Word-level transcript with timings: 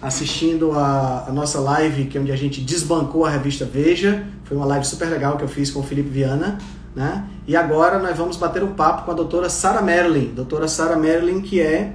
assistindo 0.00 0.72
a, 0.72 1.26
a, 1.28 1.32
nossa 1.32 1.60
live, 1.60 2.06
que 2.06 2.16
é 2.16 2.20
onde 2.20 2.32
a 2.32 2.36
gente 2.36 2.60
desbancou 2.60 3.24
a 3.24 3.30
revista 3.30 3.64
Veja. 3.64 4.26
Foi 4.44 4.56
uma 4.56 4.66
live 4.66 4.86
super 4.86 5.08
legal 5.08 5.36
que 5.36 5.44
eu 5.44 5.48
fiz 5.48 5.70
com 5.70 5.80
o 5.80 5.82
Felipe 5.82 6.08
Viana. 6.08 6.58
Né? 6.94 7.24
E 7.46 7.54
agora 7.56 7.98
nós 7.98 8.16
vamos 8.16 8.36
bater 8.36 8.62
um 8.62 8.72
papo 8.72 9.04
com 9.04 9.10
a 9.10 9.14
doutora 9.14 9.48
Sara 9.48 9.82
Merlin. 9.82 10.32
Doutora 10.34 10.66
Sara 10.66 10.96
Merlin, 10.96 11.40
que 11.40 11.60
é 11.60 11.94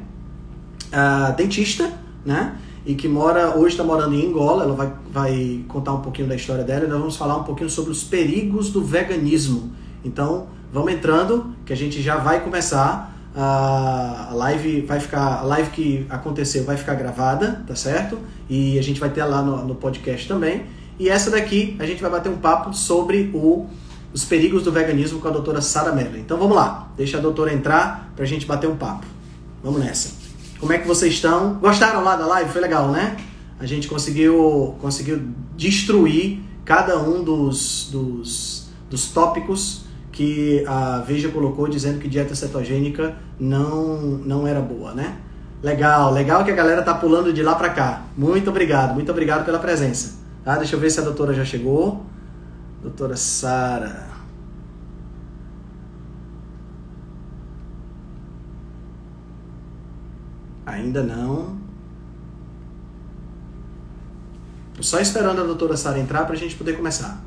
uh, 0.87 1.35
dentista, 1.35 1.91
né? 2.25 2.55
E 2.85 2.93
que 2.93 3.07
mora, 3.07 3.57
hoje 3.57 3.69
está 3.69 3.83
morando 3.83 4.13
em 4.13 4.27
Angola. 4.27 4.63
Ela 4.63 4.75
vai, 4.75 4.93
vai 5.11 5.65
contar 5.67 5.93
um 5.93 6.01
pouquinho 6.01 6.27
da 6.27 6.35
história 6.35 6.63
dela 6.63 6.85
e 6.85 6.87
nós 6.87 6.99
vamos 6.99 7.17
falar 7.17 7.37
um 7.37 7.43
pouquinho 7.43 7.69
sobre 7.69 7.91
os 7.91 8.03
perigos 8.03 8.69
do 8.69 8.83
veganismo. 8.83 9.71
Então, 10.03 10.47
Vamos 10.75 10.91
entrando, 10.91 11.55
que 11.65 11.71
a 11.71 11.75
gente 11.75 12.01
já 12.01 12.17
vai 12.17 12.43
começar. 12.43 13.14
A 13.35 14.29
live 14.33 14.81
vai 14.81 14.99
ficar, 14.99 15.39
a 15.39 15.41
live 15.41 15.69
que 15.71 16.05
aconteceu 16.09 16.63
vai 16.63 16.77
ficar 16.77 16.93
gravada, 16.95 17.63
tá 17.67 17.75
certo? 17.75 18.17
E 18.49 18.79
a 18.79 18.81
gente 18.81 18.99
vai 18.99 19.09
ter 19.09 19.23
lá 19.25 19.41
no, 19.41 19.65
no 19.65 19.75
podcast 19.75 20.27
também. 20.27 20.65
E 20.97 21.09
essa 21.09 21.29
daqui 21.29 21.75
a 21.79 21.85
gente 21.85 22.01
vai 22.01 22.09
bater 22.09 22.29
um 22.29 22.37
papo 22.37 22.73
sobre 22.73 23.29
o, 23.33 23.65
os 24.13 24.23
perigos 24.23 24.63
do 24.63 24.71
veganismo 24.71 25.19
com 25.19 25.27
a 25.27 25.31
doutora 25.31 25.61
Sara 25.61 25.91
Merlin. 25.91 26.19
Então 26.19 26.37
vamos 26.37 26.55
lá, 26.55 26.89
deixa 26.95 27.17
a 27.17 27.21
doutora 27.21 27.53
entrar 27.53 28.11
para 28.15 28.23
a 28.23 28.27
gente 28.27 28.45
bater 28.45 28.69
um 28.69 28.77
papo. 28.77 29.05
Vamos 29.61 29.81
nessa. 29.81 30.13
Como 30.59 30.71
é 30.71 30.77
que 30.77 30.87
vocês 30.87 31.13
estão? 31.13 31.55
Gostaram 31.55 32.01
lá 32.03 32.15
da 32.15 32.25
live? 32.25 32.49
Foi 32.49 32.61
legal, 32.61 32.89
né? 32.89 33.17
A 33.59 33.65
gente 33.65 33.87
conseguiu, 33.87 34.75
conseguiu 34.79 35.21
destruir 35.57 36.39
cada 36.63 36.97
um 36.99 37.23
dos, 37.23 37.89
dos, 37.91 38.69
dos 38.89 39.09
tópicos 39.09 39.84
que 40.15 40.63
a 40.65 40.99
Veja 41.05 41.27
colocou 41.27 41.67
dizendo 41.67 41.99
que 41.99 42.07
dieta 42.07 42.33
cetogênica 42.33 43.17
não, 43.37 43.97
não 43.99 44.47
era 44.47 44.61
boa, 44.61 44.93
né? 44.93 45.17
Legal, 45.61 46.13
legal 46.13 46.45
que 46.45 46.51
a 46.51 46.55
galera 46.55 46.81
tá 46.81 46.93
pulando 46.93 47.33
de 47.33 47.43
lá 47.43 47.53
para 47.53 47.69
cá. 47.69 48.03
Muito 48.17 48.49
obrigado, 48.49 48.93
muito 48.93 49.11
obrigado 49.11 49.43
pela 49.43 49.59
presença. 49.59 50.17
Tá? 50.41 50.55
Deixa 50.55 50.73
eu 50.73 50.79
ver 50.79 50.89
se 50.89 51.01
a 51.01 51.03
doutora 51.03 51.33
já 51.33 51.43
chegou. 51.43 52.05
Doutora 52.81 53.17
Sara. 53.17 54.07
Ainda 60.65 61.03
não. 61.03 61.57
Tô 64.75 64.81
só 64.81 64.97
esperando 65.01 65.41
a 65.41 65.43
doutora 65.43 65.75
Sara 65.75 65.99
entrar 65.99 66.23
para 66.23 66.35
a 66.35 66.37
gente 66.37 66.55
poder 66.55 66.77
começar 66.77 67.21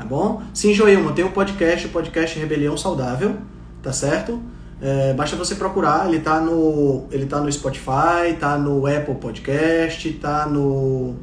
tá 0.00 0.06
bom? 0.06 0.42
Sim, 0.54 0.72
Joelma, 0.72 1.12
tem 1.12 1.24
um 1.24 1.30
podcast, 1.30 1.86
o 1.86 1.90
podcast 1.90 2.38
Rebelião 2.38 2.74
Saudável, 2.74 3.36
tá 3.82 3.92
certo? 3.92 4.40
É, 4.80 5.12
basta 5.12 5.36
você 5.36 5.54
procurar, 5.54 6.08
ele 6.08 6.20
tá 6.20 6.40
no, 6.40 7.04
ele 7.10 7.26
tá 7.26 7.38
no 7.38 7.52
Spotify, 7.52 8.34
tá 8.38 8.56
no 8.56 8.86
Apple 8.86 9.16
Podcast, 9.16 10.10
tá 10.14 10.46
no, 10.46 11.16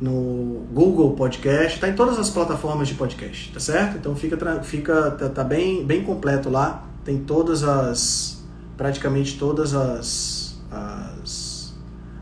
no 0.00 0.66
Google 0.72 1.12
Podcast, 1.12 1.78
tá 1.78 1.88
em 1.88 1.94
todas 1.94 2.18
as 2.18 2.28
plataformas 2.28 2.88
de 2.88 2.94
podcast, 2.94 3.52
tá 3.52 3.60
certo? 3.60 3.98
Então 3.98 4.16
fica, 4.16 4.62
fica 4.64 5.12
tá, 5.12 5.28
tá 5.28 5.44
bem, 5.44 5.86
bem 5.86 6.02
completo 6.02 6.50
lá, 6.50 6.84
tem 7.04 7.18
todas 7.18 7.62
as, 7.62 8.42
praticamente 8.76 9.38
todas 9.38 9.74
as, 9.74 10.60
as, 10.72 11.72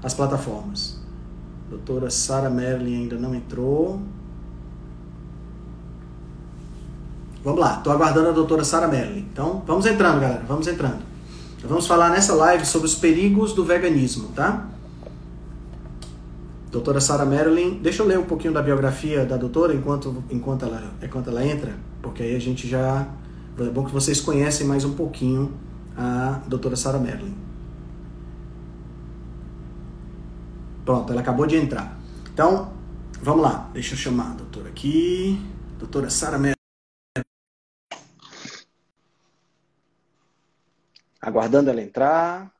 as 0.02 0.12
plataformas. 0.12 1.00
Doutora 1.70 2.10
Sara 2.10 2.50
Merlin 2.50 3.04
ainda 3.04 3.16
não 3.16 3.34
entrou. 3.34 4.02
Vamos 7.42 7.60
lá, 7.60 7.76
estou 7.78 7.92
aguardando 7.92 8.28
a 8.28 8.32
doutora 8.32 8.64
Sara 8.64 8.86
Merlin. 8.86 9.26
Então, 9.32 9.62
vamos 9.66 9.86
entrando, 9.86 10.20
galera, 10.20 10.44
vamos 10.46 10.66
entrando. 10.66 11.02
Vamos 11.64 11.86
falar 11.86 12.10
nessa 12.10 12.34
live 12.34 12.64
sobre 12.64 12.86
os 12.86 12.94
perigos 12.94 13.52
do 13.52 13.64
veganismo, 13.64 14.28
tá? 14.28 14.66
Doutora 16.70 17.00
Sara 17.00 17.24
Merlin, 17.24 17.80
deixa 17.82 18.02
eu 18.02 18.06
ler 18.06 18.18
um 18.18 18.24
pouquinho 18.24 18.52
da 18.52 18.62
biografia 18.62 19.24
da 19.24 19.36
doutora 19.36 19.74
enquanto, 19.74 20.22
enquanto, 20.30 20.64
ela, 20.64 20.82
enquanto 21.02 21.28
ela 21.28 21.44
entra, 21.44 21.74
porque 22.00 22.22
aí 22.22 22.36
a 22.36 22.38
gente 22.38 22.68
já. 22.68 23.08
É 23.58 23.64
bom 23.64 23.84
que 23.84 23.92
vocês 23.92 24.20
conhecem 24.20 24.66
mais 24.66 24.84
um 24.84 24.94
pouquinho 24.94 25.52
a 25.96 26.40
doutora 26.46 26.76
Sara 26.76 26.98
Merlin. 26.98 27.34
Pronto, 30.84 31.12
ela 31.12 31.20
acabou 31.20 31.46
de 31.46 31.56
entrar. 31.56 31.98
Então, 32.32 32.72
vamos 33.22 33.42
lá, 33.42 33.68
deixa 33.74 33.94
eu 33.94 33.98
chamar 33.98 34.30
a 34.30 34.34
doutora 34.34 34.68
aqui. 34.68 35.40
Doutora 35.78 36.08
Sara 36.08 36.38
Merlin. 36.38 36.59
Aguardando 41.20 41.70
ela 41.70 41.82
entrar. 41.82 42.54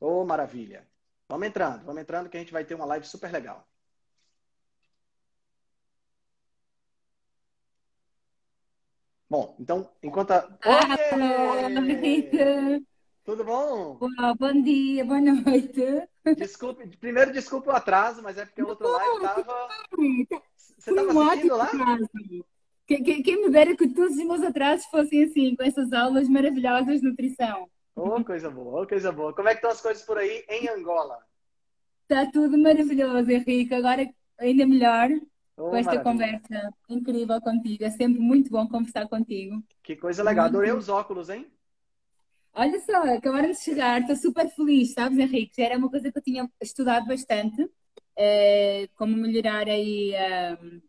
Ô, 0.00 0.20
oh, 0.20 0.24
maravilha. 0.24 0.86
Vamos 1.28 1.48
entrando, 1.48 1.84
vamos 1.84 2.00
entrando 2.00 2.28
que 2.28 2.36
a 2.36 2.40
gente 2.40 2.52
vai 2.52 2.64
ter 2.64 2.74
uma 2.74 2.86
live 2.86 3.06
super 3.06 3.30
legal. 3.30 3.66
Bom, 9.28 9.54
então, 9.58 9.90
enquanto 10.02 10.30
a... 10.30 10.48
Oi! 10.64 10.88
Tudo 13.24 13.44
bom? 13.44 13.98
Olá, 14.00 14.34
bom 14.34 14.62
dia, 14.62 15.04
boa 15.04 15.20
noite. 15.20 16.08
Desculpe, 16.34 16.96
primeiro 16.96 17.30
desculpe 17.30 17.68
o 17.68 17.72
atraso, 17.72 18.22
mas 18.22 18.38
é 18.38 18.46
porque 18.46 18.62
a 18.62 18.66
outra 18.66 18.88
live 18.88 19.20
tava. 19.20 19.68
Você 20.56 20.90
estava 20.90 21.32
assistindo 21.32 21.56
lá? 21.56 21.70
Quem, 22.88 23.02
quem, 23.02 23.22
quem, 23.22 23.42
me 23.42 23.50
dera 23.50 23.76
que 23.76 23.86
todos 23.86 24.16
os 24.16 24.24
meus 24.24 24.42
atrasos 24.42 24.86
fossem 24.86 25.22
assim, 25.22 25.54
com 25.54 25.62
essas 25.62 25.92
aulas 25.92 26.26
maravilhosas 26.26 27.02
de 27.02 27.06
nutrição. 27.06 27.68
Oh, 27.94 28.24
coisa 28.24 28.48
boa, 28.48 28.82
oh, 28.82 28.86
coisa 28.86 29.12
boa. 29.12 29.34
Como 29.34 29.46
é 29.46 29.50
que 29.50 29.58
estão 29.58 29.70
as 29.70 29.82
coisas 29.82 30.02
por 30.04 30.16
aí 30.16 30.42
em 30.48 30.70
Angola? 30.70 31.18
Está 32.04 32.24
tudo 32.32 32.56
maravilhoso, 32.56 33.30
Henrique. 33.30 33.74
Agora 33.74 34.08
ainda 34.38 34.66
melhor 34.66 35.10
oh, 35.58 35.68
com 35.68 35.76
esta 35.76 35.96
maravilha. 35.96 36.02
conversa 36.02 36.74
incrível 36.88 37.38
contigo. 37.42 37.84
É 37.84 37.90
sempre 37.90 38.20
muito 38.20 38.50
bom 38.50 38.66
conversar 38.66 39.06
contigo. 39.06 39.62
Que 39.82 39.94
coisa 39.94 40.22
legal. 40.22 40.44
Muito 40.46 40.56
Adorei 40.56 40.72
bom. 40.72 40.78
os 40.78 40.88
óculos, 40.88 41.28
hein? 41.28 41.46
Olha 42.54 42.80
só, 42.80 43.02
acabaram 43.14 43.50
de 43.50 43.60
chegar. 43.60 44.00
Estou 44.00 44.16
super 44.16 44.48
feliz, 44.48 44.94
sabes, 44.94 45.18
Henrique? 45.18 45.52
Já 45.58 45.64
era 45.66 45.76
uma 45.76 45.90
coisa 45.90 46.10
que 46.10 46.18
eu 46.18 46.22
tinha 46.22 46.50
estudado 46.62 47.06
bastante. 47.06 47.68
É, 48.16 48.88
como 48.96 49.14
melhorar 49.14 49.68
aí... 49.68 50.14
Um, 50.62 50.87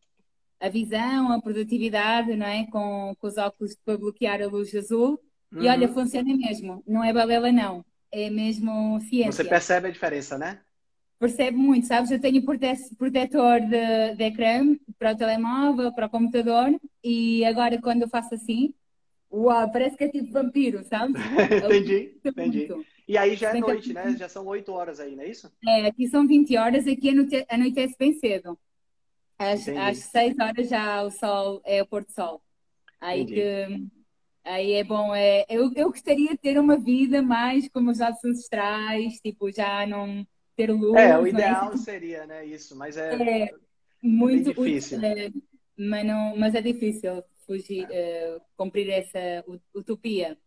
a 0.59 0.69
visão, 0.69 1.31
a 1.31 1.41
produtividade, 1.41 2.35
não 2.35 2.45
é? 2.45 2.65
Com, 2.65 3.15
com 3.17 3.27
os 3.27 3.38
óculos 3.38 3.75
para 3.83 3.97
bloquear 3.97 4.41
a 4.41 4.47
luz 4.47 4.73
azul. 4.75 5.19
Uhum. 5.51 5.63
E 5.63 5.67
olha, 5.67 5.88
uhum. 5.88 5.94
funciona 5.94 6.35
mesmo. 6.35 6.83
Não 6.85 7.03
é 7.03 7.13
balela, 7.13 7.51
não. 7.51 7.83
É 8.11 8.29
mesmo 8.29 9.00
ciência. 9.01 9.31
Você 9.31 9.45
percebe 9.45 9.88
a 9.88 9.91
diferença, 9.91 10.38
né? 10.38 10.59
Percebe 11.19 11.57
muito, 11.57 11.85
sabes? 11.85 12.11
Eu 12.11 12.19
tenho 12.19 12.44
protetor 12.44 13.59
de, 13.59 14.15
de 14.15 14.23
ecrã 14.23 14.75
para 14.97 15.11
o 15.11 15.17
telemóvel, 15.17 15.91
para 15.91 16.07
o 16.07 16.09
computador, 16.09 16.79
e 17.03 17.44
agora 17.44 17.79
quando 17.81 18.03
eu 18.03 18.07
faço 18.07 18.35
assim, 18.35 18.73
uau, 19.29 19.69
parece 19.69 19.97
que 19.97 20.06
é 20.06 20.07
tipo 20.07 20.31
vampiro, 20.31 20.81
sabes? 20.85 21.15
entendi, 21.65 22.17
entendi. 22.23 22.69
E 23.06 23.17
aí 23.17 23.35
já 23.35 23.50
é 23.50 23.59
noite, 23.59 23.91
né? 23.91 24.15
Já 24.15 24.29
são 24.29 24.45
8 24.45 24.71
horas 24.71 25.00
aí, 25.01 25.13
não 25.13 25.23
é 25.23 25.29
isso? 25.29 25.51
É, 25.67 25.88
aqui 25.88 26.07
são 26.07 26.25
20 26.25 26.56
horas, 26.56 26.88
aqui 26.88 27.09
anoitece 27.50 27.95
bem 28.00 28.13
cedo. 28.13 28.57
Às, 29.39 29.68
às 29.69 29.97
6 30.00 30.38
horas 30.38 30.68
já 30.68 31.01
o 31.01 31.09
sol 31.09 31.62
é 31.63 31.81
o 31.81 31.88
pôr 31.88 32.03
do 32.03 32.12
sol. 32.12 32.41
Aí 33.00 33.25
que 33.25 33.88
aí 34.44 34.74
é 34.74 34.83
bom, 34.83 35.15
é, 35.15 35.45
eu, 35.47 35.71
eu 35.75 35.89
gostaria 35.89 36.31
de 36.31 36.38
ter 36.38 36.59
uma 36.59 36.77
vida 36.77 37.21
mais 37.21 37.69
como 37.69 37.91
os 37.91 38.00
nossos 38.00 38.24
ancestrais, 38.25 39.19
tipo, 39.21 39.51
já 39.51 39.86
não 39.88 40.27
ter 40.56 40.71
luz. 40.71 41.00
É, 41.00 41.18
o 41.18 41.25
ideal 41.25 41.69
mas... 41.71 41.81
seria, 41.81 42.25
né, 42.25 42.45
isso, 42.45 42.75
mas 42.75 42.97
é, 42.97 43.15
é, 43.15 43.44
é 43.44 43.50
muito 44.01 44.53
difícil. 44.53 45.00
É, 45.03 45.31
mas, 45.77 46.06
não, 46.06 46.35
mas 46.35 46.56
é 46.56 46.62
difícil 46.62 47.24
fugir, 47.45 47.85
uh, 47.85 48.42
cumprir 48.57 48.89
essa 48.89 49.44
utopia. 49.74 50.38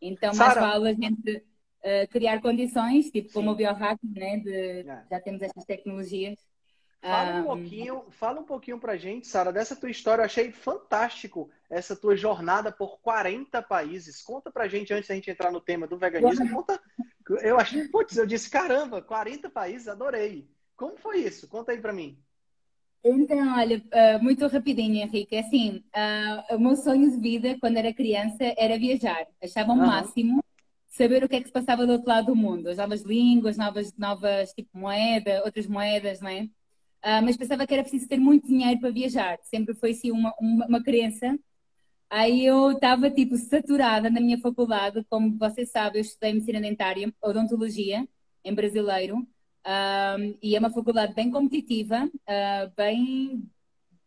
Então, 0.00 0.34
mais 0.34 0.54
vale 0.54 0.88
a 0.88 0.94
gente 0.94 1.36
uh, 1.36 2.08
criar 2.10 2.40
condições, 2.40 3.10
tipo 3.10 3.28
Sim. 3.28 3.34
como 3.34 3.52
o 3.52 3.54
biohacking, 3.54 4.12
né, 4.16 4.38
de, 4.38 4.88
é. 4.88 5.04
já 5.08 5.20
temos 5.20 5.42
essas 5.42 5.64
tecnologias. 5.64 6.38
Fala 7.02 7.40
um, 7.40 7.44
pouquinho, 7.44 8.04
fala 8.10 8.40
um 8.40 8.44
pouquinho 8.44 8.78
pra 8.78 8.96
gente, 8.96 9.26
Sara, 9.26 9.52
dessa 9.52 9.74
tua 9.74 9.90
história. 9.90 10.20
Eu 10.20 10.26
achei 10.26 10.52
fantástico 10.52 11.50
essa 11.70 11.96
tua 11.96 12.14
jornada 12.14 12.70
por 12.70 13.00
40 13.00 13.62
países. 13.62 14.22
Conta 14.22 14.50
pra 14.50 14.68
gente, 14.68 14.92
antes 14.92 15.08
da 15.08 15.14
gente 15.14 15.30
entrar 15.30 15.50
no 15.50 15.60
tema 15.60 15.86
do 15.86 15.96
veganismo, 15.96 16.48
conta 16.50 16.80
eu 17.42 17.58
achei, 17.58 17.86
putz, 17.88 18.16
eu 18.16 18.26
disse, 18.26 18.50
caramba, 18.50 19.00
40 19.00 19.48
países, 19.50 19.88
adorei. 19.88 20.48
Como 20.76 20.96
foi 20.96 21.18
isso? 21.18 21.48
Conta 21.48 21.72
aí 21.72 21.80
para 21.80 21.92
mim. 21.92 22.18
Então, 23.04 23.56
olha, 23.56 23.78
uh, 23.78 24.22
muito 24.22 24.46
rapidinho, 24.46 25.02
Henrique. 25.02 25.36
Assim, 25.36 25.84
uh, 25.94 26.56
o 26.56 26.58
meu 26.58 26.76
sonho 26.76 27.10
de 27.10 27.16
vida 27.18 27.56
quando 27.60 27.76
era 27.76 27.94
criança 27.94 28.54
era 28.58 28.78
viajar. 28.78 29.26
Achava 29.42 29.72
o 29.72 29.74
uhum. 29.74 29.86
máximo 29.86 30.44
saber 30.88 31.22
o 31.24 31.28
que 31.28 31.36
é 31.36 31.40
que 31.40 31.46
se 31.46 31.52
passava 31.52 31.86
do 31.86 31.92
outro 31.92 32.08
lado 32.08 32.26
do 32.26 32.36
mundo. 32.36 32.68
As 32.68 32.76
novas 32.76 33.02
línguas, 33.02 33.56
novas, 33.56 33.96
novas 33.96 34.52
tipo 34.52 34.76
moeda, 34.76 35.42
outras 35.44 35.66
moedas, 35.66 36.20
não 36.20 36.28
é? 36.28 36.48
Uh, 37.04 37.24
mas 37.24 37.36
pensava 37.36 37.66
que 37.66 37.72
era 37.72 37.82
preciso 37.82 38.08
ter 38.08 38.18
muito 38.18 38.46
dinheiro 38.46 38.78
para 38.80 38.90
viajar. 38.90 39.38
Sempre 39.42 39.74
foi 39.74 39.92
assim 39.92 40.10
uma, 40.10 40.34
uma, 40.38 40.66
uma 40.66 40.82
crença 40.82 41.38
Aí 42.10 42.44
eu 42.44 42.72
estava, 42.72 43.08
tipo, 43.08 43.36
saturada 43.36 44.10
na 44.10 44.20
minha 44.20 44.38
faculdade. 44.40 45.04
Como 45.08 45.38
você 45.38 45.64
sabe, 45.64 45.98
eu 45.98 46.02
estudei 46.02 46.32
medicina 46.32 46.60
dentária, 46.60 47.14
odontologia, 47.22 48.06
em 48.44 48.52
brasileiro. 48.52 49.24
E 50.42 50.56
é 50.56 50.58
uma 50.58 50.72
faculdade 50.72 51.14
bem 51.14 51.30
competitiva, 51.30 52.06
uh, 52.06 52.72
bem, 52.76 53.48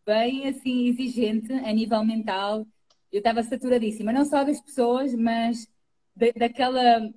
bem, 0.05 0.47
assim, 0.47 0.87
exigente 0.87 1.53
a 1.53 1.71
nível 1.71 2.03
mental. 2.03 2.67
Eu 3.09 3.19
estava 3.19 3.41
saturadíssima, 3.41 4.11
não 4.11 4.25
só 4.25 4.43
das 4.43 4.59
pessoas, 4.59 5.15
mas 5.15 5.65
daquela, 6.37 7.09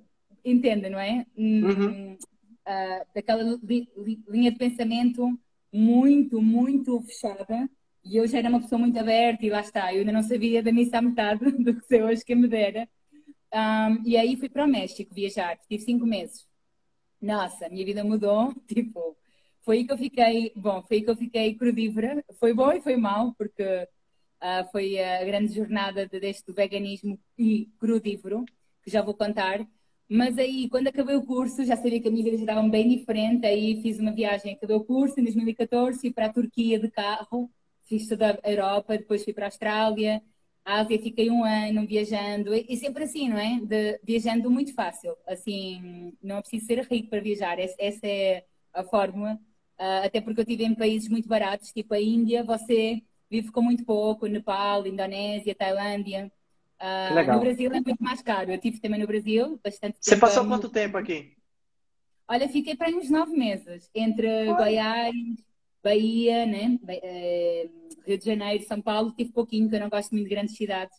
entenda, 0.45 0.89
não 0.89 0.99
é? 0.99 1.25
Uhum. 1.35 2.13
Uh, 2.13 3.05
daquela 3.13 3.43
li, 3.61 3.89
li, 3.97 4.23
linha 4.29 4.51
de 4.51 4.57
pensamento 4.57 5.37
muito, 5.71 6.41
muito 6.41 6.99
fechada 7.01 7.69
e 8.09 8.17
eu 8.17 8.27
já 8.27 8.37
era 8.39 8.49
uma 8.49 8.61
pessoa 8.61 8.79
muito 8.79 8.97
aberta 8.97 9.45
e 9.45 9.49
lá 9.49 9.59
está, 9.59 9.93
eu 9.93 9.99
ainda 9.99 10.13
não 10.13 10.23
sabia 10.23 10.63
da 10.63 10.71
missa 10.71 10.97
à 10.97 11.01
metade 11.01 11.43
do 11.63 11.75
que 11.75 11.85
sei 11.85 12.01
hoje 12.01 12.23
que 12.23 12.35
me 12.35 12.47
dera. 12.47 12.87
Um, 13.53 14.07
e 14.07 14.17
aí 14.17 14.37
fui 14.37 14.49
para 14.49 14.65
o 14.65 14.67
México 14.67 15.13
viajar, 15.13 15.57
tive 15.57 15.83
cinco 15.83 16.05
meses. 16.05 16.47
Nossa, 17.21 17.67
minha 17.69 17.85
vida 17.85 18.03
mudou, 18.03 18.53
tipo, 18.67 19.17
foi 19.61 19.79
aí 19.79 19.85
que 19.85 19.91
eu 19.91 19.97
fiquei, 19.97 20.53
bom, 20.55 20.81
foi 20.83 20.97
aí 20.97 21.03
que 21.03 21.09
eu 21.09 21.17
fiquei 21.17 21.55
crudívora. 21.55 22.23
Foi 22.39 22.53
bom 22.53 22.71
e 22.71 22.81
foi 22.81 22.95
mal, 22.95 23.33
porque 23.37 23.63
uh, 24.41 24.71
foi 24.71 24.97
a 25.03 25.25
grande 25.25 25.53
jornada 25.53 26.07
de, 26.07 26.19
deste 26.19 26.51
veganismo 26.53 27.19
e 27.37 27.69
crudívoro, 27.79 28.45
que 28.83 28.89
já 28.89 29.01
vou 29.01 29.13
contar. 29.13 29.67
Mas 30.09 30.37
aí, 30.37 30.69
quando 30.69 30.87
acabei 30.87 31.15
o 31.15 31.25
curso, 31.25 31.65
já 31.65 31.75
sabia 31.75 32.01
que 32.01 32.07
a 32.07 32.11
minha 32.11 32.23
vida 32.23 32.37
já 32.37 32.43
estava 32.43 32.67
bem 32.67 32.87
diferente. 32.89 33.45
Aí 33.45 33.81
fiz 33.81 33.99
uma 33.99 34.11
viagem, 34.11 34.53
acabei 34.53 34.75
o 34.75 34.83
curso 34.83 35.19
em 35.19 35.23
2014, 35.23 35.99
fui 35.99 36.11
para 36.13 36.27
a 36.27 36.33
Turquia 36.33 36.79
de 36.79 36.89
carro 36.89 37.49
fiz 37.87 38.07
toda 38.07 38.39
a 38.43 38.51
Europa, 38.51 38.97
depois 38.97 39.23
fui 39.23 39.33
para 39.33 39.45
a 39.45 39.47
Austrália, 39.47 40.21
Ásia 40.63 40.99
fiquei 41.01 41.31
um 41.31 41.43
ano 41.43 41.87
viajando, 41.87 42.53
e, 42.53 42.75
sempre 42.77 43.05
assim, 43.05 43.29
não 43.29 43.37
é? 43.39 43.59
De, 43.61 43.99
viajando 44.03 44.51
muito 44.51 44.73
fácil, 44.73 45.15
assim, 45.25 46.13
não 46.21 46.37
é 46.37 46.41
preciso 46.41 46.65
ser 46.67 46.85
rico 46.89 47.09
para 47.09 47.21
viajar, 47.21 47.57
essa, 47.59 48.05
é 48.07 48.45
a 48.73 48.83
fórmula, 48.83 49.39
uh, 49.79 50.05
até 50.05 50.19
porque 50.21 50.41
eu 50.41 50.43
estive 50.43 50.65
em 50.65 50.75
países 50.75 51.09
muito 51.09 51.27
baratos, 51.27 51.71
tipo 51.71 51.93
a 51.93 52.01
Índia, 52.01 52.43
você 52.43 53.01
vive 53.29 53.51
com 53.51 53.61
muito 53.61 53.85
pouco, 53.85 54.27
Nepal, 54.27 54.85
Indonésia, 54.85 55.55
Tailândia. 55.55 56.31
Uh, 56.79 57.33
no 57.33 57.39
Brasil 57.39 57.71
é 57.71 57.81
muito 57.81 58.03
mais 58.03 58.21
caro. 58.21 58.51
Eu 58.51 58.59
tive 58.59 58.79
também 58.79 58.99
no 58.99 59.07
Brasil 59.07 59.59
bastante 59.63 59.97
Você 59.99 60.15
passou 60.15 60.45
quanto 60.47 60.69
tempo 60.69 60.97
aqui? 60.97 61.35
Olha, 62.27 62.47
fiquei 62.49 62.75
para 62.75 62.89
uns 62.89 63.09
nove 63.09 63.35
meses, 63.35 63.89
entre 63.95 64.27
Oi. 64.27 64.55
Goiás, 64.55 65.13
Bahia, 65.81 66.45
né? 66.45 66.77
Eh, 66.87 67.69
Rio 68.05 68.17
de 68.17 68.25
Janeiro, 68.25 68.63
São 68.65 68.81
Paulo, 68.81 69.13
tive 69.15 69.31
pouquinho, 69.31 69.63
porque 69.63 69.75
eu 69.77 69.79
não 69.81 69.89
gosto 69.89 70.11
muito 70.11 70.27
de 70.27 70.35
grandes 70.35 70.55
cidades, 70.55 70.97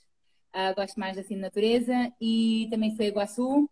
uh, 0.54 0.74
gosto 0.74 0.98
mais 0.98 1.18
assim 1.18 1.34
de 1.34 1.40
natureza, 1.40 2.12
e 2.20 2.66
também 2.70 2.96
fui 2.96 3.06
a 3.06 3.08
Iguaçu, 3.08 3.68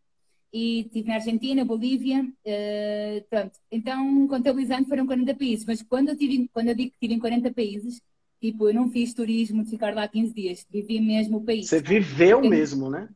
e 0.52 0.80
estive 0.80 1.08
na 1.08 1.14
Argentina, 1.16 1.64
Bolívia, 1.64 2.22
uh, 2.24 3.24
pronto. 3.28 3.58
Então, 3.70 4.28
contabilizando, 4.28 4.88
foram 4.88 5.06
40 5.06 5.34
países, 5.34 5.64
mas 5.64 5.82
quando 5.82 6.10
eu, 6.10 6.16
tive, 6.16 6.48
quando 6.48 6.68
eu 6.68 6.74
digo 6.74 6.90
que 6.90 6.96
estive 6.96 7.14
em 7.14 7.18
40 7.18 7.52
países, 7.52 8.00
tipo, 8.40 8.68
eu 8.68 8.74
não 8.74 8.90
fiz 8.90 9.14
turismo 9.14 9.64
de 9.64 9.70
ficar 9.70 9.94
lá 9.94 10.06
15 10.06 10.34
dias, 10.34 10.66
vivi 10.70 11.00
mesmo 11.00 11.38
o 11.38 11.44
país. 11.44 11.68
Você 11.68 11.80
viveu 11.80 12.42
fiquei, 12.42 12.50
mesmo, 12.50 12.90
né? 12.90 13.08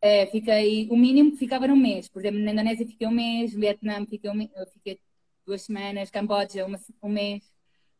É, 0.00 0.26
fiquei, 0.26 0.88
o 0.90 0.96
mínimo 0.96 1.36
ficava 1.36 1.66
um 1.66 1.76
mês, 1.76 2.08
por 2.08 2.20
exemplo, 2.20 2.40
na 2.40 2.52
Indonésia 2.52 2.86
fiquei 2.86 3.06
um 3.06 3.12
mês, 3.12 3.54
no 3.54 3.60
Vietnã 3.60 4.04
fiquei, 4.06 4.30
um, 4.30 4.48
fiquei 4.72 4.98
duas 5.46 5.62
semanas, 5.62 6.10
Camboja 6.10 6.66
uma, 6.66 6.78
um 7.02 7.08
mês, 7.08 7.52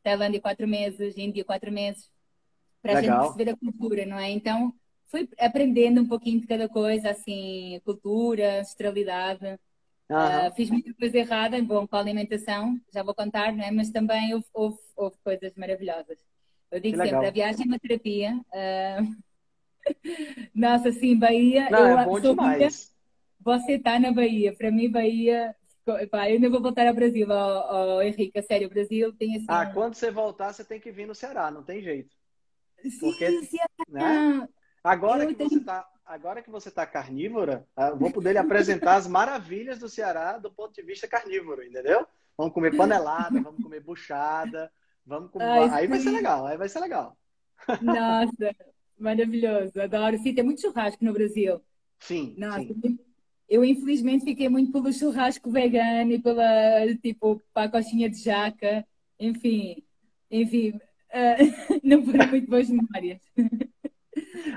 Tailândia 0.03 0.41
quatro 0.41 0.67
meses, 0.67 1.17
Índia 1.17 1.45
quatro 1.45 1.71
meses, 1.71 2.11
para 2.83 2.99
a 2.99 3.03
gente 3.03 3.17
perceber 3.17 3.51
a 3.51 3.57
cultura, 3.57 4.05
não 4.05 4.19
é? 4.19 4.31
Então 4.31 4.75
fui 5.07 5.29
aprendendo 5.39 6.01
um 6.01 6.09
pouquinho 6.09 6.41
de 6.41 6.47
cada 6.47 6.69
coisa, 6.69 7.11
assim, 7.11 7.81
cultura, 7.85 8.61
ancestralidade. 8.61 9.59
Uhum. 10.11 10.49
Uh, 10.49 10.55
fiz 10.57 10.71
muita 10.71 10.93
coisa 10.95 11.19
errada, 11.19 11.63
bom, 11.63 11.87
com 11.87 11.97
a 11.97 12.01
alimentação, 12.01 12.81
já 12.93 13.03
vou 13.03 13.15
contar, 13.15 13.53
não 13.53 13.63
é? 13.63 13.71
Mas 13.71 13.91
também 13.91 14.35
houve, 14.35 14.47
houve, 14.53 14.79
houve 14.97 15.17
coisas 15.23 15.55
maravilhosas. 15.55 16.19
Eu 16.73 16.81
digo 16.81 16.99
que 16.99 17.09
sempre, 17.09 17.27
a 17.27 17.31
viagem 17.31 17.65
é 17.65 17.69
uma 17.69 17.79
terapia. 17.79 18.41
Uh... 18.49 19.17
Nossa, 20.55 20.91
sim, 20.91 21.17
Bahia. 21.17 21.71
Não, 21.71 21.89
eu 21.89 21.99
é 21.99 22.05
bom 22.05 22.19
demais. 22.19 22.93
Você 23.41 23.73
está 23.73 24.01
na 24.01 24.11
Bahia. 24.11 24.53
Para 24.53 24.71
mim, 24.73 24.91
Bahia 24.91 25.55
Pá, 26.11 26.31
eu 26.31 26.35
ainda 26.35 26.49
vou 26.49 26.63
voltar 26.63 26.87
ao 26.87 26.95
Brasil, 26.95 27.27
ó, 27.29 27.97
ó, 27.97 28.03
Henrique. 28.03 28.41
Sério, 28.43 28.69
o 28.69 28.71
Brasil 28.71 29.13
tem 29.15 29.37
assim. 29.37 29.47
Ah, 29.49 29.67
quando 29.67 29.95
você 29.95 30.13
voltar, 30.13 30.53
você 30.53 30.65
tem 30.65 30.79
que 30.79 30.93
vir 30.93 31.07
no 31.07 31.15
Ceará, 31.15 31.51
não 31.51 31.63
tem 31.63 31.83
jeito. 31.83 32.15
Sim, 32.81 32.99
Porque, 33.01 33.43
Ceará. 33.43 33.69
Né? 33.89 34.49
Agora, 34.85 35.27
que 35.27 35.35
tenho... 35.35 35.51
você 35.51 35.61
tá, 35.61 35.85
agora 36.07 36.41
que 36.41 36.51
você 36.51 36.69
está 36.69 36.87
carnívora, 36.87 37.67
ah, 37.77 37.89
eu 37.89 37.97
vou 37.97 38.13
poder 38.13 38.33
lhe 38.33 38.39
apresentar 38.39 38.95
as 38.95 39.09
maravilhas 39.09 39.81
do 39.81 39.89
Ceará 39.89 40.39
do 40.39 40.53
ponto 40.53 40.73
de 40.73 40.83
vista 40.83 41.09
carnívoro, 41.09 41.65
entendeu? 41.65 42.07
Vamos 42.39 42.55
comer 42.55 42.77
panelada, 42.77 43.41
vamos 43.41 43.63
comer 43.63 43.81
buchada, 43.81 44.71
vamos 45.05 45.31
comer. 45.31 45.45
Ai, 45.45 45.71
aí 45.71 45.87
vai 45.87 46.01
ser 46.01 46.11
legal, 46.11 46.47
aí 46.47 46.57
vai 46.57 46.69
ser 46.69 46.81
legal. 46.81 47.17
Nossa, 47.81 48.57
maravilhoso, 48.99 49.81
adoro. 49.81 50.19
Sim, 50.19 50.35
tem 50.35 50.45
muito 50.45 50.61
churrasco 50.61 51.05
no 51.05 51.13
Brasil. 51.13 51.61
Sim. 52.01 52.35
Nossa, 52.37 52.75
sim. 52.75 52.99
Eu, 53.49 53.65
infelizmente, 53.65 54.25
fiquei 54.25 54.49
muito 54.49 54.73
pelo 54.73 54.93
churrasco 54.93 55.51
vegano 55.51 56.13
e 56.13 56.19
pela, 56.19 56.43
tipo, 57.03 57.41
para 57.53 57.65
a 57.65 57.71
coxinha 57.71 58.09
de 58.09 58.17
jaca. 58.17 58.85
Enfim, 59.21 59.85
enfim, 60.31 60.71
uh, 60.71 60.81
não 61.85 62.03
foram 62.05 62.29
muito 62.29 62.49
boas 62.49 62.69
memórias. 62.71 63.21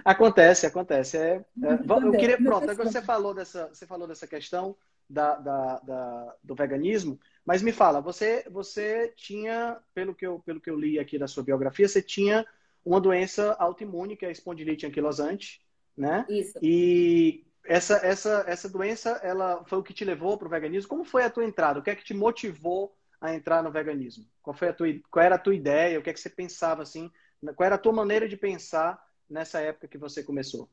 Acontece, 0.04 0.66
acontece. 0.66 1.18
É, 1.18 1.46
é, 1.62 1.74
eu 1.88 2.12
queria, 2.12 2.38
pronto, 2.38 2.70
agora 2.70 2.90
você 2.90 3.02
falou 3.02 3.34
dessa, 3.34 3.68
você 3.68 3.86
falou 3.86 4.08
dessa 4.08 4.26
questão 4.26 4.76
da, 5.10 5.36
da, 5.36 5.80
da, 5.80 6.36
do 6.44 6.56
veganismo, 6.56 7.20
mas 7.46 7.62
me 7.62 7.72
fala, 7.72 8.02
você, 8.02 8.44
você 8.50 9.14
tinha, 9.16 9.78
pelo 9.94 10.16
que, 10.16 10.26
eu, 10.26 10.40
pelo 10.40 10.60
que 10.60 10.70
eu 10.70 10.80
li 10.80 10.98
aqui 10.98 11.18
da 11.18 11.28
sua 11.28 11.44
biografia, 11.44 11.88
você 11.88 12.02
tinha 12.02 12.46
uma 12.84 13.00
doença 13.00 13.54
autoimune, 13.54 14.16
que 14.16 14.26
é 14.26 14.30
a 14.30 14.32
espondilite 14.32 14.86
anquilosante, 14.86 15.62
né? 15.98 16.26
Isso. 16.30 16.58
E 16.62 17.46
essa, 17.66 17.96
essa, 17.98 18.44
essa 18.48 18.70
doença, 18.70 19.12
ela 19.24 19.64
foi 19.66 19.80
o 19.80 19.84
que 19.84 19.94
te 19.94 20.06
levou 20.06 20.38
para 20.38 20.48
o 20.48 20.52
veganismo? 20.52 20.90
Como 20.90 21.04
foi 21.04 21.24
a 21.24 21.30
tua 21.30 21.46
entrada? 21.46 21.80
O 21.80 21.84
que 21.84 21.90
é 21.90 21.96
que 21.96 22.04
te 22.04 22.14
motivou 22.14 22.96
a 23.22 23.34
entrar 23.34 23.64
no 23.64 23.72
veganismo? 23.72 24.26
Qual, 24.42 24.56
foi 24.56 24.70
a 24.70 24.74
tua, 24.74 24.88
qual 25.10 25.26
era 25.26 25.36
a 25.36 25.40
tua 25.40 25.56
ideia? 25.56 26.00
O 26.00 26.04
que 26.04 26.10
é 26.10 26.14
que 26.14 26.20
você 26.20 26.30
pensava 26.30 26.84
assim 26.84 27.12
Qual 27.54 27.66
era 27.66 27.76
a 27.76 27.80
tua 27.80 27.94
maneira 27.94 28.28
de 28.28 28.38
pensar 28.38 29.04
nessa 29.30 29.60
época 29.60 29.88
que 29.88 29.98
você 29.98 30.24
começou? 30.24 30.70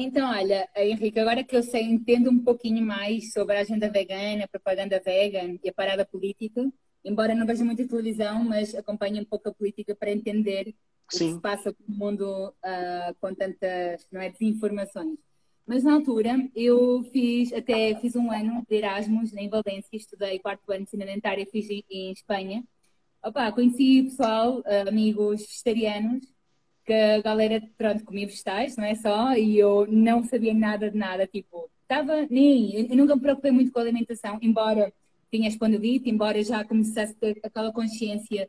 Então, 0.00 0.30
olha, 0.30 0.68
Henrique, 0.76 1.18
agora 1.18 1.42
que 1.42 1.56
eu 1.56 1.62
sei, 1.62 1.82
entendo 1.82 2.30
um 2.30 2.38
pouquinho 2.38 2.86
mais 2.86 3.32
sobre 3.32 3.56
a 3.56 3.62
agenda 3.62 3.90
vegana, 3.90 4.44
a 4.44 4.48
propaganda 4.48 5.02
vegan 5.04 5.58
e 5.60 5.68
a 5.68 5.72
parada 5.72 6.06
política, 6.06 6.70
embora 7.04 7.34
não 7.34 7.44
veja 7.44 7.64
muita 7.64 7.84
televisão, 7.84 8.44
mas 8.44 8.76
acompanho 8.76 9.20
um 9.20 9.24
pouco 9.24 9.48
a 9.48 9.52
política 9.52 9.96
para 9.96 10.12
entender 10.12 10.66
Sim. 10.66 10.70
o 11.02 11.08
que 11.08 11.34
se 11.34 11.40
passa 11.40 11.76
no 11.88 11.96
mundo 11.96 12.24
uh, 12.48 13.14
com 13.20 13.34
tantas 13.34 14.06
não 14.12 14.20
é, 14.20 14.30
desinformações. 14.30 15.18
Mas 15.66 15.82
na 15.82 15.94
altura 15.94 16.48
eu 16.54 17.02
fiz 17.10 17.52
até 17.52 17.92
fiz 17.96 18.14
um 18.14 18.30
ano 18.30 18.64
de 18.68 18.76
Erasmus 18.76 19.34
em 19.34 19.48
Valência, 19.48 19.88
estudei 19.96 20.38
quarto 20.38 20.70
ano 20.70 20.78
de 20.78 20.82
ensino 20.84 21.06
dentária, 21.06 21.44
fiz 21.50 21.68
em 21.68 22.12
Espanha. 22.12 22.62
Opa, 23.20 23.50
conheci 23.50 24.04
pessoal, 24.04 24.60
uh, 24.60 24.88
amigos 24.88 25.40
vegetarianos, 25.40 26.24
que 26.88 26.94
a 26.94 27.20
galera, 27.20 27.62
pronto, 27.76 28.02
comia 28.02 28.26
vegetais, 28.26 28.74
não 28.74 28.84
é 28.84 28.94
só, 28.94 29.34
e 29.34 29.58
eu 29.58 29.86
não 29.86 30.24
sabia 30.24 30.54
nada 30.54 30.90
de 30.90 30.96
nada, 30.96 31.26
tipo, 31.26 31.68
estava 31.82 32.26
nem, 32.30 32.88
eu 32.90 32.96
nunca 32.96 33.14
me 33.14 33.20
preocupei 33.20 33.50
muito 33.50 33.70
com 33.70 33.78
a 33.78 33.82
alimentação, 33.82 34.38
embora 34.40 34.90
tinha 35.30 35.50
espondilite, 35.50 36.08
embora 36.08 36.42
já 36.42 36.64
começasse 36.64 37.12
a 37.12 37.16
ter 37.16 37.40
aquela 37.42 37.70
consciência, 37.70 38.48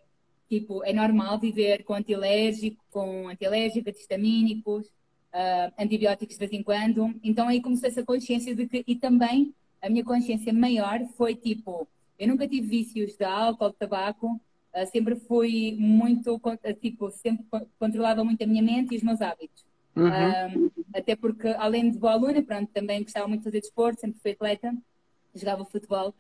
tipo, 0.49 0.81
é 0.85 0.93
normal 0.93 1.37
viver 1.37 1.83
com 1.83 1.93
antialérgico, 1.93 2.81
com 2.89 3.27
antialérgico, 3.27 3.89
antihistamínicos, 3.89 4.87
uh, 4.87 5.73
antibióticos 5.77 6.35
de 6.35 6.39
vez 6.39 6.53
em 6.53 6.63
quando, 6.63 7.13
então 7.21 7.49
aí 7.49 7.61
comecei 7.61 7.89
essa 7.89 8.05
consciência 8.05 8.55
de 8.55 8.67
que, 8.67 8.85
e 8.87 8.95
também 8.95 9.53
a 9.81 9.89
minha 9.89 10.05
consciência 10.05 10.53
maior 10.53 11.05
foi, 11.17 11.35
tipo, 11.35 11.85
eu 12.17 12.25
nunca 12.29 12.47
tive 12.47 12.67
vícios 12.67 13.17
de 13.17 13.25
álcool, 13.25 13.71
de 13.71 13.75
tabaco, 13.75 14.39
Uh, 14.73 14.85
sempre 14.91 15.15
fui 15.15 15.75
muito, 15.79 16.39
tipo, 16.79 17.09
sempre 17.09 17.45
controlava 17.79 18.23
muito 18.23 18.43
a 18.43 18.47
minha 18.47 18.61
mente 18.61 18.93
e 18.93 18.97
os 18.97 19.03
meus 19.03 19.19
hábitos. 19.21 19.65
Uhum. 19.95 20.67
Uh, 20.67 20.71
até 20.93 21.15
porque, 21.15 21.47
além 21.47 21.89
de 21.89 21.97
boa 21.97 22.13
aluna, 22.13 22.41
pronto, 22.43 22.69
também 22.71 23.01
gostava 23.01 23.27
muito 23.27 23.41
de 23.41 23.45
fazer 23.45 23.61
desporto, 23.61 24.01
sempre 24.01 24.19
fui 24.21 24.31
atleta, 24.31 24.73
jogava 25.33 25.65
futebol. 25.65 26.13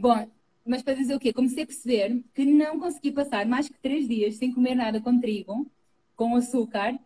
Bom, 0.00 0.28
mas 0.66 0.82
para 0.82 0.94
dizer 0.94 1.14
o 1.14 1.20
quê? 1.20 1.32
Comecei 1.32 1.62
a 1.62 1.66
perceber 1.66 2.22
que 2.34 2.44
não 2.44 2.80
consegui 2.80 3.12
passar 3.12 3.46
mais 3.46 3.68
que 3.68 3.78
três 3.78 4.08
dias 4.08 4.34
sem 4.34 4.52
comer 4.52 4.74
nada 4.74 5.00
com 5.00 5.20
trigo, 5.20 5.70
com 6.16 6.34
açúcar. 6.34 6.98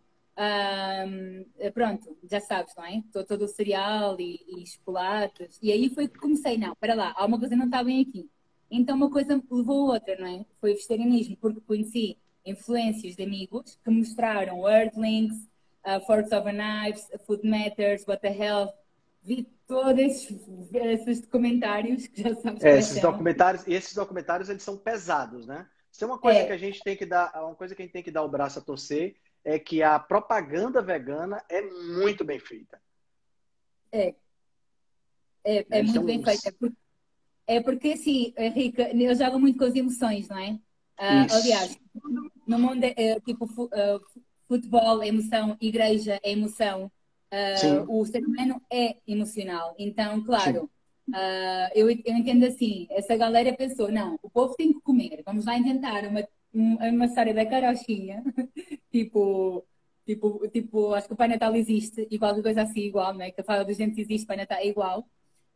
pronto, 1.74 2.16
já 2.30 2.40
sabes, 2.40 2.74
não 2.74 2.84
é? 2.84 3.02
Todo, 3.12 3.26
todo 3.26 3.44
o 3.44 3.48
cereal 3.48 4.18
e, 4.18 4.40
e 4.48 4.66
chocolates. 4.66 5.58
E 5.62 5.70
aí 5.70 5.90
foi 5.90 6.08
que 6.08 6.18
comecei, 6.18 6.56
não, 6.56 6.74
para 6.74 6.94
lá, 6.94 7.12
há 7.14 7.26
uma 7.26 7.38
coisa 7.38 7.54
que 7.54 7.58
não 7.58 7.66
está 7.66 7.84
bem 7.84 8.00
aqui 8.00 8.28
então 8.72 8.96
uma 8.96 9.10
coisa 9.10 9.40
levou 9.50 9.90
a 9.90 9.94
outra, 9.94 10.16
não 10.16 10.26
é? 10.26 10.44
Foi 10.60 10.72
o 10.72 10.74
vegetarianismo, 10.74 11.36
porque 11.36 11.60
conheci 11.60 12.18
influências 12.44 13.14
de 13.14 13.22
amigos 13.22 13.78
que 13.84 13.90
mostraram 13.90 14.68
Earthlings, 14.68 15.48
uh, 15.86 16.00
Forks 16.06 16.32
Over 16.32 16.54
Knives, 16.54 17.08
Food 17.26 17.46
Matters, 17.46 18.06
What 18.06 18.22
the 18.22 18.36
Health. 18.36 18.72
Vi 19.22 19.46
todos 19.68 20.02
esses, 20.02 20.48
esses 20.74 21.20
documentários 21.20 22.06
que 22.08 22.22
já 22.22 22.34
sabes 22.34 22.64
é, 22.64 22.78
esses 22.78 23.00
documentários 23.00 23.66
esses 23.68 23.94
documentários 23.94 24.48
eles 24.48 24.62
são 24.62 24.76
pesados, 24.76 25.46
né? 25.46 25.66
Se 25.92 26.02
é 26.02 26.06
uma 26.06 26.18
coisa 26.18 26.40
é. 26.40 26.46
que 26.46 26.52
a 26.52 26.56
gente 26.56 26.80
tem 26.82 26.96
que 26.96 27.06
dar, 27.06 27.30
uma 27.44 27.54
coisa 27.54 27.74
que 27.74 27.82
a 27.82 27.84
gente 27.84 27.92
tem 27.92 28.02
que 28.02 28.10
dar 28.10 28.22
o 28.22 28.28
braço 28.28 28.58
a 28.58 28.62
torcer 28.62 29.14
é 29.44 29.58
que 29.58 29.82
a 29.82 29.98
propaganda 29.98 30.80
vegana 30.80 31.44
é 31.48 31.62
muito 31.62 32.24
bem 32.24 32.38
feita. 32.38 32.80
É. 33.92 34.14
É, 35.44 35.66
é 35.70 35.82
muito 35.82 36.02
bem 36.02 36.24
feita. 36.24 36.52
Porque 36.58 36.76
é 37.56 37.60
porque, 37.60 37.92
assim, 37.92 38.32
Henrique, 38.36 38.80
eu 38.80 39.14
jogo 39.14 39.38
muito 39.38 39.58
com 39.58 39.64
as 39.64 39.74
emoções, 39.74 40.28
não 40.28 40.38
é? 40.38 40.52
Uh, 40.98 41.26
aliás, 41.32 41.78
no 42.46 42.58
mundo, 42.58 42.84
é, 42.84 43.20
tipo, 43.20 43.44
uh, 43.44 44.22
futebol 44.46 45.02
é 45.02 45.08
emoção, 45.08 45.56
igreja 45.60 46.20
é 46.22 46.32
emoção, 46.32 46.90
uh, 47.32 48.00
o 48.00 48.04
ser 48.06 48.24
humano 48.24 48.60
é 48.70 48.96
emocional. 49.06 49.74
Então, 49.78 50.22
claro, 50.22 50.70
eu, 51.74 51.90
eu 51.90 52.16
entendo 52.16 52.46
assim, 52.46 52.86
essa 52.90 53.16
galera 53.16 53.52
pensou, 53.54 53.90
não, 53.90 54.18
o 54.22 54.30
povo 54.30 54.54
tem 54.54 54.72
que 54.72 54.80
comer, 54.80 55.22
vamos 55.24 55.44
lá 55.44 55.58
inventar 55.58 56.04
uma, 56.06 56.26
uma 56.52 57.06
história 57.06 57.34
da 57.34 57.44
carochinha, 57.44 58.22
tipo, 58.90 59.64
tipo, 60.06 60.48
tipo, 60.48 60.94
acho 60.94 61.08
que 61.08 61.14
o 61.14 61.16
Pai 61.16 61.28
Natal 61.28 61.54
existe 61.56 62.06
e 62.10 62.18
qualquer 62.18 62.42
coisa 62.42 62.62
assim 62.62 62.80
igual, 62.80 63.14
né? 63.14 63.30
Que 63.30 63.40
a 63.40 63.44
fala 63.44 63.64
dos 63.64 63.76
dentes 63.76 63.98
existe, 63.98 64.24
o 64.24 64.28
Pai 64.28 64.36
Natal 64.36 64.58
é 64.58 64.66
igual 64.68 65.06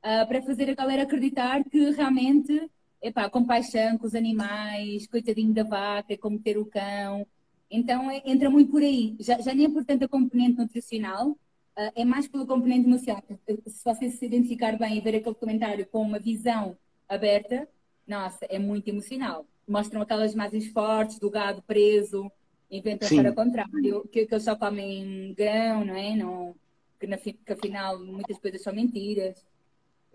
uh, 0.04 0.26
para 0.26 0.42
fazer 0.42 0.70
a 0.70 0.74
galera 0.74 1.02
acreditar 1.02 1.64
que 1.64 1.90
realmente, 1.90 2.70
epá, 3.02 3.28
compaixão 3.28 3.98
com 3.98 4.06
os 4.06 4.14
animais, 4.14 5.06
coitadinho 5.06 5.52
da 5.52 5.62
vaca, 5.62 6.16
como 6.18 6.38
ter 6.38 6.58
o 6.58 6.66
cão. 6.66 7.26
Então 7.70 8.10
é, 8.10 8.22
entra 8.24 8.48
muito 8.48 8.70
por 8.70 8.82
aí. 8.82 9.16
Já, 9.20 9.40
já 9.40 9.54
nem 9.54 9.66
é 9.66 9.70
por 9.70 9.84
tanto 9.84 10.04
a 10.04 10.08
componente 10.08 10.58
nutricional, 10.58 11.30
uh, 11.30 11.92
é 11.94 12.04
mais 12.04 12.28
pelo 12.28 12.46
componente 12.46 12.86
emocional. 12.86 13.22
Se 13.66 13.84
você 13.84 14.10
se 14.10 14.26
identificar 14.26 14.78
bem 14.78 14.98
e 14.98 15.00
ver 15.00 15.16
aquele 15.16 15.34
comentário 15.34 15.86
com 15.86 16.02
uma 16.02 16.18
visão 16.18 16.76
aberta, 17.08 17.68
nossa, 18.06 18.46
é 18.48 18.58
muito 18.58 18.88
emocional. 18.88 19.44
Mostram 19.66 20.00
aquelas 20.00 20.32
imagens 20.32 20.68
fortes 20.68 21.18
do 21.18 21.28
gado 21.28 21.62
preso, 21.62 22.30
inventam 22.70 23.08
para 23.08 23.30
o 23.30 23.34
contrário, 23.34 24.08
que, 24.12 24.26
que 24.26 24.34
eles 24.34 24.44
só 24.44 24.54
comem 24.54 25.34
grão, 25.36 25.84
não 25.84 25.96
é? 25.96 26.14
Não, 26.14 26.54
que, 26.98 27.06
na, 27.06 27.16
que 27.16 27.36
afinal 27.48 27.98
muitas 27.98 28.38
coisas 28.38 28.62
são 28.62 28.72
mentiras. 28.72 29.44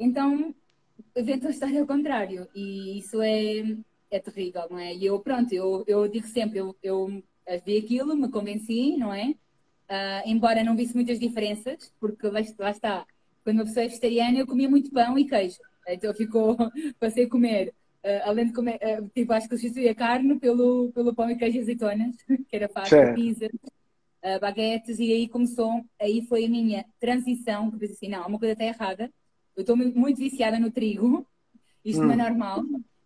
Então, 0.01 0.53
inventam 1.15 1.48
a 1.48 1.51
história 1.51 1.79
ao 1.79 1.88
contrário. 1.88 2.48
E 2.55 2.98
isso 2.98 3.22
é, 3.22 3.77
é 4.10 4.20
terrível, 4.20 4.63
não 4.70 4.79
é? 4.79 4.96
E 4.96 5.05
eu, 5.05 5.20
pronto, 5.20 5.53
eu, 5.53 5.84
eu 5.88 6.08
digo 6.08 6.27
sempre, 6.27 6.60
eu, 6.60 6.75
eu 6.81 7.24
vi 7.65 7.77
aquilo, 7.77 8.15
me 8.15 8.29
convenci, 8.29 8.98
não 8.98 9.13
é? 9.13 9.27
Uh, 9.29 10.24
embora 10.25 10.63
não 10.63 10.75
visse 10.75 10.96
muitas 10.96 11.20
diferenças, 11.20 11.93
porque 12.00 12.25
lá, 12.27 12.39
lá, 12.58 12.72
está, 12.72 13.05
quando 13.43 13.58
uma 13.58 13.65
pessoa 13.65 13.84
é 13.84 13.89
vegetariana, 13.89 14.39
eu 14.39 14.48
comia 14.48 14.70
muito 14.70 14.91
pão 14.91 15.20
e 15.20 15.25
queijo. 15.25 15.60
Então 15.88 16.13
ficou, 16.13 16.58
passei 17.00 17.25
a 17.25 17.29
comer, 17.29 17.74
uh, 18.03 18.29
além 18.29 18.48
de 18.48 18.53
comer, 18.53 18.79
uh, 18.81 19.10
tipo, 19.13 19.34
acho 19.34 19.50
que 19.50 19.58
substituí 19.58 19.88
a 19.88 19.96
carne 19.96 20.39
pelo, 20.39 20.91
pelo 20.93 21.13
pão 21.13 21.29
e 21.29 21.36
queijo 21.36 21.58
e 21.58 21.62
azeitonas, 21.62 22.15
que 22.48 22.55
era 22.55 22.70
fácil, 22.70 23.13
pizza, 23.13 23.50
baguetes, 24.39 25.00
e 25.00 25.12
aí 25.12 25.27
começou, 25.27 25.84
aí 26.00 26.25
foi 26.27 26.46
a 26.46 26.50
minha 26.50 26.86
transição, 27.00 27.70
que 27.70 27.75
eu 27.75 27.79
pensei 27.79 27.96
assim, 27.96 28.08
não, 28.08 28.27
uma 28.27 28.39
coisa 28.39 28.53
está 28.53 28.63
errada, 28.63 29.12
eu 29.62 29.75
estou 29.75 29.77
muito 29.77 30.18
viciada 30.18 30.60
no 30.60 30.72
trigo, 30.72 31.25
isto 31.86 32.01
hum. 32.01 32.08
não 32.08 32.13
é 32.13 32.15
hum. 32.15 32.30
normal. 32.30 32.63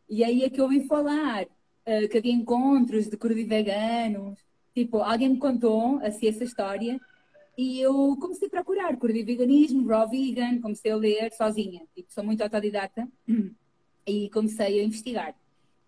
E 0.09 0.23
aí 0.23 0.43
é 0.43 0.49
que 0.49 0.59
eu 0.59 0.65
ouvi 0.65 0.87
falar 0.87 1.43
uh, 1.43 2.09
que 2.09 2.17
havia 2.17 2.31
encontros 2.31 3.07
de 3.09 3.17
crudo 3.17 3.45
veganos. 3.45 4.39
Tipo, 4.73 4.97
alguém 4.97 5.29
me 5.29 5.37
contou 5.37 5.99
assim 6.03 6.27
essa 6.27 6.43
história 6.43 6.99
e 7.57 7.79
eu 7.79 8.17
comecei 8.19 8.47
a 8.47 8.51
procurar 8.51 8.97
crudo 8.97 9.25
veganismo, 9.25 9.87
raw 9.87 10.09
vegan, 10.09 10.59
comecei 10.61 10.91
a 10.91 10.95
ler 10.95 11.31
sozinha. 11.33 11.81
Tipo, 11.95 12.11
sou 12.11 12.23
muito 12.23 12.41
autodidata 12.41 13.07
e 14.05 14.29
comecei 14.29 14.79
a 14.79 14.83
investigar. 14.83 15.35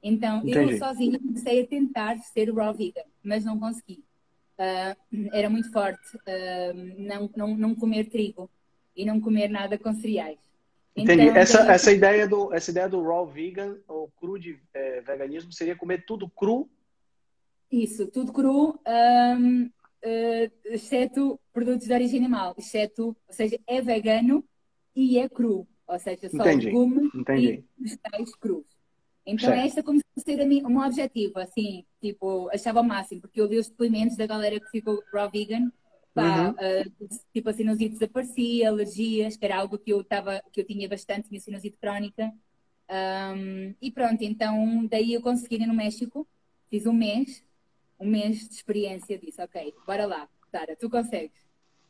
Então, 0.02 0.40
Entendi. 0.40 0.74
eu 0.74 0.78
sozinha 0.78 1.20
comecei 1.20 1.62
a 1.62 1.68
tentar 1.68 2.18
ser 2.20 2.54
raw 2.54 2.74
vegan, 2.74 3.04
mas 3.24 3.44
não 3.46 3.60
consegui. 3.60 4.04
Uh, 4.58 5.30
era 5.32 5.50
muito 5.50 5.72
forte 5.72 6.18
uh, 6.18 6.98
não, 6.98 7.30
não, 7.36 7.58
não 7.58 7.76
comer 7.76 8.06
trigo 8.06 8.50
e 8.96 9.06
não 9.06 9.22
comer 9.22 9.48
nada 9.48 9.78
com 9.78 9.94
cereais. 9.94 10.47
Entendi. 10.98 11.24
Então, 11.24 11.38
essa, 11.38 11.63
tem... 11.63 11.72
essa, 11.72 11.92
ideia 11.92 12.27
do, 12.27 12.54
essa 12.54 12.72
ideia 12.72 12.89
do 12.89 13.01
raw 13.04 13.25
vegan, 13.25 13.77
ou 13.88 14.10
cru 14.20 14.39
de 14.39 14.60
é, 14.74 15.01
veganismo, 15.01 15.54
seria 15.54 15.75
comer 15.75 16.04
tudo 16.06 16.27
cru? 16.27 16.68
Isso, 17.72 18.08
tudo 18.08 18.34
cru, 18.34 18.70
uh, 18.72 19.72
exceto 20.66 21.39
produtos 21.54 21.86
de 21.86 21.94
origem 21.94 22.20
animal, 22.20 22.56
exceto, 22.58 23.08
ou 23.27 23.34
seja, 23.34 23.60
é 23.68 23.82
vegano 23.82 24.44
e 24.96 25.20
é 25.20 25.30
cru, 25.30 25.68
ou 25.86 26.00
seja, 26.00 26.30
só 26.30 26.38
Entendi. 26.38 26.68
legumes 26.68 27.13
Entendi. 27.13 27.66
e 27.77 27.84
vegetais 27.84 28.36
crus. 28.36 28.66
Então 29.25 29.50
certo. 29.50 29.66
esta 29.66 29.84
como 29.84 30.00
se 30.00 30.24
ser 30.24 30.66
um 30.66 30.80
objetivo, 30.80 31.38
assim, 31.39 31.86
tipo, 32.01 32.50
achava 32.50 32.80
o 32.80 32.84
máximo, 32.84 33.22
porque 33.22 33.42
eu 33.42 33.46
li 33.46 33.58
os 33.58 33.70
depoimentos 33.70 34.16
da 34.16 34.25
galera 34.25 34.60
que 34.60 34.70
ficou 34.70 35.04
raw 35.13 35.30
vegan 35.30 35.70
Pá, 36.18 36.48
uhum. 36.48 36.52
uh, 36.52 37.20
tipo 37.32 37.50
a 37.50 37.54
sinusite 37.54 37.94
desaparecia, 37.94 38.70
alergias, 38.70 39.38
que 39.38 39.46
era 39.46 39.58
algo 39.58 39.78
que 39.78 39.94
eu, 39.94 40.04
tava, 40.04 40.42
que 40.52 40.62
eu 40.62 40.66
tinha 40.66 40.90
bastante, 40.90 41.30
tinha 41.30 41.40
sinusite 41.40 41.78
crónica. 41.78 42.34
Um, 42.90 43.76
e 43.80 43.92
pronto, 43.92 44.24
então 44.24 44.88
daí 44.88 45.14
eu 45.14 45.22
consegui 45.22 45.58
ir 45.58 45.68
no 45.68 45.76
México, 45.76 46.28
fiz 46.72 46.88
um 46.88 46.94
mês, 46.94 47.44
um 48.00 48.08
mês 48.08 48.48
de 48.48 48.56
experiência, 48.56 49.20
disse, 49.20 49.40
ok, 49.40 49.76
bora 49.86 50.08
lá, 50.08 50.28
Tara, 50.52 50.76
tu 50.76 50.90
consegues. 50.90 51.46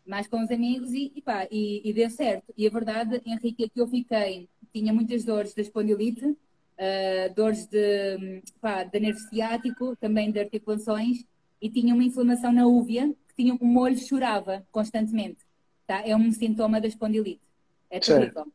Mais 0.06 0.28
com 0.28 0.44
os 0.44 0.52
amigos 0.52 0.92
e, 0.92 1.12
e 1.16 1.22
pá, 1.22 1.48
e, 1.50 1.82
e, 1.88 1.94
deu 1.94 2.10
certo. 2.10 2.54
E 2.58 2.68
a 2.68 2.70
verdade, 2.70 3.22
Henrique, 3.26 3.64
é 3.64 3.70
que 3.70 3.80
eu 3.80 3.88
fiquei, 3.88 4.50
tinha 4.74 4.92
muitas 4.94 5.24
dores 5.24 5.54
da 5.54 5.62
espondilite, 5.62 6.26
uh, 6.26 7.34
dores 7.34 7.66
de, 7.66 8.42
pá, 8.60 8.84
de 8.84 9.00
nervo 9.00 9.20
ciático, 9.20 9.96
também 9.96 10.32
de 10.32 10.40
articulações, 10.40 11.24
e 11.62 11.70
tinha 11.70 11.94
uma 11.94 12.04
inflamação 12.04 12.52
na 12.52 12.68
úvea, 12.68 13.14
tinha 13.38 13.54
um 13.54 13.66
molho 13.66 13.98
chorava 13.98 14.66
constantemente. 14.72 15.46
Tá? 15.86 16.06
É 16.06 16.16
um 16.16 16.32
sintoma 16.32 16.82
da 16.82 16.88
espondilite. 16.88 17.48
É 17.90 18.00
terrível. 18.00 18.52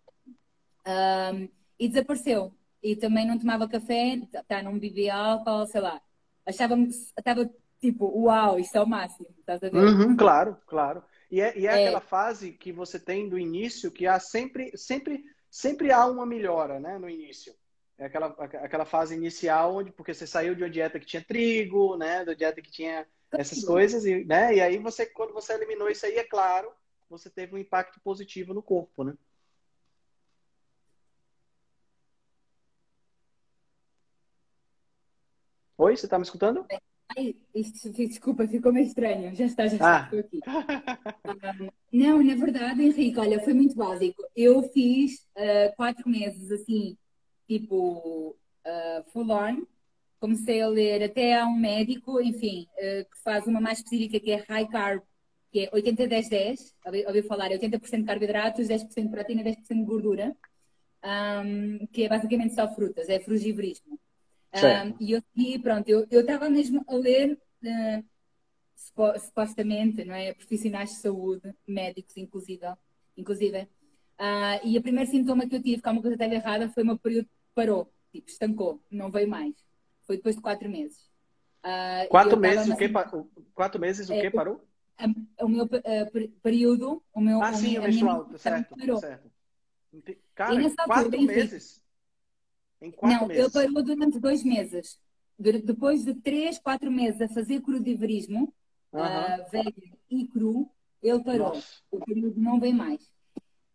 Um, 0.86 1.48
e 1.78 1.88
desapareceu. 1.88 2.52
E 2.82 2.96
também 2.96 3.26
não 3.26 3.38
tomava 3.38 3.68
café, 3.68 4.20
tá, 4.48 4.62
não 4.62 4.78
bebia 4.78 5.14
álcool, 5.14 5.66
sei 5.66 5.80
lá. 5.80 6.00
Achava 6.44 6.76
estava 6.76 7.48
tipo, 7.80 8.06
uau, 8.06 8.58
isso 8.58 8.76
é 8.76 8.80
o 8.80 8.86
máximo, 8.86 9.28
tá 9.46 9.54
a 9.54 9.76
Uhum, 9.76 10.16
claro, 10.16 10.56
claro. 10.66 11.02
E 11.30 11.40
é, 11.40 11.56
e 11.58 11.66
é, 11.66 11.70
é, 11.70 11.82
aquela 11.86 12.00
fase 12.00 12.52
que 12.52 12.72
você 12.72 12.98
tem 12.98 13.28
do 13.28 13.38
início 13.38 13.90
que 13.90 14.06
há 14.06 14.20
sempre, 14.20 14.76
sempre, 14.76 15.24
sempre 15.50 15.92
há 15.92 16.06
uma 16.06 16.26
melhora, 16.26 16.78
né, 16.78 16.98
no 16.98 17.08
início. 17.08 17.54
É 17.98 18.06
aquela, 18.06 18.26
aquela 18.26 18.84
fase 18.84 19.14
inicial 19.14 19.76
onde, 19.76 19.92
porque 19.92 20.12
você 20.12 20.26
saiu 20.26 20.54
de 20.54 20.62
uma 20.62 20.70
dieta 20.70 20.98
que 20.98 21.06
tinha 21.06 21.24
trigo, 21.24 21.96
né, 21.96 22.24
da 22.24 22.34
dieta 22.34 22.60
que 22.60 22.70
tinha 22.70 23.06
essas 23.32 23.64
coisas, 23.64 24.04
e, 24.04 24.24
né, 24.24 24.54
e 24.54 24.60
aí 24.60 24.78
você, 24.78 25.06
quando 25.06 25.32
você 25.32 25.54
eliminou 25.54 25.88
isso 25.88 26.04
aí, 26.04 26.16
é 26.16 26.24
claro, 26.24 26.70
você 27.08 27.30
teve 27.30 27.54
um 27.54 27.58
impacto 27.58 28.00
positivo 28.00 28.52
no 28.52 28.62
corpo, 28.62 29.04
né? 29.04 29.14
Oi, 35.78 35.96
você 35.96 36.06
está 36.06 36.18
me 36.18 36.24
escutando? 36.24 36.64
Ai, 37.16 37.34
desculpa, 37.94 38.46
ficou 38.46 38.72
meio 38.72 38.86
estranho. 38.86 39.34
Já 39.34 39.44
está, 39.44 39.66
já 39.66 39.74
está, 39.74 39.98
ah. 39.98 40.04
estou 40.04 40.20
aqui. 40.20 40.40
não, 41.92 42.22
na 42.22 42.34
verdade, 42.34 42.82
Henrique, 42.82 43.18
olha, 43.18 43.42
foi 43.42 43.52
muito 43.52 43.74
básico. 43.74 44.22
Eu 44.36 44.62
fiz 44.70 45.26
uh, 45.36 45.74
quatro 45.76 46.08
meses, 46.08 46.50
assim, 46.52 46.96
tipo, 47.48 48.36
uh, 48.64 49.10
full 49.10 49.30
on. 49.30 49.66
Comecei 50.22 50.62
a 50.62 50.68
ler 50.68 51.02
até 51.02 51.36
a 51.36 51.44
um 51.46 51.56
médico, 51.56 52.20
enfim, 52.20 52.68
uh, 52.78 53.10
que 53.10 53.18
faz 53.24 53.44
uma 53.44 53.60
mais 53.60 53.78
específica 53.78 54.20
que 54.20 54.30
é 54.30 54.44
high 54.48 54.68
carb, 54.68 55.02
que 55.50 55.62
é 55.62 55.70
80-10-10. 55.72 56.72
Ouvi 57.08 57.22
falar, 57.22 57.50
é 57.50 57.58
80% 57.58 57.98
de 57.98 58.04
carboidratos, 58.04 58.68
10% 58.68 59.02
de 59.02 59.08
proteína, 59.08 59.42
10% 59.42 59.80
de 59.80 59.84
gordura. 59.84 60.36
Um, 61.04 61.88
que 61.88 62.04
é 62.04 62.08
basicamente 62.08 62.54
só 62.54 62.72
frutas, 62.72 63.08
é 63.08 63.18
frugivorismo. 63.18 63.98
Um, 64.54 64.94
e 65.00 65.10
eu 65.10 65.22
segui, 65.34 65.58
pronto, 65.58 65.88
eu 65.88 66.20
estava 66.20 66.48
mesmo 66.48 66.84
a 66.86 66.94
ler, 66.94 67.36
uh, 67.64 68.04
supostamente, 69.18 70.04
não 70.04 70.14
é? 70.14 70.32
Profissionais 70.34 70.90
de 70.90 70.96
saúde, 70.98 71.52
médicos, 71.66 72.16
inclusive. 72.16 72.64
inclusive. 73.16 73.62
Uh, 74.20 74.62
e 74.62 74.78
o 74.78 74.82
primeiro 74.82 75.10
sintoma 75.10 75.48
que 75.48 75.56
eu 75.56 75.60
tive, 75.60 75.82
que 75.82 75.88
alguma 75.88 76.00
coisa 76.00 76.14
estava 76.14 76.32
errada, 76.32 76.68
foi 76.68 76.84
o 76.84 76.86
meu 76.86 76.96
período 76.96 77.28
parou, 77.56 77.92
tipo, 78.12 78.30
estancou, 78.30 78.80
não 78.88 79.10
veio 79.10 79.28
mais. 79.28 79.52
Foi 80.06 80.16
depois 80.16 80.36
de 80.36 80.42
quatro 80.42 80.68
meses. 80.68 81.10
Uh, 81.64 82.08
quatro, 82.08 82.36
meses 82.36 82.68
o 82.68 82.76
que 82.76 82.88
quatro 83.54 83.80
meses 83.80 84.10
o 84.10 84.14
é, 84.14 84.30
parou? 84.30 84.64
O, 85.40 85.44
o 85.44 85.48
meu 85.48 85.64
uh, 85.64 86.28
período, 86.42 87.02
o 87.14 87.20
meu. 87.20 87.42
Ah, 87.42 87.52
sim, 87.52 87.78
o 87.78 87.82
menstrual, 87.82 88.28
certo, 88.36 88.76
parou. 88.76 88.98
certo. 88.98 89.30
Cara, 90.34 90.70
quatro 90.86 91.04
altura, 91.04 91.22
meses? 91.22 91.82
Em 92.80 92.90
quatro 92.90 93.20
não, 93.20 93.28
meses? 93.28 93.52
Não, 93.52 93.62
ele 93.62 93.72
parou 93.72 93.84
durante 93.84 94.18
dois 94.18 94.42
meses. 94.42 94.98
Depois 95.38 96.04
de 96.04 96.14
três, 96.14 96.58
quatro 96.58 96.90
meses 96.90 97.20
a 97.20 97.28
fazer 97.28 97.60
crudiverismo, 97.60 98.52
uhum. 98.92 99.00
uh, 99.00 99.50
vegan 99.50 99.96
e 100.10 100.26
cru, 100.26 100.70
ele 101.02 101.22
parou. 101.22 101.54
Nossa. 101.54 101.82
O 101.90 102.04
período 102.04 102.40
não 102.40 102.58
vem 102.58 102.72
mais. 102.72 103.12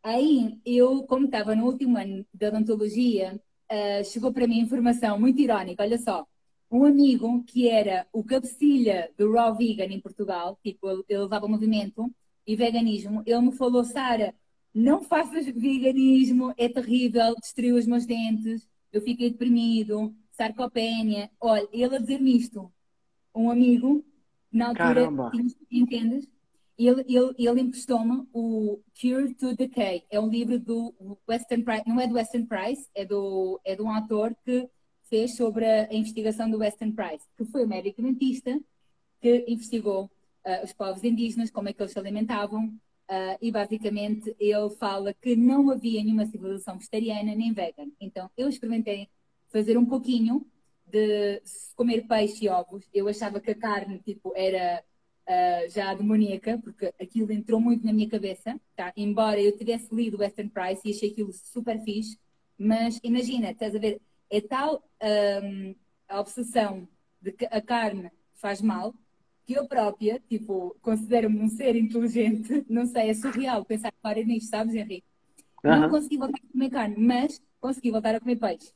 Aí, 0.03 0.59
eu, 0.65 1.03
como 1.03 1.25
estava 1.25 1.55
no 1.55 1.65
último 1.65 1.97
ano 1.97 2.25
de 2.33 2.47
odontologia, 2.47 3.41
uh, 3.71 4.03
chegou 4.05 4.31
para 4.31 4.47
mim 4.47 4.59
informação 4.59 5.19
muito 5.19 5.39
irónica, 5.41 5.83
olha 5.83 5.97
só. 5.97 6.25
Um 6.69 6.83
amigo 6.83 7.43
que 7.45 7.69
era 7.69 8.05
o 8.11 8.23
cabecilha 8.23 9.09
do 9.17 9.31
Raw 9.31 9.55
Vegan 9.55 9.85
em 9.85 10.01
Portugal, 10.01 10.59
tipo, 10.61 10.89
ele, 10.89 11.03
ele 11.07 11.19
levava 11.19 11.47
movimento 11.47 12.13
e 12.45 12.55
veganismo, 12.55 13.23
ele 13.25 13.41
me 13.41 13.51
falou, 13.53 13.83
Sara, 13.85 14.35
não 14.73 15.01
faças 15.01 15.45
veganismo, 15.45 16.53
é 16.57 16.67
terrível, 16.67 17.35
destruiu 17.41 17.77
os 17.77 17.87
meus 17.87 18.05
dentes 18.05 18.67
eu 18.91 19.01
fiquei 19.01 19.29
deprimido, 19.29 20.15
sarcopénia. 20.31 21.29
Olha, 21.39 21.67
ele 21.71 21.95
a 21.95 21.99
dizer-me 21.99 22.37
isto, 22.37 22.71
um 23.33 23.49
amigo, 23.49 24.05
na 24.51 24.69
altura, 24.69 25.09
entendes? 25.69 26.27
Ele, 26.77 27.01
ele, 27.07 27.33
ele 27.37 27.61
emprestou-me 27.61 28.27
o 28.31 28.79
Cure 28.99 29.33
to 29.33 29.55
Decay. 29.55 30.03
É 30.09 30.19
um 30.19 30.29
livro 30.29 30.59
do 30.59 30.93
Western 31.27 31.63
Price, 31.63 31.83
não 31.87 31.99
é 31.99 32.07
do 32.07 32.15
Western 32.15 32.45
Price, 32.45 32.87
é, 32.93 33.03
do, 33.03 33.59
é 33.65 33.75
de 33.75 33.81
um 33.81 33.89
autor 33.89 34.35
que 34.45 34.69
fez 35.09 35.35
sobre 35.35 35.65
a 35.65 35.93
investigação 35.93 36.49
do 36.49 36.59
Western 36.59 36.93
Price, 36.93 37.25
que 37.35 37.45
foi 37.45 37.63
um 37.63 37.67
médico 37.67 38.01
dentista 38.01 38.59
que 39.19 39.45
investigou 39.47 40.05
uh, 40.45 40.63
os 40.63 40.73
povos 40.73 41.03
indígenas, 41.03 41.49
como 41.49 41.69
é 41.69 41.73
que 41.73 41.81
eles 41.81 41.93
se 41.93 41.99
alimentavam, 41.99 42.77
Uh, 43.09 43.39
e 43.41 43.49
basicamente 43.53 44.35
ele 44.37 44.69
fala 44.71 45.13
que 45.13 45.33
não 45.33 45.69
havia 45.69 46.03
nenhuma 46.03 46.25
civilização 46.25 46.75
vegetariana 46.75 47.33
nem 47.33 47.53
vegan. 47.53 47.89
Então 48.01 48.29
eu 48.35 48.49
experimentei 48.49 49.07
fazer 49.47 49.77
um 49.77 49.85
pouquinho 49.85 50.45
de 50.85 51.41
comer 51.73 52.05
peixe 52.05 52.43
e 52.43 52.49
ovos. 52.49 52.85
Eu 52.93 53.07
achava 53.07 53.39
que 53.39 53.51
a 53.51 53.55
carne 53.55 53.99
tipo 53.99 54.33
era 54.35 54.83
uh, 55.27 55.69
já 55.69 55.93
demoníaca, 55.93 56.57
porque 56.57 56.93
aquilo 56.99 57.31
entrou 57.31 57.59
muito 57.59 57.85
na 57.85 57.93
minha 57.93 58.09
cabeça. 58.09 58.59
Tá? 58.75 58.93
Embora 58.95 59.39
eu 59.39 59.55
tivesse 59.55 59.93
lido 59.93 60.19
Western 60.19 60.49
Price 60.49 60.81
e 60.85 60.91
achei 60.91 61.11
aquilo 61.11 61.33
super 61.33 61.79
fixe, 61.83 62.17
mas 62.57 62.99
imagina, 63.03 63.51
estás 63.51 63.75
a 63.75 63.79
ver, 63.79 64.01
é 64.29 64.41
tal 64.41 64.83
um, 65.43 65.75
a 66.07 66.19
obsessão 66.19 66.87
de 67.21 67.31
que 67.31 67.45
a 67.45 67.61
carne 67.61 68.11
faz 68.33 68.61
mal 68.61 68.93
que 69.45 69.53
eu 69.53 69.65
própria, 69.65 70.21
tipo, 70.27 70.75
considero-me 70.81 71.39
um 71.39 71.47
ser 71.47 71.75
inteligente, 71.75 72.65
não 72.67 72.85
sei, 72.85 73.09
é 73.09 73.13
surreal 73.13 73.63
pensar 73.63 73.93
para 74.01 74.21
nisto, 74.21 74.49
sabes, 74.49 74.75
Henrique? 74.75 75.05
Não 75.63 75.89
consegui 75.89 76.17
voltar 76.17 76.37
a 76.37 76.51
comer 76.51 76.69
carne, 76.69 76.95
mas 76.97 77.41
consegui 77.59 77.91
voltar 77.91 78.15
a 78.15 78.19
comer 78.19 78.35
peixe. 78.35 78.73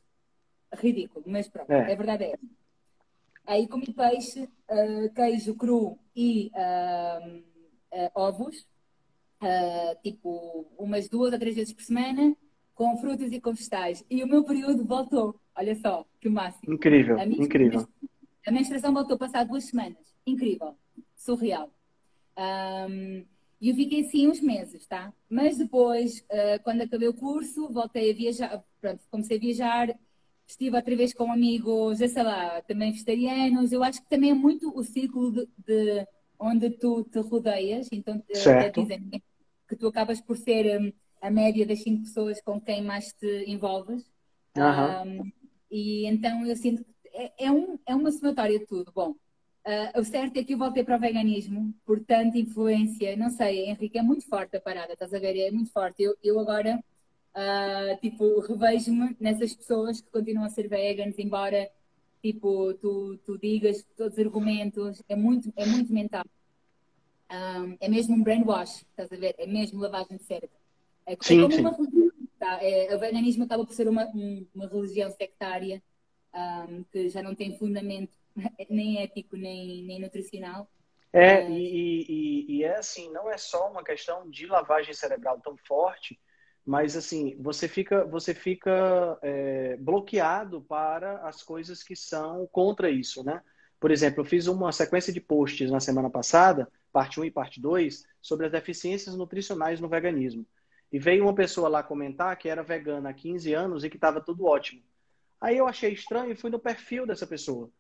Ridículo, 0.74 1.26
mas 1.28 1.50
pronto, 1.50 1.70
é, 1.70 1.92
é 1.92 1.96
verdade 1.96 2.24
é. 2.24 2.40
Aí 3.46 3.68
comi 3.68 3.94
peixe, 3.94 4.44
uh, 4.44 5.14
queijo 5.14 5.56
cru 5.56 5.98
e 6.16 6.52
uh, 6.54 7.38
uh, 7.38 8.12
ovos, 8.16 8.66
tipo, 10.04 10.68
umas 10.78 11.10
duas 11.10 11.34
a 11.34 11.40
três 11.40 11.56
vezes 11.56 11.74
por 11.74 11.82
semana, 11.82 12.36
com 12.76 12.96
frutas 12.98 13.32
e 13.32 13.42
com 13.42 13.54
vegetais. 13.54 14.06
E 14.10 14.24
o 14.24 14.28
meu 14.28 14.44
período 14.44 14.86
voltou. 14.86 15.36
Olha 15.56 15.76
só, 15.76 16.06
que 16.20 16.30
máximo. 16.30 16.74
Incrível, 16.74 17.20
a 17.20 17.26
incrível. 17.26 17.88
A 18.46 18.52
menstruação 18.52 18.94
voltou 18.94 19.16
a 19.16 19.20
passar 19.20 19.44
duas 19.44 19.66
semanas 19.66 20.12
incrível, 20.26 20.76
surreal. 21.16 21.70
Um, 22.38 23.26
e 23.60 23.70
eu 23.70 23.76
fiquei 23.76 24.02
assim 24.02 24.28
uns 24.28 24.42
meses, 24.42 24.88
tá? 24.88 25.14
Mas 25.30 25.58
depois, 25.58 26.26
quando 26.64 26.82
acabei 26.82 27.08
o 27.08 27.14
curso, 27.14 27.70
voltei 27.72 28.12
a 28.12 28.16
viajar, 28.16 28.64
pronto, 28.80 29.04
comecei 29.10 29.38
a 29.38 29.40
viajar, 29.40 30.00
estive 30.52 30.76
outra 30.76 30.96
vez 30.96 31.14
com 31.14 31.32
amigos, 31.32 31.98
sei 31.98 32.24
lá, 32.24 32.62
também 32.62 32.92
vegetarianos. 32.92 33.72
Eu 33.72 33.84
acho 33.84 34.02
que 34.02 34.10
também 34.10 34.32
é 34.32 34.34
muito 34.34 34.72
o 34.78 34.84
ciclo 34.84 35.32
de, 35.32 35.48
de 35.66 36.08
onde 36.40 36.70
tu 36.72 37.04
te 37.04 37.20
rodeias, 37.20 37.88
então 37.92 38.22
certo. 38.34 38.82
dizem 38.82 39.10
que 39.68 39.76
tu 39.76 39.88
acabas 39.88 40.20
por 40.20 40.38
ser 40.38 40.80
um, 40.80 40.92
a 41.22 41.30
média 41.30 41.66
das 41.66 41.82
cinco 41.82 42.04
pessoas 42.04 42.42
com 42.42 42.60
quem 42.60 42.82
mais 42.82 43.14
te 43.14 43.46
envolves. 43.48 44.06
Uhum. 44.58 45.22
Um, 45.24 45.32
e 45.70 46.06
então 46.06 46.46
eu 46.46 46.56
sinto 46.56 46.84
que 46.84 46.92
é, 47.14 47.32
é, 47.46 47.52
um, 47.52 47.80
é 47.86 47.96
uma 47.96 48.12
somatória 48.12 48.60
de 48.60 48.66
tudo. 48.66 48.92
Bom, 48.94 49.16
Uh, 49.64 50.00
o 50.00 50.04
certo 50.04 50.38
é 50.38 50.44
que 50.44 50.56
eu 50.56 50.58
voltei 50.58 50.84
para 50.84 50.98
o 50.98 51.00
veganismo 51.00 51.72
por 51.86 52.04
tanta 52.04 52.36
influência. 52.36 53.16
Não 53.16 53.30
sei, 53.30 53.70
Henrique, 53.70 53.96
é 53.96 54.02
muito 54.02 54.28
forte 54.28 54.58
a 54.58 54.60
parada, 54.60 54.94
estás 54.94 55.14
a 55.14 55.20
ver? 55.20 55.38
É 55.38 55.52
muito 55.52 55.72
forte. 55.72 56.02
Eu, 56.02 56.16
eu 56.24 56.40
agora, 56.40 56.84
uh, 57.36 58.00
tipo, 58.02 58.40
revejo-me 58.42 59.16
nessas 59.20 59.54
pessoas 59.54 60.02
que 60.02 60.10
continuam 60.10 60.46
a 60.46 60.50
ser 60.50 60.68
veganas, 60.68 61.18
embora, 61.20 61.70
tipo, 62.22 62.74
tu, 62.76 63.18
tu 63.26 63.38
digas 63.38 63.86
todos 63.96 64.18
os 64.18 64.26
argumentos. 64.26 65.02
É 65.08 65.16
muito, 65.16 65.52
é 65.56 65.66
muito 65.66 65.94
mental. 65.94 66.26
Um, 67.32 67.78
é 67.80 67.88
mesmo 67.88 68.16
um 68.16 68.24
brainwash, 68.24 68.86
estás 68.90 69.12
a 69.12 69.16
ver? 69.16 69.36
É 69.38 69.48
mesmo 69.48 69.80
lavagem 69.80 70.18
de 70.18 70.24
cérebro. 70.24 70.56
É, 71.06 71.16
sim, 71.22 71.40
é 71.40 71.42
como 71.42 71.54
sim. 71.54 71.62
uma 71.62 71.72
religião. 71.72 72.12
Tá? 72.38 72.60
É, 72.62 72.96
o 72.96 73.00
veganismo 73.00 73.44
acaba 73.44 73.66
por 73.66 73.74
ser 73.74 73.88
uma, 73.88 74.06
uma 74.54 74.68
religião 74.68 75.10
sectária 75.12 75.82
um, 76.34 76.84
que 76.92 77.10
já 77.10 77.22
não 77.22 77.36
tem 77.36 77.58
fundamento 77.58 78.18
nem 78.70 79.02
ético, 79.02 79.38
nem, 79.38 79.84
nem 79.84 80.00
nutricional. 80.00 80.68
É, 81.14 81.50
e, 81.50 82.06
e, 82.08 82.46
e, 82.58 82.64
é 82.64 82.78
assim, 82.78 83.12
não 83.12 83.30
é 83.30 83.38
só 83.38 83.70
uma 83.70 83.84
questão 83.84 84.30
de 84.30 84.46
lavagem 84.48 84.94
cerebral 84.94 85.40
tão 85.42 85.58
forte, 85.58 86.18
mas 86.66 86.96
assim, 86.96 87.36
você 87.40 87.68
fica, 87.68 88.06
você 88.06 88.34
fica 88.34 89.18
é, 89.22 89.78
bloqueado 89.78 90.62
para 90.62 91.28
as 91.28 91.42
coisas 91.42 91.82
que 91.84 91.96
são 91.96 92.48
contra 92.52 92.90
isso, 92.90 93.24
né? 93.24 93.42
Por 93.80 93.90
exemplo, 93.90 94.22
eu 94.22 94.26
fiz 94.26 94.46
uma 94.46 94.72
sequência 94.72 95.12
de 95.12 95.20
posts 95.20 95.72
na 95.72 95.80
semana 95.80 96.10
passada, 96.10 96.72
parte 96.94 97.20
1 97.20 97.26
e 97.26 97.32
parte 97.32 97.60
2, 97.60 98.06
sobre 98.22 98.46
as 98.46 98.52
deficiências 98.52 99.16
nutricionais 99.16 99.80
no 99.80 99.90
veganismo. 99.90 100.46
E 100.92 101.00
veio 101.00 101.24
uma 101.24 101.34
pessoa 101.34 101.68
lá 101.68 101.82
comentar 101.82 102.38
que 102.38 102.48
era 102.48 102.62
vegana 102.62 103.10
há 103.10 103.14
15 103.14 103.54
anos 103.54 103.84
e 103.84 103.90
que 103.90 103.98
estava 103.98 104.22
tudo 104.22 104.46
ótimo. 104.46 104.84
Aí 105.40 105.58
eu 105.58 105.68
achei 105.68 105.92
estranho 105.94 106.32
e 106.32 106.36
fui 106.36 106.52
no 106.52 106.60
perfil 106.60 107.08
dessa 107.08 107.26
pessoa. 107.26 107.72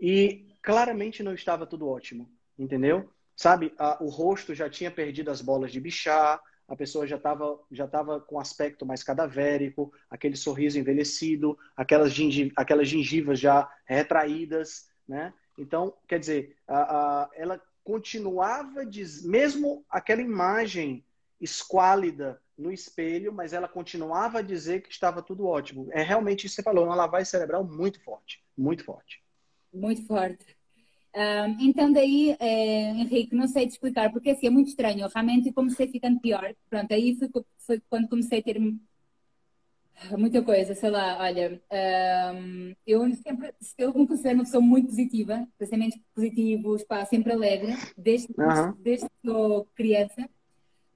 E 0.00 0.46
claramente 0.60 1.22
não 1.22 1.34
estava 1.34 1.64
tudo 1.66 1.88
ótimo, 1.88 2.28
entendeu? 2.58 3.08
Sabe, 3.36 3.72
o 4.00 4.08
rosto 4.08 4.54
já 4.54 4.68
tinha 4.68 4.90
perdido 4.90 5.30
as 5.30 5.40
bolas 5.40 5.70
de 5.70 5.80
bichar, 5.80 6.40
a 6.66 6.76
pessoa 6.76 7.06
já 7.06 7.16
estava 7.16 7.58
já 7.70 7.86
tava 7.86 8.20
com 8.20 8.40
aspecto 8.40 8.86
mais 8.86 9.02
cadavérico, 9.02 9.92
aquele 10.08 10.36
sorriso 10.36 10.78
envelhecido, 10.78 11.58
aquelas, 11.76 12.12
aquelas 12.56 12.88
gengivas 12.88 13.38
já 13.38 13.70
retraídas, 13.84 14.88
né? 15.06 15.32
Então, 15.58 15.94
quer 16.08 16.18
dizer, 16.18 16.56
a, 16.66 17.22
a, 17.22 17.30
ela 17.34 17.62
continuava, 17.84 18.84
diz, 18.84 19.24
mesmo 19.24 19.84
aquela 19.88 20.22
imagem 20.22 21.04
esquálida 21.40 22.40
no 22.56 22.72
espelho, 22.72 23.32
mas 23.32 23.52
ela 23.52 23.68
continuava 23.68 24.38
a 24.38 24.42
dizer 24.42 24.82
que 24.82 24.90
estava 24.90 25.22
tudo 25.22 25.46
ótimo. 25.46 25.88
É 25.92 26.02
realmente 26.02 26.46
isso 26.46 26.56
que 26.56 26.62
você 26.62 26.64
falou, 26.64 26.86
uma 26.86 26.94
lavagem 26.94 27.26
cerebral 27.26 27.64
muito 27.64 28.02
forte, 28.02 28.42
muito 28.56 28.84
forte. 28.84 29.22
Muito 29.72 30.06
forte. 30.06 30.56
Um, 31.14 31.68
então 31.68 31.92
daí, 31.92 32.36
é, 32.40 32.90
Henrique, 32.90 33.36
não 33.36 33.46
sei 33.46 33.66
te 33.66 33.72
explicar, 33.72 34.10
porque 34.10 34.30
assim 34.30 34.48
é 34.48 34.50
muito 34.50 34.68
estranho. 34.68 35.00
Eu 35.00 35.08
realmente 35.08 35.52
comecei 35.52 35.86
ficando 35.86 36.20
pior. 36.20 36.54
Pronto, 36.68 36.92
aí 36.92 37.16
foi, 37.16 37.30
foi 37.58 37.82
quando 37.88 38.08
comecei 38.08 38.40
a 38.40 38.42
ter 38.42 38.58
muita 40.18 40.42
coisa, 40.42 40.74
sei 40.74 40.90
lá, 40.90 41.18
olha, 41.20 41.60
um, 42.34 42.74
eu 42.86 43.14
sempre, 43.14 43.54
eu 43.78 43.94
me 43.94 44.06
considero 44.06 44.36
uma 44.36 44.44
pessoa 44.44 44.60
muito 44.60 44.88
positiva, 44.88 45.46
pensamentos 45.56 45.98
positivos, 46.14 46.82
pá, 46.84 47.04
sempre 47.06 47.32
alegre, 47.32 47.74
desde, 47.96 48.28
uhum. 48.36 48.74
desde 48.80 49.06
que 49.06 49.14
sou 49.24 49.66
criança, 49.74 50.28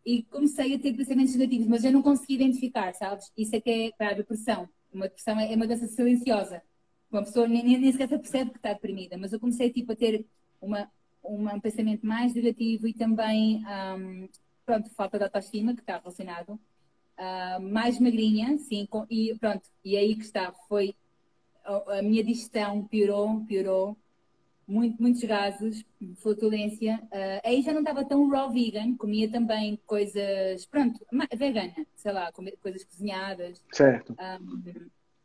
e 0.04 0.22
comecei 0.24 0.74
a 0.74 0.78
ter 0.78 0.94
pensamentos 0.94 1.34
negativos, 1.34 1.66
mas 1.66 1.84
eu 1.84 1.92
não 1.92 2.02
consegui 2.02 2.34
identificar, 2.34 2.94
sabes? 2.94 3.30
Isso 3.36 3.54
é 3.54 3.60
que 3.60 3.70
é 3.70 3.92
para 3.96 4.10
a 4.10 4.14
depressão. 4.14 4.68
Uma 4.92 5.06
depressão 5.06 5.38
é 5.38 5.54
uma 5.54 5.66
doença 5.66 5.86
silenciosa. 5.86 6.62
Uma 7.10 7.22
pessoa 7.22 7.48
nem, 7.48 7.62
nem 7.62 7.92
sequer 7.92 8.08
percebe 8.08 8.50
que 8.50 8.58
está 8.58 8.72
deprimida, 8.72 9.16
mas 9.16 9.32
eu 9.32 9.40
comecei 9.40 9.70
tipo, 9.70 9.92
a 9.92 9.96
ter 9.96 10.26
uma, 10.60 10.90
uma, 11.22 11.54
um 11.54 11.60
pensamento 11.60 12.06
mais 12.06 12.34
negativo 12.34 12.86
e 12.86 12.92
também, 12.92 13.64
um, 13.66 14.28
pronto, 14.64 14.90
falta 14.90 15.18
de 15.18 15.24
autoestima, 15.24 15.74
que 15.74 15.80
está 15.80 15.98
relacionado 15.98 16.50
uh, 17.18 17.60
mais 17.60 17.98
magrinha, 17.98 18.58
sim, 18.58 18.86
com, 18.86 19.06
e 19.10 19.34
pronto, 19.38 19.62
e 19.84 19.96
aí 19.96 20.14
que 20.14 20.24
está, 20.24 20.52
foi 20.68 20.94
a, 21.64 21.98
a 21.98 22.02
minha 22.02 22.22
digestão 22.22 22.84
piorou, 22.84 23.44
piorou, 23.46 23.96
muito, 24.66 25.00
muitos 25.00 25.24
gases, 25.24 25.82
flatulência. 26.16 27.00
Uh, 27.04 27.40
aí 27.42 27.62
já 27.62 27.72
não 27.72 27.80
estava 27.80 28.04
tão 28.04 28.28
raw 28.28 28.52
vegan, 28.52 28.94
comia 28.96 29.30
também 29.30 29.80
coisas, 29.86 30.66
pronto, 30.66 31.00
vegana, 31.34 31.74
sei 31.96 32.12
lá, 32.12 32.30
coisas 32.60 32.84
cozinhadas. 32.84 33.62
Certo. 33.72 34.12
Um, 34.12 34.16
ah, 34.18 34.38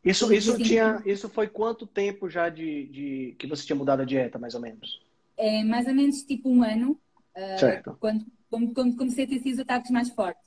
isso, 0.04 0.32
isso, 0.32 0.58
tinha, 0.58 1.02
isso 1.06 1.28
foi 1.28 1.48
quanto 1.48 1.86
tempo 1.86 2.28
já 2.28 2.48
de, 2.48 2.86
de, 2.86 3.34
que 3.38 3.46
você 3.46 3.64
tinha 3.64 3.76
mudado 3.76 4.02
a 4.02 4.04
dieta, 4.04 4.38
mais 4.38 4.54
ou 4.54 4.60
menos? 4.60 5.00
É 5.36 5.64
mais 5.64 5.86
ou 5.86 5.94
menos 5.94 6.22
tipo 6.22 6.48
um 6.48 6.62
ano. 6.62 6.98
Uh, 7.34 7.58
certo. 7.58 7.96
Quando, 7.98 8.26
quando 8.48 8.96
comecei 8.96 9.24
a 9.24 9.28
ter 9.28 9.36
esses 9.36 9.58
ataques 9.58 9.90
mais 9.90 10.10
fortes. 10.10 10.44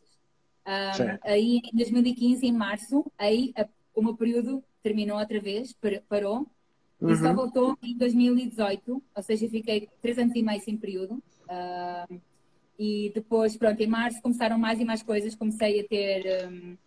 Um, 0.68 1.18
aí 1.24 1.62
em 1.74 1.78
2015, 1.78 2.46
em 2.46 2.52
março, 2.52 3.10
aí 3.18 3.54
a, 3.58 3.66
o 3.96 4.02
meu 4.02 4.16
período 4.16 4.64
terminou 4.84 5.18
outra 5.18 5.40
vez, 5.40 5.74
parou, 6.08 6.46
uhum. 7.02 7.10
e 7.10 7.16
só 7.16 7.30
uhum. 7.30 7.36
voltou 7.36 7.78
em 7.82 7.98
2018, 7.98 9.04
ou 9.16 9.24
seja, 9.24 9.50
fiquei 9.50 9.90
três 10.02 10.18
anos 10.18 10.36
e 10.36 10.44
meio 10.44 10.62
sem 10.62 10.78
período. 10.78 11.24
Uh, 11.50 12.22
e 12.78 13.12
depois, 13.16 13.58
pronto, 13.58 13.82
em 13.82 13.88
março 13.88 14.22
começaram 14.22 14.58
mais 14.58 14.80
e 14.80 14.86
mais 14.86 15.02
coisas, 15.02 15.34
comecei 15.36 15.80
a 15.80 15.88
ter. 15.88 16.48
Um, 16.48 16.78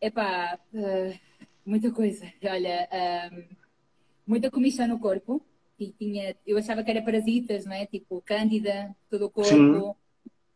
epá, 0.00 0.58
uh, 0.74 1.18
muita 1.64 1.90
coisa. 1.90 2.32
Olha, 2.42 2.88
um, 3.32 3.56
muita 4.26 4.50
comissão 4.50 4.86
no 4.86 4.98
corpo. 4.98 5.44
E 5.78 5.92
tinha, 5.92 6.36
eu 6.46 6.56
achava 6.56 6.84
que 6.84 6.90
era 6.90 7.02
parasitas, 7.02 7.64
não 7.64 7.72
é? 7.72 7.84
Tipo, 7.86 8.22
cândida, 8.22 8.94
todo 9.10 9.26
o 9.26 9.30
corpo. 9.30 9.96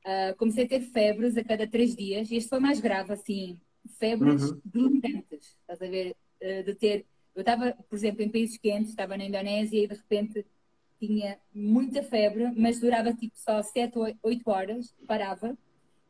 Uh, 0.05 0.35
comecei 0.37 0.65
a 0.65 0.69
ter 0.69 0.81
febres 0.81 1.37
a 1.37 1.45
cada 1.45 1.67
três 1.67 1.95
dias, 1.95 2.31
e 2.31 2.37
este 2.37 2.49
foi 2.49 2.61
mais 2.61 2.81
grave, 2.81 3.13
assim, 3.13 3.61
febres 3.99 4.43
uhum. 4.43 5.01
estás 5.03 5.83
a 5.83 5.87
ver? 5.87 6.17
Uh, 6.41 6.63
de 6.65 6.75
ter. 6.75 7.05
Eu 7.35 7.41
estava, 7.41 7.73
por 7.73 7.97
exemplo, 7.97 8.23
em 8.23 8.31
países 8.31 8.57
quentes, 8.59 8.91
estava 8.91 9.17
na 9.17 9.25
Indonésia 9.25 9.85
e 9.85 9.87
de 9.87 9.95
repente 9.95 10.47
tinha 10.99 11.39
muita 11.55 12.03
febre, 12.03 12.51
mas 12.57 12.81
durava 12.81 13.13
tipo 13.13 13.39
só 13.39 13.63
7 13.63 13.99
ou 13.99 14.13
8 14.23 14.51
horas, 14.51 14.95
parava. 15.07 15.57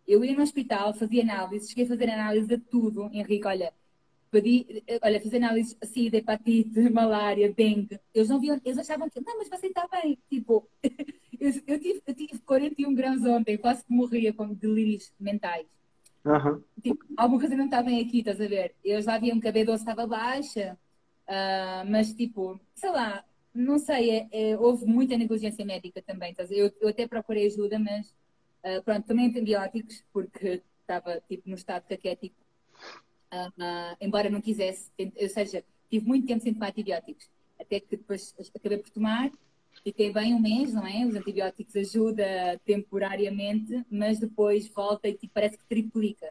Eu 0.06 0.24
ia 0.24 0.34
no 0.34 0.42
hospital, 0.42 0.94
fazia 0.94 1.22
análises, 1.22 1.68
cheguei 1.68 1.84
a 1.84 1.88
fazer 1.88 2.08
análise 2.08 2.46
de 2.46 2.56
tudo. 2.56 3.11
Henrique, 3.12 3.46
olha, 3.46 3.72
pedi, 4.30 4.84
olha, 5.02 5.20
fiz 5.20 5.34
análise 5.34 5.76
assim, 5.80 6.10
de 6.10 6.18
hepatite, 6.18 6.90
malária, 6.90 7.52
dengue. 7.52 7.98
Eles 8.14 8.28
não 8.28 8.40
viam, 8.40 8.60
eles 8.64 8.78
achavam 8.78 9.08
que, 9.08 9.20
não, 9.20 9.38
mas 9.38 9.48
você 9.48 9.66
está 9.66 9.86
bem. 9.88 10.18
Tipo, 10.28 10.68
Eu, 11.40 11.52
eu, 11.66 11.80
tive, 11.80 12.02
eu 12.06 12.14
tive 12.14 12.38
41 12.40 12.94
graus 12.94 13.24
ontem, 13.24 13.56
quase 13.56 13.84
que 13.84 13.92
morria 13.92 14.32
com 14.32 14.52
delírios 14.52 15.12
mentais. 15.18 15.66
Uhum. 16.24 16.62
Tipo, 16.82 17.04
alguma 17.16 17.40
coisa 17.40 17.56
não 17.56 17.66
está 17.66 17.82
bem 17.82 18.04
aqui, 18.04 18.18
estás 18.18 18.40
a 18.40 18.48
ver? 18.48 18.74
Eles 18.82 19.06
lá 19.06 19.18
viam 19.18 19.38
que 19.38 19.46
a 19.46 19.52
B12 19.52 19.76
estava 19.76 20.06
baixa, 20.06 20.76
uh, 21.28 21.88
mas 21.88 22.12
tipo, 22.12 22.60
sei 22.74 22.90
lá, 22.90 23.24
não 23.54 23.78
sei, 23.78 24.10
é, 24.10 24.28
é, 24.32 24.58
houve 24.58 24.84
muita 24.84 25.16
negligência 25.16 25.64
médica 25.64 26.02
também. 26.02 26.32
Estás 26.32 26.50
eu, 26.50 26.72
eu 26.80 26.88
até 26.88 27.06
procurei 27.06 27.46
ajuda, 27.46 27.78
mas 27.78 28.08
uh, 28.64 28.82
pronto, 28.84 29.06
também 29.06 29.28
antibióticos, 29.28 30.04
porque 30.12 30.62
estava 30.80 31.20
tipo 31.28 31.48
no 31.48 31.54
estado 31.54 31.86
caquético. 31.86 32.36
Uh, 33.32 33.96
embora 34.00 34.30
não 34.30 34.40
quisesse, 34.40 34.90
ou 34.98 35.28
seja, 35.28 35.62
tive 35.90 36.06
muito 36.06 36.26
tempo 36.26 36.42
sem 36.42 36.54
tomar 36.54 36.70
antibióticos, 36.70 37.28
até 37.60 37.78
que 37.80 37.96
depois 37.96 38.34
acabei 38.54 38.78
por 38.78 38.90
tomar 38.90 39.30
fiquei 39.82 40.12
bem 40.12 40.34
um 40.34 40.40
mês, 40.40 40.72
não 40.72 40.86
é? 40.86 41.06
Os 41.06 41.14
antibióticos 41.14 41.76
ajudam 41.76 42.26
temporariamente, 42.64 43.84
mas 43.90 44.18
depois 44.18 44.68
volta 44.68 45.08
e 45.08 45.14
tipo, 45.14 45.32
parece 45.34 45.56
que 45.56 45.64
triplica. 45.66 46.26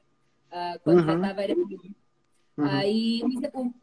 Uh, 0.51 0.79
quando 0.83 0.99
uhum. 0.99 1.05
já 1.05 1.15
estava 1.15 1.43
era 1.43 1.55
uhum. 1.55 1.93
Aí, 2.57 3.21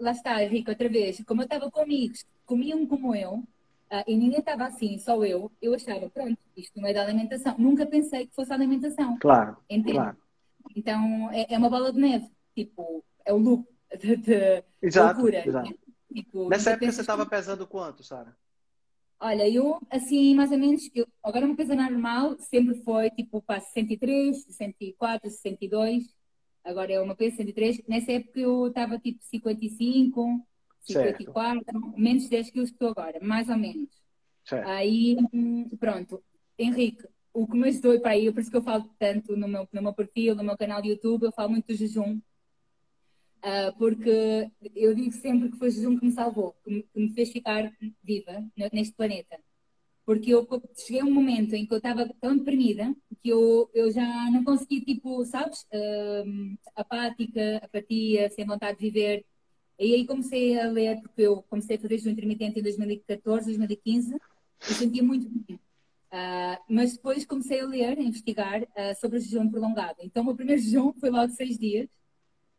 lá 0.01 0.11
está, 0.11 0.43
Henrique, 0.43 0.71
outra 0.71 0.89
vez, 0.89 1.23
como 1.27 1.43
eu 1.43 1.45
estava 1.45 1.71
com 1.71 1.81
amigos 1.81 2.25
comiam 2.45 2.87
como 2.87 3.15
eu, 3.15 3.35
uh, 3.35 4.05
e 4.07 4.17
ninguém 4.17 4.41
estava 4.41 4.67
assim, 4.67 4.99
só 4.99 5.25
eu, 5.25 5.51
eu 5.63 5.75
achava, 5.75 6.11
pronto, 6.11 6.39
isto 6.57 6.79
não 6.79 6.89
é 6.89 6.93
da 6.93 7.03
alimentação. 7.03 7.55
Nunca 7.59 7.87
pensei 7.87 8.27
que 8.27 8.35
fosse 8.35 8.53
alimentação. 8.53 9.19
Claro, 9.19 9.57
entende? 9.69 9.93
claro. 9.93 10.17
Então, 10.77 11.31
é, 11.33 11.47
é, 11.55 11.59
uma 11.59 11.71
bola 11.71 11.93
de 11.93 12.01
neve, 12.01 12.29
tipo, 12.55 13.05
é 13.25 13.33
o 13.33 13.39
loop 13.39 13.67
de, 13.99 14.65
exato, 14.83 15.21
loucura. 15.21 15.47
Exato. 15.47 15.79
Tipo, 16.13 16.49
Nessa 16.49 16.71
época 16.71 16.93
você 16.93 17.01
estava 17.01 17.27
pesando 17.27 17.67
quanto, 17.67 18.05
Sara? 18.05 18.37
Olha, 19.21 19.49
eu, 19.49 19.81
assim, 19.91 20.35
mais 20.35 20.53
ou 20.53 20.59
menos, 20.59 20.89
eu, 20.95 21.07
agora 21.23 21.47
uma 21.47 21.57
coisa 21.57 21.75
normal 21.75 22.37
sempre 22.39 22.75
foi 22.83 23.11
tipo 23.11 23.41
para 23.41 23.61
63, 23.61 24.45
64, 24.45 25.31
62. 25.31 26.15
Agora 26.63 26.93
é 26.93 27.01
uma 27.01 27.15
peso 27.15 27.37
63. 27.37 27.83
Nessa 27.89 28.13
época 28.13 28.41
eu 28.41 28.69
estava 28.69 28.99
tipo 28.99 29.23
55, 29.23 30.47
54, 30.81 31.65
certo. 31.65 31.95
menos 31.99 32.29
10 32.29 32.51
quilos 32.51 32.71
que 32.71 32.77
estou 32.77 32.91
agora, 32.91 33.19
mais 33.23 33.49
ou 33.49 33.57
menos. 33.57 33.89
Certo. 34.45 34.69
Aí, 34.69 35.17
pronto. 35.79 36.23
Henrique, 36.59 37.07
o 37.33 37.47
que 37.47 37.57
me 37.57 37.69
ajudou 37.69 37.99
para 38.01 38.13
aí, 38.13 38.31
por 38.33 38.41
isso 38.41 38.51
que 38.51 38.57
eu 38.57 38.63
falo 38.63 38.89
tanto 38.99 39.37
no 39.37 39.49
meu, 39.49 39.69
no 39.73 39.83
meu 39.83 39.93
perfil, 39.93 40.35
no 40.35 40.45
meu 40.45 40.57
canal 40.57 40.81
de 40.81 40.91
YouTube, 40.91 41.25
eu 41.25 41.33
falo 41.33 41.51
muito 41.51 41.67
do 41.67 41.75
jejum, 41.75 42.21
Uh, 43.45 43.77
porque 43.77 44.51
eu 44.75 44.95
digo 44.95 45.13
sempre 45.13 45.51
que 45.51 45.59
foi 45.59 45.71
Jesus 45.71 46.01
que 46.01 46.07
me 46.07 46.13
salvou, 46.13 46.57
que 46.65 46.71
me, 46.71 46.83
que 46.83 46.99
me 46.99 47.13
fez 47.13 47.31
ficar 47.31 47.71
viva 48.03 48.43
neste 48.73 48.95
planeta. 48.95 49.39
Porque 50.07 50.31
eu 50.31 50.47
cheguei 50.75 51.03
a 51.03 51.05
um 51.05 51.11
momento 51.11 51.55
em 51.55 51.67
que 51.67 51.73
eu 51.73 51.79
estava 51.79 52.09
tão 52.21 52.37
deprimida 52.39 52.95
que 53.23 53.29
eu, 53.31 53.71
eu 53.75 53.91
já 53.91 54.31
não 54.31 54.45
conseguia, 54.45 54.81
tipo, 54.83 55.25
sabes, 55.25 55.63
uh, 55.73 56.59
apática, 56.75 57.59
apatia, 57.63 58.31
sem 58.31 58.47
vontade 58.47 58.79
de 58.79 58.85
viver. 58.85 59.25
E 59.79 59.95
aí 59.95 60.07
comecei 60.07 60.59
a 60.61 60.71
ler, 60.71 61.01
porque 61.01 61.23
eu 61.23 61.43
comecei 61.45 61.77
a 61.77 61.81
fazer 61.81 61.99
jejum 61.99 62.11
intermitente 62.11 62.61
em 62.61 62.63
2014, 62.63 63.47
2015, 63.47 64.17
e 64.71 64.75
sentia 64.75 65.03
muito 65.03 65.29
bem. 65.29 65.57
Uh, 65.57 66.63
mas 66.69 66.93
depois 66.93 67.27
comecei 67.27 67.61
a 67.61 67.67
ler, 67.67 67.99
a 67.99 68.03
investigar 68.03 68.63
uh, 68.63 69.01
sobre 69.01 69.19
o 69.19 69.21
jejum 69.21 69.51
prolongado. 69.51 69.99
Então, 70.01 70.23
o 70.23 70.27
meu 70.27 70.37
primeiro 70.37 70.61
jejum 70.63 70.93
foi 70.95 71.11
logo 71.11 71.33
seis 71.33 71.59
dias. 71.59 71.89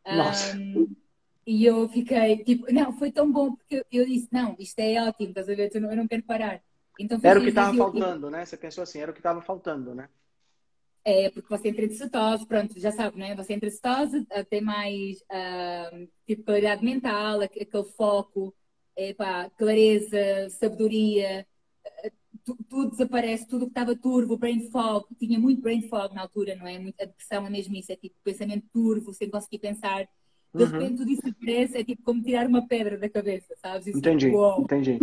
Um, 0.06 0.94
e 1.46 1.64
eu 1.64 1.88
fiquei 1.88 2.44
tipo, 2.44 2.72
não, 2.72 2.92
foi 2.92 3.10
tão 3.10 3.30
bom 3.30 3.54
porque 3.54 3.84
eu 3.90 4.06
disse, 4.06 4.28
não, 4.32 4.56
isto 4.58 4.78
é 4.78 5.02
ótimo, 5.08 5.30
estás 5.30 5.48
a 5.48 5.54
ver? 5.54 5.70
Eu 5.74 5.80
não, 5.80 5.90
eu 5.90 5.96
não 5.96 6.08
quero 6.08 6.22
parar. 6.22 6.62
Então, 6.98 7.20
era 7.22 7.38
o 7.38 7.42
que 7.42 7.48
estava 7.48 7.76
faltando, 7.76 8.30
né? 8.30 8.44
Você 8.44 8.56
pensou 8.56 8.82
assim, 8.82 9.00
era 9.00 9.10
o 9.10 9.14
que 9.14 9.20
estava 9.20 9.42
faltando, 9.42 9.94
né? 9.94 10.08
É, 11.04 11.30
porque 11.30 11.48
você 11.48 11.68
entra 11.68 11.84
em 11.84 11.90
cetose, 11.90 12.46
pronto, 12.46 12.80
já 12.80 12.90
sabe, 12.90 13.18
né? 13.18 13.36
Você 13.36 13.52
entra 13.52 13.68
em 13.68 13.70
cetose, 13.70 14.26
eh, 14.28 14.42
tem 14.42 14.60
mais 14.60 15.18
uh, 15.22 16.08
tipo 16.26 16.42
claridade 16.42 16.84
mental, 16.84 17.40
aquele 17.40 17.68
foco, 17.96 18.52
epá, 18.96 19.48
clareza, 19.50 20.48
sabedoria, 20.50 21.46
tudo 22.54 22.90
desaparece, 22.90 23.46
tudo 23.46 23.66
que 23.66 23.72
estava 23.72 23.96
turvo, 23.96 24.36
brain 24.36 24.70
fog, 24.70 25.06
tinha 25.18 25.38
muito 25.38 25.60
brain 25.60 25.82
fog 25.82 26.14
na 26.14 26.22
altura, 26.22 26.54
não 26.54 26.66
é? 26.66 26.76
A 26.76 27.04
depressão 27.04 27.46
é 27.46 27.50
mesmo 27.50 27.74
isso, 27.74 27.92
é 27.92 27.96
tipo 27.96 28.14
pensamento 28.22 28.66
turvo, 28.72 29.12
sem 29.12 29.28
conseguir 29.28 29.58
pensar. 29.58 30.08
De 30.54 30.62
uhum. 30.62 30.70
repente 30.70 30.96
tudo 30.96 31.10
isso 31.10 31.22
desaparece, 31.22 31.78
é 31.78 31.84
tipo 31.84 32.02
como 32.02 32.22
tirar 32.22 32.46
uma 32.46 32.66
pedra 32.66 32.96
da 32.96 33.08
cabeça, 33.08 33.54
sabes? 33.60 33.88
Isso, 33.88 33.98
entendi, 33.98 34.28
uou, 34.28 34.62
entendi. 34.62 34.98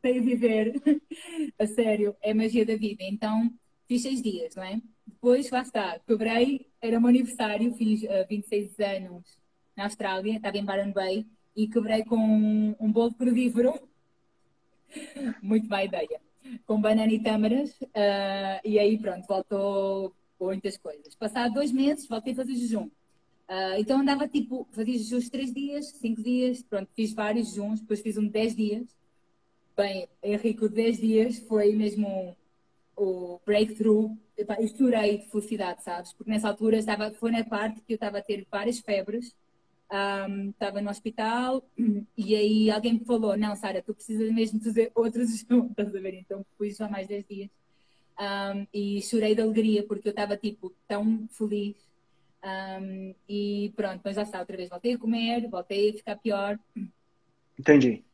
Sei 0.00 0.20
viver, 0.20 0.74
a 1.58 1.66
sério, 1.66 2.16
é 2.22 2.30
a 2.30 2.34
magia 2.34 2.64
da 2.64 2.76
vida. 2.76 3.04
Então, 3.04 3.52
fiz 3.86 4.02
seis 4.02 4.22
dias, 4.22 4.54
não 4.54 4.62
é? 4.62 4.80
Depois, 5.06 5.50
lá 5.50 5.62
está, 5.62 5.98
quebrei, 6.06 6.66
era 6.80 6.98
o 6.98 7.00
meu 7.00 7.10
aniversário, 7.10 7.72
fiz 7.74 8.02
uh, 8.02 8.06
eh, 8.10 8.26
26 8.28 8.80
anos 8.80 9.38
na 9.76 9.84
Austrália, 9.84 10.36
estava 10.36 10.56
em 10.56 10.64
Byron 10.64 10.92
Bay, 10.92 11.26
e 11.54 11.68
quebrei 11.68 12.04
com 12.04 12.16
um, 12.16 12.74
um 12.80 12.90
bolo 12.90 13.14
crudífero 13.14 13.74
Muito 15.42 15.68
má 15.68 15.84
ideia. 15.84 16.20
Com 16.66 16.80
banana 16.80 17.12
e 17.12 17.22
tâmaras, 17.22 17.70
uh, 17.80 18.60
e 18.64 18.78
aí 18.78 18.98
pronto, 18.98 19.26
voltou 19.26 20.14
muitas 20.40 20.76
coisas. 20.76 21.14
Passado 21.14 21.54
dois 21.54 21.72
meses, 21.72 22.06
voltei 22.08 22.32
a 22.32 22.36
fazer 22.36 22.54
jejum. 22.54 22.84
Uh, 23.48 23.78
então 23.78 24.00
andava 24.00 24.26
tipo, 24.26 24.66
fazia 24.72 24.98
jejuns 24.98 25.28
três 25.28 25.52
dias, 25.52 25.86
cinco 25.86 26.22
dias, 26.22 26.62
pronto, 26.62 26.88
fiz 26.94 27.12
vários 27.12 27.50
jejuns, 27.50 27.80
depois 27.80 28.00
fiz 28.00 28.16
um 28.16 28.24
de 28.24 28.30
dez 28.30 28.54
dias. 28.54 28.84
Bem, 29.76 30.08
Henrique, 30.22 30.64
o 30.64 30.68
de 30.68 30.74
dez 30.74 30.98
dias 30.98 31.38
foi 31.40 31.72
mesmo 31.74 32.36
o 32.96 33.38
breakthrough. 33.44 34.16
Eu 34.36 34.68
chorei 34.68 35.18
de 35.18 35.30
felicidade, 35.30 35.82
sabes? 35.82 36.12
Porque 36.12 36.30
nessa 36.30 36.48
altura 36.48 36.78
estava, 36.78 37.10
foi 37.12 37.30
na 37.30 37.44
parte 37.44 37.80
que 37.80 37.92
eu 37.92 37.96
estava 37.96 38.18
a 38.18 38.22
ter 38.22 38.46
várias 38.50 38.78
febres 38.80 39.34
um, 39.90 40.50
estava 40.50 40.80
no 40.80 40.90
hospital 40.90 41.64
e 42.16 42.34
aí 42.34 42.70
alguém 42.70 42.94
me 42.94 43.04
falou: 43.04 43.36
Não, 43.36 43.54
Sara, 43.54 43.82
tu 43.82 43.94
precisas 43.94 44.32
mesmo 44.32 44.60
fazer 44.60 44.90
outros 44.94 45.30
jejum, 45.30 45.66
estás 45.66 45.94
a 45.94 46.00
ver? 46.00 46.14
Então 46.14 46.44
fui 46.58 46.72
só 46.72 46.88
mais 46.88 47.06
10 47.06 47.24
dias 47.26 47.50
um, 48.18 48.66
e 48.72 49.02
chorei 49.02 49.34
de 49.34 49.42
alegria 49.42 49.86
porque 49.86 50.08
eu 50.08 50.10
estava 50.10 50.36
tipo 50.36 50.74
tão 50.88 51.28
feliz. 51.30 51.76
Um, 52.42 53.14
e 53.28 53.72
pronto, 53.74 54.00
mas 54.04 54.16
já 54.16 54.22
está, 54.22 54.38
outra 54.38 54.56
vez 54.56 54.68
voltei 54.68 54.94
a 54.94 54.98
comer, 54.98 55.48
voltei 55.48 55.90
a 55.90 55.94
ficar 55.94 56.16
pior. 56.16 56.58
Entendi. 57.58 58.04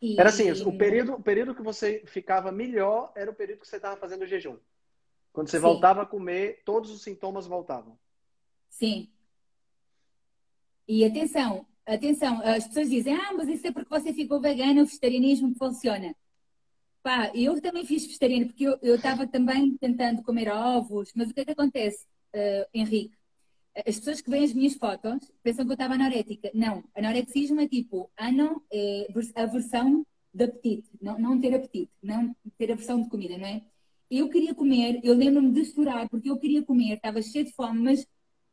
E... 0.00 0.18
Era 0.18 0.28
assim, 0.30 0.50
o 0.50 0.76
período, 0.76 1.14
o 1.14 1.22
período 1.22 1.54
que 1.54 1.62
você 1.62 2.02
ficava 2.06 2.50
melhor 2.50 3.12
era 3.14 3.30
o 3.30 3.34
período 3.34 3.60
que 3.60 3.68
você 3.68 3.76
estava 3.76 3.96
fazendo 3.96 4.22
o 4.22 4.26
jejum. 4.26 4.56
Quando 5.32 5.48
você 5.48 5.58
Sim. 5.58 5.62
voltava 5.62 6.02
a 6.02 6.06
comer, 6.06 6.62
todos 6.64 6.90
os 6.90 7.02
sintomas 7.02 7.46
voltavam. 7.46 7.98
Sim, 8.68 9.08
e 10.92 11.06
atenção, 11.06 11.66
atenção, 11.86 12.42
as 12.42 12.66
pessoas 12.66 12.90
dizem, 12.90 13.14
ah, 13.14 13.32
mas 13.34 13.48
isso 13.48 13.66
é 13.66 13.72
porque 13.72 13.88
você 13.88 14.12
ficou 14.12 14.38
vegana, 14.38 14.82
o 14.82 14.84
vegetarianismo 14.84 15.54
funciona. 15.54 16.14
Pá, 17.02 17.32
eu 17.34 17.58
também 17.62 17.86
fiz 17.86 18.04
vegetariano, 18.04 18.46
porque 18.48 18.66
eu 18.66 18.94
estava 18.96 19.26
também 19.26 19.74
tentando 19.78 20.22
comer 20.22 20.50
ovos, 20.50 21.10
mas 21.16 21.30
o 21.30 21.34
que 21.34 21.40
é 21.40 21.44
que 21.46 21.52
acontece, 21.52 22.04
uh, 22.34 22.68
Henrique? 22.74 23.16
As 23.74 23.96
pessoas 23.96 24.20
que 24.20 24.28
veem 24.28 24.44
as 24.44 24.52
minhas 24.52 24.74
fotos 24.74 25.32
pensam 25.42 25.64
que 25.64 25.70
eu 25.70 25.76
estava 25.76 25.94
anorética. 25.94 26.50
Não, 26.52 26.84
anorexismo 26.94 27.62
é 27.62 27.66
tipo, 27.66 28.10
ano 28.18 28.62
é 28.70 29.06
a 29.34 29.46
versão 29.46 30.06
de 30.34 30.44
apetite, 30.44 30.90
não, 31.00 31.18
não 31.18 31.40
ter 31.40 31.54
apetite, 31.54 31.90
não 32.02 32.36
ter 32.58 32.70
a 32.70 32.74
versão 32.74 33.02
de 33.02 33.08
comida, 33.08 33.38
não 33.38 33.46
é? 33.46 33.62
Eu 34.10 34.28
queria 34.28 34.54
comer, 34.54 35.00
eu 35.02 35.14
lembro-me 35.14 35.52
de 35.52 35.60
estourar, 35.62 36.06
porque 36.10 36.28
eu 36.28 36.36
queria 36.36 36.62
comer, 36.62 36.96
estava 36.96 37.22
cheio 37.22 37.46
de 37.46 37.52
fome, 37.54 37.80
mas 37.80 38.06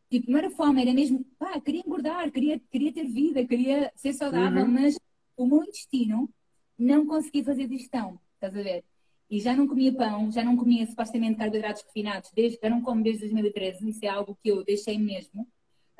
Tipo, 0.09 0.31
não 0.31 0.39
era 0.39 0.49
fome, 0.49 0.81
era 0.81 0.93
mesmo, 0.93 1.23
pá, 1.37 1.59
queria 1.61 1.81
engordar, 1.81 2.31
queria, 2.31 2.59
queria 2.71 2.91
ter 2.91 3.05
vida, 3.05 3.45
queria 3.45 3.91
ser 3.95 4.13
saudável, 4.13 4.63
uhum. 4.63 4.71
mas 4.71 4.99
o 5.37 5.45
meu 5.45 5.63
intestino 5.63 6.29
não 6.77 7.05
conseguia 7.05 7.43
fazer 7.43 7.67
digestão, 7.67 8.19
estás 8.33 8.55
a 8.55 8.63
ver? 8.63 8.83
E 9.29 9.39
já 9.39 9.55
não 9.55 9.67
comia 9.67 9.93
pão, 9.93 10.31
já 10.31 10.43
não 10.43 10.57
comia 10.57 10.87
supostamente 10.87 11.37
carboidratos 11.37 11.83
refinados, 11.83 12.31
desde, 12.33 12.57
já 12.61 12.69
não 12.69 12.81
como 12.81 13.03
desde 13.03 13.21
2013, 13.21 13.89
isso 13.89 14.03
é 14.03 14.07
algo 14.07 14.37
que 14.41 14.49
eu 14.49 14.63
deixei 14.63 14.97
mesmo. 14.97 15.47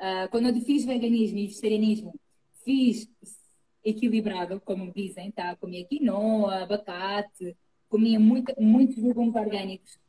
Uh, 0.00 0.28
quando 0.30 0.48
eu 0.48 0.60
fiz 0.62 0.84
veganismo 0.84 1.38
e 1.38 1.46
vegetarianismo, 1.46 2.18
fiz 2.64 3.08
equilibrado, 3.84 4.60
como 4.60 4.92
dizem, 4.92 5.30
tá? 5.30 5.54
Comia 5.54 5.84
quinoa, 5.84 6.64
abacate, 6.64 7.56
comia 7.88 8.18
muito, 8.18 8.52
muitos 8.60 8.96
legumes 8.96 9.34
orgânicos, 9.36 9.99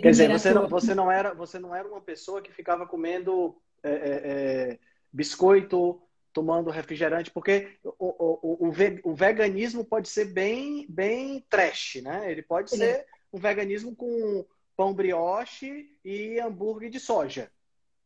Quer 0.00 0.10
dizer, 0.10 0.30
você 0.30 0.52
não, 0.52 0.68
você, 0.68 0.94
não 0.94 1.10
era, 1.10 1.32
você 1.32 1.58
não 1.58 1.74
era 1.74 1.88
uma 1.88 2.00
pessoa 2.00 2.42
que 2.42 2.52
ficava 2.52 2.86
comendo 2.86 3.56
é, 3.82 3.90
é, 3.90 3.94
é 3.94 4.78
biscoito, 5.10 6.02
tomando 6.32 6.70
refrigerante, 6.70 7.30
porque 7.30 7.76
o, 7.82 7.94
o, 7.98 8.66
o, 8.66 9.10
o, 9.10 9.14
veganismo 9.14 9.84
pode 9.84 10.08
ser 10.08 10.26
bem, 10.26 10.86
bem 10.88 11.44
trash, 11.48 12.00
né? 12.02 12.30
Ele 12.30 12.42
pode 12.42 12.70
ser 12.70 13.06
um 13.32 13.38
veganismo 13.38 13.94
com 13.94 14.44
pão 14.76 14.94
brioche 14.94 15.90
e 16.04 16.38
hambúrguer 16.38 16.90
de 16.90 16.98
soja, 16.98 17.50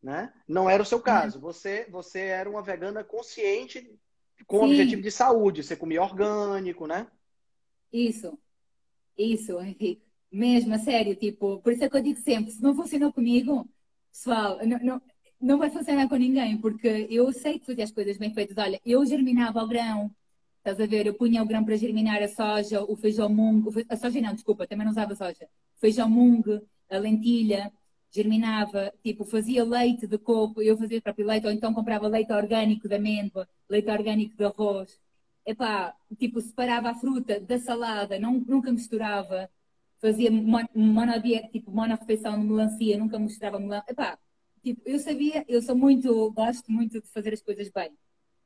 né? 0.03 0.33
Não 0.47 0.69
era 0.69 0.83
o 0.83 0.87
seu 0.87 1.01
caso. 1.01 1.41
Você, 1.41 1.87
você 1.91 2.21
era 2.21 2.51
uma 2.51 2.63
vegana 2.63 3.05
consciente 3.05 3.99
com 4.47 4.61
Sim. 4.61 4.65
objetivo 4.67 5.03
de 5.03 5.11
saúde. 5.11 5.63
Você 5.63 5.77
comia 5.77 6.03
orgânico, 6.03 6.87
né? 6.87 7.07
Isso. 7.93 8.39
Isso, 9.17 9.59
Henrique. 9.61 10.06
Mesmo, 10.37 10.75
a 10.75 10.79
sério, 10.79 11.17
tipo, 11.17 11.61
por 11.63 11.73
isso 11.73 11.85
é 11.85 11.89
que 11.89 11.97
eu 11.97 12.03
digo 12.03 12.21
sempre, 12.21 12.51
se 12.53 12.63
não 12.63 12.75
funcionou 12.75 13.11
comigo, 13.11 13.67
pessoal, 14.13 14.59
não, 14.67 14.79
não, 14.81 15.03
não 15.41 15.59
vai 15.59 15.71
funcionar 15.71 16.07
com 16.09 16.17
ninguém, 16.17 16.59
porque 16.59 17.07
eu 17.11 17.33
sei 17.33 17.59
que 17.59 17.65
fazia 17.65 17.85
as 17.85 17.91
coisas 17.91 18.19
bem 18.19 18.35
feitas. 18.35 18.59
Olha, 18.59 18.79
eu 18.85 19.05
germinava 19.07 19.63
o 19.63 19.67
grão, 19.67 20.11
estás 20.59 20.79
a 20.79 20.87
ver? 20.87 21.07
Eu 21.07 21.15
punha 21.15 21.43
o 21.43 21.47
grão 21.47 21.65
para 21.65 21.77
germinar 21.77 22.23
a 22.23 22.29
soja, 22.29 22.83
o 22.85 22.95
feijão 22.97 23.31
mung, 23.31 23.65
a 23.89 23.97
soja 23.97 24.21
não, 24.21 24.35
desculpa, 24.35 24.67
também 24.67 24.85
não 24.85 24.93
usava 24.93 25.15
soja. 25.15 25.49
Feijão 25.77 26.09
mung, 26.09 26.43
a 26.91 26.99
lentilha, 26.99 27.73
germinava, 28.11 28.93
tipo, 29.03 29.25
fazia 29.25 29.65
leite 29.65 30.07
de 30.07 30.19
coco, 30.19 30.61
eu 30.63 30.77
fazia 30.77 31.01
próprio 31.01 31.27
leite, 31.27 31.47
ou 31.47 31.53
então 31.53 31.73
comprava 31.73 32.09
leite 32.09 32.33
orgânico 32.33 32.89
de 32.89 32.95
amêndoa, 32.95 33.49
leite 33.71 33.91
orgânico 33.91 34.37
de 34.37 34.45
arroz. 34.45 35.01
Epá, 35.47 35.95
tipo, 36.19 36.41
separava 36.43 36.91
a 36.91 36.95
fruta 36.95 37.41
da 37.41 37.59
salada, 37.59 38.19
não, 38.19 38.33
nunca 38.47 38.71
misturava 38.73 39.49
fazia 40.07 40.31
monodieta, 40.31 41.49
tipo 41.49 41.71
monorefeição 41.73 42.39
de 42.41 42.47
melancia, 42.47 42.97
nunca 42.97 43.19
mostrava 43.19 43.59
melancia. 43.59 43.91
Epá, 43.93 44.19
tipo, 44.63 44.81
eu 44.87 45.01
sabia, 45.01 45.45
eu 45.49 45.61
sou 45.61 45.75
muito, 45.75 46.31
gosto 46.33 46.71
muito 46.71 47.01
de 47.01 47.09
fazer 47.09 47.35
as 47.35 47.43
coisas 47.43 47.69
bem. 47.71 47.91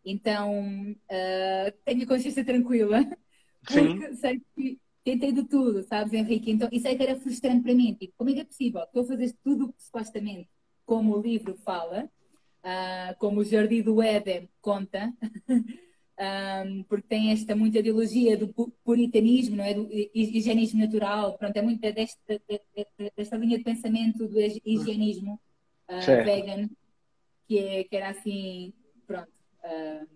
Então, 0.03 0.91
uh, 0.93 1.73
tenho 1.85 2.05
a 2.05 2.07
consciência 2.07 2.43
tranquila, 2.43 3.05
porque 3.63 4.09
Sim. 4.09 4.17
sei 4.17 4.43
que 4.57 4.81
tentei 5.05 5.33
de 5.33 5.45
tudo, 5.45 5.83
sabes, 5.83 6.15
Henrique? 6.15 6.51
Então, 6.51 6.69
isso 6.73 6.89
é 6.89 6.95
que 6.95 7.03
era 7.03 7.21
frustrante 7.21 7.63
para 7.63 7.75
mim. 7.75 7.95
Tipo, 7.95 8.15
como 8.17 8.31
é 8.31 8.33
que 8.35 8.41
é 8.41 8.45
possível? 8.45 8.83
Estou 8.83 9.03
a 9.03 9.07
fazer 9.07 9.35
tudo 9.45 9.75
supostamente, 9.77 10.49
como 10.87 11.15
o 11.15 11.21
livro 11.21 11.55
fala, 11.57 12.11
uh, 12.65 13.19
como 13.19 13.41
o 13.41 13.45
Jardim 13.45 13.83
do 13.83 14.01
Éden 14.01 14.49
conta, 14.63 15.13
um, 16.21 16.83
porque 16.83 17.09
tem 17.09 17.33
esta 17.33 17.57
muita 17.57 17.79
ideologia 17.79 18.37
do 18.37 18.49
puritanismo, 18.85 19.57
não 19.57 19.65
é? 19.65 19.73
do 19.73 19.89
higienismo 19.91 20.81
natural, 20.81 21.39
pronto, 21.39 21.57
é 21.57 21.63
muito 21.63 21.81
desta, 21.81 22.41
desta 23.17 23.37
linha 23.39 23.57
de 23.57 23.65
pensamento 23.65 24.29
do 24.29 24.39
higienismo 24.39 25.41
uh, 25.89 26.25
vegan, 26.25 26.69
que, 27.49 27.59
é, 27.59 27.85
que 27.85 27.97
era 27.97 28.11
assim, 28.11 28.73
pronto, 29.07 29.33
uh, 29.65 30.07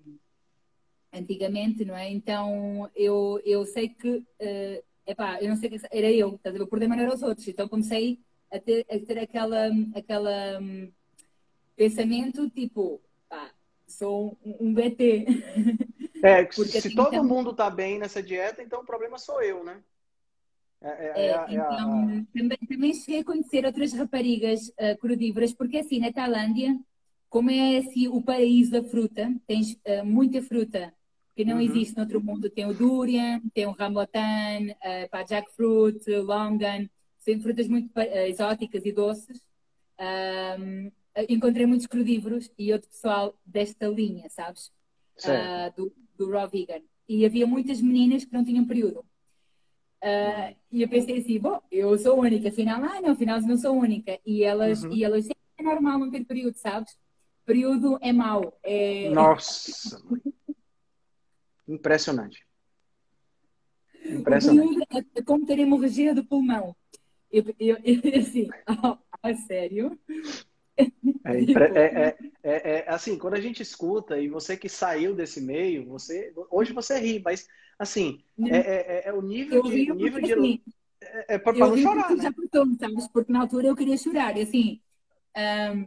antigamente, 1.11 1.87
não 1.87 1.97
é? 1.97 2.11
Então 2.11 2.91
eu, 2.95 3.41
eu 3.43 3.65
sei 3.65 3.89
que, 3.89 4.09
uh, 4.11 4.85
epá, 5.07 5.41
eu 5.41 5.49
não 5.49 5.57
sei 5.57 5.71
que 5.71 5.81
era 5.91 6.13
eu, 6.13 6.39
ver? 6.45 6.61
O 6.61 6.67
problema 6.67 6.97
não 6.97 7.05
era 7.05 7.15
os 7.15 7.23
outros, 7.23 7.49
então 7.49 7.67
comecei 7.67 8.21
a 8.53 8.61
ter, 8.61 8.85
a 8.91 8.99
ter 8.99 9.19
aquela, 9.19 9.71
aquela 9.95 10.61
um, 10.61 10.93
pensamento 11.75 12.51
tipo, 12.51 13.01
pá, 13.27 13.51
sou 13.87 14.37
um, 14.45 14.69
um 14.69 14.75
BT. 14.75 15.27
É, 16.25 16.45
Porque 16.45 16.81
se 16.81 16.95
todo 16.95 17.23
mundo 17.23 17.51
está 17.51 17.69
bem 17.69 17.99
nessa 17.99 18.23
dieta, 18.23 18.63
então 18.63 18.81
o 18.81 18.87
problema 18.87 19.19
sou 19.19 19.43
eu, 19.43 19.63
né? 19.63 19.83
É, 20.81 20.89
é, 20.89 21.13
é, 21.17 21.31
é 21.31 21.45
então, 21.51 22.09
a... 22.09 22.39
também, 22.39 22.59
também 22.67 22.95
cheguei 22.95 23.21
a 23.21 23.25
conhecer 23.25 23.67
outras 23.67 23.93
raparigas 23.93 24.69
uh, 24.69 24.97
crudívoras, 24.99 25.53
porque 25.53 25.79
assim, 25.79 25.99
na 25.99 26.11
Tailândia, 26.11 26.79
como 27.29 27.51
é 27.51 27.77
assim, 27.77 28.09
o 28.09 28.23
paraíso 28.23 28.71
da 28.71 28.83
fruta, 28.83 29.31
tens 29.47 29.73
uh, 29.73 30.05
muita 30.05 30.41
fruta 30.41 30.95
que 31.37 31.45
não 31.45 31.57
uhum. 31.57 31.61
existe 31.61 31.95
no 31.95 32.03
outro 32.03 32.23
mundo. 32.23 32.49
Tem 32.49 32.65
o 32.65 32.73
durian, 32.73 33.41
tem 33.53 33.67
o 33.67 33.73
rambutan, 33.73 34.71
uh, 34.71 35.11
pá, 35.11 35.25
jackfruit, 35.25 36.09
longan, 36.09 36.89
são 37.19 37.39
frutas 37.41 37.69
muito 37.69 37.91
uh, 37.99 38.01
exóticas 38.27 38.85
e 38.87 38.93
doces. 38.93 39.43
Um, 40.59 40.91
encontrei 41.29 41.67
muitos 41.67 41.87
crudívoros 41.87 42.51
e 42.59 42.73
outro 42.73 42.89
pessoal 42.89 43.39
desta 43.45 43.87
linha, 43.89 44.29
sabes? 44.31 44.73
Uh, 45.19 45.75
do, 45.77 45.93
do 46.17 46.31
Raw 46.31 46.49
Vegan. 46.49 46.83
E 47.09 47.25
havia 47.25 47.47
muitas 47.47 47.81
meninas 47.81 48.25
que 48.25 48.33
não 48.33 48.45
tinham 48.45 48.67
período. 48.67 49.05
Uh, 50.03 50.55
e 50.71 50.83
eu 50.83 50.89
pensei 50.89 51.19
assim, 51.19 51.39
bom, 51.39 51.61
eu 51.71 51.97
sou 51.99 52.21
única, 52.21 52.49
afinal, 52.49 52.83
ah, 52.85 53.01
não, 53.01 53.13
afinal 53.13 53.41
não 53.41 53.57
sou 53.57 53.75
única. 53.75 54.19
E 54.25 54.43
elas, 54.43 54.83
uhum. 54.83 54.93
e 54.93 55.03
elas, 55.03 55.27
é 55.57 55.63
normal 55.63 55.99
não 55.99 56.11
ter 56.11 56.25
período, 56.25 56.57
sabes? 56.57 56.97
Período 57.45 57.99
é 58.01 58.13
mau. 58.13 58.59
É... 58.63 59.09
Nossa! 59.11 60.03
Impressionante. 61.67 62.47
Impressionante. 64.05 64.87
É 65.15 65.23
como 65.23 65.47
ter 65.47 65.59
hemorragia 65.59 66.15
do 66.15 66.25
pulmão. 66.25 66.77
Eu, 67.33 67.45
eu, 67.59 67.79
eu 67.85 68.21
assim, 68.21 68.49
oh, 68.69 68.99
a 69.23 69.35
sério? 69.35 69.99
É, 70.77 71.39
é, 71.79 72.17
é, 72.43 72.71
é, 72.75 72.85
assim, 72.89 73.17
quando 73.17 73.35
a 73.35 73.41
gente 73.41 73.63
escuta, 73.63 74.21
e 74.21 74.29
você 74.29 74.57
que 74.57 74.69
saiu 74.69 75.15
desse 75.15 75.41
meio, 75.41 75.87
você 75.87 76.33
hoje 76.51 76.73
você 76.73 76.99
ri, 76.99 77.23
mas 77.25 77.49
assim, 77.79 78.23
é, 78.47 79.13
o 79.13 79.23
nível 79.23 79.63
de. 79.63 79.91
O 79.91 79.95
nível 79.95 80.21
de 80.21 80.33
assim, 80.33 80.61
é, 81.29 81.39
para 81.39 81.57
não 81.57 81.77
chorar. 81.77 82.15
Né? 82.15 82.23
Já 82.23 82.33
sabes? 82.79 83.09
Porque 83.09 83.33
na 83.33 83.41
altura 83.41 83.69
eu 83.69 83.77
queria 83.77 83.97
chorar. 83.97 84.37
E 84.37 84.43
assim, 84.43 84.81
um, 85.75 85.87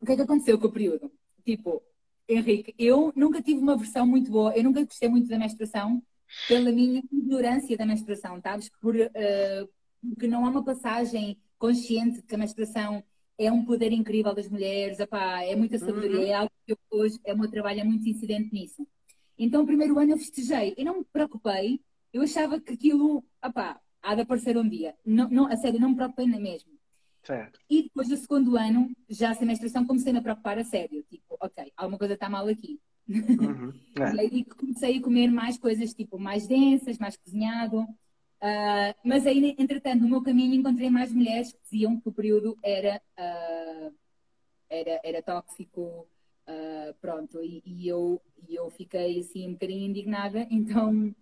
o 0.00 0.06
que 0.06 0.12
é 0.12 0.16
que 0.16 0.22
aconteceu 0.22 0.58
com 0.58 0.66
o 0.66 0.72
período? 0.72 1.10
Tipo, 1.44 1.82
Henrique, 2.28 2.74
eu 2.78 3.12
nunca 3.16 3.42
tive 3.42 3.60
uma 3.60 3.76
versão 3.76 4.06
muito 4.06 4.30
boa, 4.30 4.54
eu 4.54 4.62
nunca 4.62 4.84
gostei 4.84 5.08
muito 5.08 5.28
da 5.28 5.38
menstruação, 5.38 6.02
pela 6.46 6.70
minha 6.70 7.02
ignorância 7.12 7.76
da 7.76 7.86
menstruação, 7.86 8.40
sabes? 8.40 8.70
Por, 8.80 8.94
uh, 8.94 9.68
porque 10.10 10.26
não 10.26 10.44
há 10.44 10.50
uma 10.50 10.64
passagem 10.64 11.38
consciente 11.58 12.22
que 12.22 12.34
a 12.34 12.38
menstruação 12.38 13.02
é 13.38 13.52
um 13.52 13.64
poder 13.64 13.92
incrível 13.92 14.34
das 14.34 14.48
mulheres, 14.48 14.98
epá, 14.98 15.42
é 15.42 15.54
muita 15.54 15.78
sabedoria, 15.78 16.18
uhum. 16.18 16.26
é 16.26 16.34
algo 16.34 16.52
que 16.66 16.72
eu 16.72 16.78
hoje, 16.90 17.20
é 17.24 17.32
o 17.32 17.38
meu 17.38 17.48
trabalho 17.48 17.80
é 17.80 17.84
muito 17.84 18.08
incidente 18.08 18.52
nisso. 18.52 18.86
Então, 19.38 19.62
o 19.62 19.66
primeiro 19.66 19.96
ano 19.98 20.12
eu 20.12 20.18
festejei, 20.18 20.74
eu 20.76 20.84
não 20.84 20.98
me 20.98 21.04
preocupei, 21.04 21.80
eu 22.12 22.22
achava 22.22 22.60
que 22.60 22.72
aquilo, 22.72 23.24
epá, 23.42 23.80
há 24.02 24.14
de 24.14 24.22
aparecer 24.22 24.56
um 24.56 24.68
dia. 24.68 24.94
Não, 25.06 25.28
não, 25.30 25.46
a 25.46 25.56
sério, 25.56 25.78
não 25.78 25.90
me 25.90 25.96
preocupei 25.96 26.26
na 26.26 26.40
mesma. 26.40 26.72
Certo. 27.22 27.60
E 27.68 27.84
depois 27.84 28.08
do 28.08 28.16
segundo 28.16 28.56
ano, 28.56 28.90
já 29.08 29.34
sem 29.34 29.46
menstruação, 29.46 29.86
comecei 29.86 30.12
-me 30.12 30.18
a 30.18 30.22
preocupar 30.22 30.58
a 30.58 30.64
sério. 30.64 31.04
Tipo, 31.08 31.36
ok, 31.40 31.72
alguma 31.76 31.98
coisa 31.98 32.14
está 32.14 32.28
mal 32.28 32.48
aqui. 32.48 32.80
Uhum. 33.08 33.72
É. 33.98 34.14
e 34.16 34.20
aí 34.20 34.44
comecei 34.44 34.98
a 34.98 35.02
comer 35.02 35.30
mais 35.30 35.58
coisas, 35.58 35.94
tipo, 35.94 36.18
mais 36.18 36.46
densas, 36.46 36.98
mais 36.98 37.16
cozinhado. 37.16 37.86
Uh, 38.40 38.94
mas 39.04 39.26
aí, 39.26 39.56
entretanto, 39.58 40.02
no 40.02 40.08
meu 40.08 40.22
caminho 40.22 40.54
encontrei 40.54 40.88
mais 40.88 41.12
mulheres 41.12 41.52
que 41.52 41.58
diziam 41.64 42.00
que 42.00 42.08
o 42.08 42.12
período 42.12 42.56
era, 42.62 43.02
uh, 43.18 43.94
era, 44.70 45.00
era 45.02 45.22
tóxico, 45.22 46.06
uh, 46.46 46.94
pronto, 47.00 47.42
e, 47.42 47.62
e, 47.66 47.88
eu, 47.88 48.22
e 48.48 48.54
eu 48.54 48.70
fiquei 48.70 49.18
assim 49.18 49.48
um 49.48 49.52
bocadinho 49.52 49.90
indignada, 49.90 50.46
então, 50.52 51.14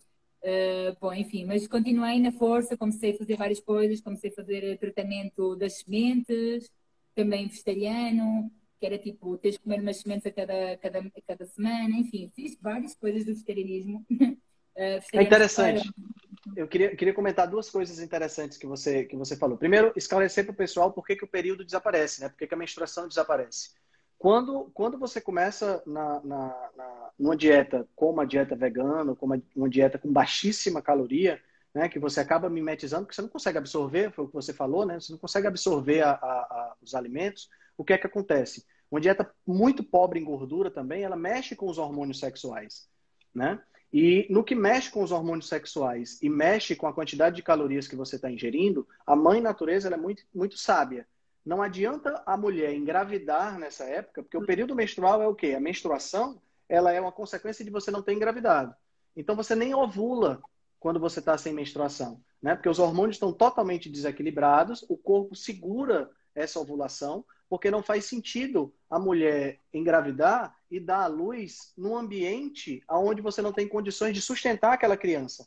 bom, 1.01 1.13
enfim, 1.13 1.45
mas 1.45 1.67
continuei 1.67 2.21
na 2.21 2.33
força, 2.33 2.77
comecei 2.77 3.13
a 3.13 3.17
fazer 3.17 3.37
várias 3.37 3.61
coisas, 3.61 4.01
comecei 4.01 4.31
a 4.31 4.35
fazer 4.35 4.79
tratamento 4.79 5.57
das 5.57 5.79
sementes, 5.79 6.71
também 7.15 7.49
vegetariano, 7.49 8.53
que 8.79 8.87
era 8.87 8.99
tipo, 8.99 9.39
tens 9.39 9.55
de 9.55 9.61
comer 9.61 9.81
umas 9.81 9.97
sementes 9.97 10.27
a 10.27 10.31
cada, 10.31 10.77
cada, 10.77 10.99
a 11.01 11.23
cada 11.27 11.47
semana, 11.47 11.97
enfim, 11.97 12.31
fiz 12.35 12.57
várias 12.61 12.95
coisas 12.95 13.25
do 13.25 13.33
vegetarianismo. 13.33 14.05
é 14.77 15.23
interessante. 15.23 15.93
Para 15.93 16.07
eu 16.55 16.69
queria, 16.69 16.95
queria 16.95 17.15
comentar 17.15 17.49
duas 17.49 17.69
coisas 17.69 17.99
interessantes 17.99 18.57
que 18.57 18.67
você, 18.67 19.05
que 19.05 19.17
você 19.17 19.37
falou. 19.37 19.59
Primeiro, 19.59 19.93
esclarecer 19.97 20.45
para 20.45 20.53
o 20.53 20.57
pessoal 20.57 20.93
por 20.93 21.05
que, 21.05 21.17
que 21.17 21.25
o 21.25 21.29
período 21.29 21.65
desaparece, 21.65 22.21
né? 22.21 22.29
Por 22.29 22.39
que, 22.39 22.47
que 22.47 22.55
a 22.55 22.59
menstruação 22.59 23.09
desaparece. 23.09 23.71
Quando, 24.19 24.71
quando 24.73 24.99
você 24.99 25.21
começa 25.21 25.83
na, 25.87 26.21
na, 26.21 26.71
na, 26.77 27.11
numa 27.19 27.37
dieta 27.37 27.87
como 27.95 28.13
uma 28.13 28.27
dieta 28.27 28.55
vegana, 28.55 29.15
como 29.15 29.35
uma, 29.35 29.43
uma 29.55 29.69
dieta 29.69 29.99
com 29.99 30.11
baixíssima 30.11 30.81
caloria, 30.81 31.41
né, 31.75 31.89
que 31.89 31.99
você 31.99 32.21
acaba 32.21 32.49
mimetizando, 32.49 33.05
porque 33.05 33.15
você 33.15 33.23
não 33.23 33.29
consegue 33.29 33.59
absorver, 33.59 34.11
foi 34.13 34.25
o 34.25 34.29
que 34.29 34.35
você 34.35 34.55
falou, 34.55 34.87
né? 34.87 34.99
Você 34.99 35.13
não 35.13 35.19
consegue 35.19 35.47
absorver 35.47 36.01
a, 36.01 36.13
a, 36.13 36.15
a, 36.15 36.77
os 36.81 36.95
alimentos. 36.95 37.51
O 37.77 37.85
que 37.85 37.93
é 37.93 37.99
que 37.99 38.07
acontece? 38.07 38.65
Uma 38.91 39.01
dieta 39.01 39.31
muito 39.47 39.83
pobre 39.85 40.19
em 40.19 40.25
gordura 40.25 40.71
também, 40.71 41.03
ela 41.03 41.17
mexe 41.17 41.55
com 41.55 41.69
os 41.69 41.77
hormônios 41.77 42.21
sexuais, 42.21 42.89
né? 43.35 43.61
E 43.99 44.27
no 44.29 44.45
que 44.45 44.55
mexe 44.55 44.91
com 44.91 45.03
os 45.03 45.11
hormônios 45.11 45.49
sexuais 45.49 46.21
e 46.23 46.29
mexe 46.29 46.77
com 46.77 46.87
a 46.87 46.93
quantidade 46.93 47.37
de 47.37 47.43
calorias 47.43 47.89
que 47.89 47.97
você 47.97 48.17
está 48.17 48.31
ingerindo, 48.31 48.87
a 49.07 49.17
mãe 49.17 49.41
natureza 49.41 49.89
é 49.89 49.97
muito, 49.97 50.23
muito 50.35 50.59
sábia. 50.59 51.09
Não 51.43 51.63
adianta 51.63 52.23
a 52.27 52.37
mulher 52.37 52.75
engravidar 52.75 53.59
nessa 53.59 53.85
época, 53.85 54.23
porque 54.23 54.37
o 54.37 54.45
período 54.45 54.75
menstrual 54.75 55.23
é 55.23 55.27
o 55.27 55.35
quê? 55.35 55.55
A 55.57 55.61
menstruação 55.61 56.39
ela 56.69 56.93
é 56.93 57.01
uma 57.01 57.11
consequência 57.11 57.65
de 57.65 57.71
você 57.71 57.91
não 57.91 58.03
ter 58.03 58.13
engravidado. 58.13 58.75
Então 59.17 59.35
você 59.35 59.55
nem 59.55 59.75
ovula 59.75 60.43
quando 60.79 61.01
você 61.01 61.21
está 61.21 61.39
sem 61.39 61.55
menstruação, 61.55 62.21
né? 62.43 62.55
Porque 62.55 62.69
os 62.69 62.79
hormônios 62.79 63.17
estão 63.17 63.33
totalmente 63.33 63.89
desequilibrados, 63.89 64.85
o 64.91 64.99
corpo 64.99 65.35
segura 65.35 66.11
essa 66.35 66.61
ovulação, 66.61 67.25
porque 67.49 67.71
não 67.71 67.83
faz 67.83 68.05
sentido 68.05 68.75
a 68.91 68.99
mulher 68.99 69.59
engravidar 69.73 70.55
e 70.71 70.81
dar 70.81 71.05
à 71.05 71.07
luz 71.07 71.73
num 71.77 71.97
ambiente 71.97 72.83
onde 72.91 73.23
você 73.23 73.41
não 73.41 73.53
tem 73.53 73.69
condições 73.69 74.15
de 74.15 74.21
sustentar 74.21 74.73
aquela 74.73 74.97
criança. 74.97 75.47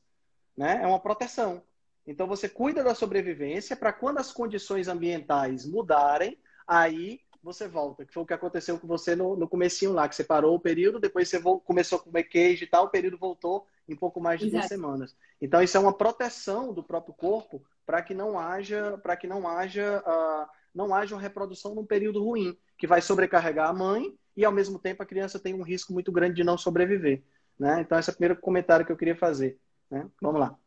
Né? 0.56 0.80
É 0.82 0.88
uma 0.88 1.00
proteção. 1.00 1.62
Então 2.06 2.28
você 2.28 2.50
cuida 2.50 2.84
da 2.84 2.96
sobrevivência 2.96 3.76
para 3.76 3.94
quando 3.94 4.18
as 4.18 4.32
condições 4.32 4.88
ambientais 4.88 5.66
mudarem, 5.66 6.38
aí 6.68 7.22
você 7.44 7.68
volta. 7.68 8.06
Que 8.06 8.14
foi 8.14 8.24
o 8.24 8.26
que 8.26 8.34
aconteceu 8.34 8.80
com 8.80 8.88
você 8.88 9.16
no, 9.16 9.36
no 9.36 9.48
comecinho 9.48 9.94
lá, 9.94 10.08
que 10.08 10.16
você 10.16 10.24
parou 10.24 10.56
o 10.56 10.60
período, 10.60 11.00
depois 11.00 11.30
você 11.30 11.42
começou 11.64 12.00
a 12.00 12.02
comer 12.02 12.24
queijo 12.24 12.64
e 12.64 12.68
tal, 12.68 12.86
o 12.86 12.90
período 12.90 13.18
voltou 13.18 13.66
em 13.88 13.96
pouco 13.96 14.20
mais 14.20 14.40
de 14.40 14.48
Exato. 14.48 14.60
duas 14.60 14.68
semanas. 14.68 15.16
Então 15.42 15.62
isso 15.62 15.78
é 15.78 15.80
uma 15.80 15.94
proteção 15.94 16.74
do 16.74 16.84
próprio 16.84 17.14
corpo 17.14 17.64
para 17.86 18.02
que 18.02 18.14
não 18.14 18.38
haja, 18.38 18.98
para 19.02 19.16
que 19.16 19.28
não 19.28 19.48
haja 19.48 20.04
uh, 20.06 20.50
não 20.74 20.94
haja 20.94 21.16
uma 21.16 21.22
reprodução 21.22 21.74
num 21.74 21.86
período 21.86 22.24
ruim, 22.24 22.58
que 22.78 22.88
vai 22.88 23.02
sobrecarregar 23.02 23.70
a 23.70 23.74
mãe 23.74 24.18
e, 24.40 24.46
ao 24.46 24.54
mesmo 24.54 24.80
tempo, 24.80 25.04
a 25.04 25.06
criança 25.06 25.38
tem 25.38 25.54
um 25.54 25.62
risco 25.62 25.92
muito 25.92 26.14
grande 26.14 26.38
de 26.38 26.46
não 26.46 26.58
sobreviver. 26.58 27.22
Né? 27.60 27.82
Então, 27.82 28.00
esse 28.00 28.10
é 28.10 28.14
o 28.14 28.16
primeiro 28.16 28.40
comentário 28.40 28.86
que 28.86 28.92
eu 28.92 28.96
queria 28.96 29.16
fazer. 29.18 29.60
Né? 29.92 30.10
Vamos 30.22 30.40
lá. 30.40 30.58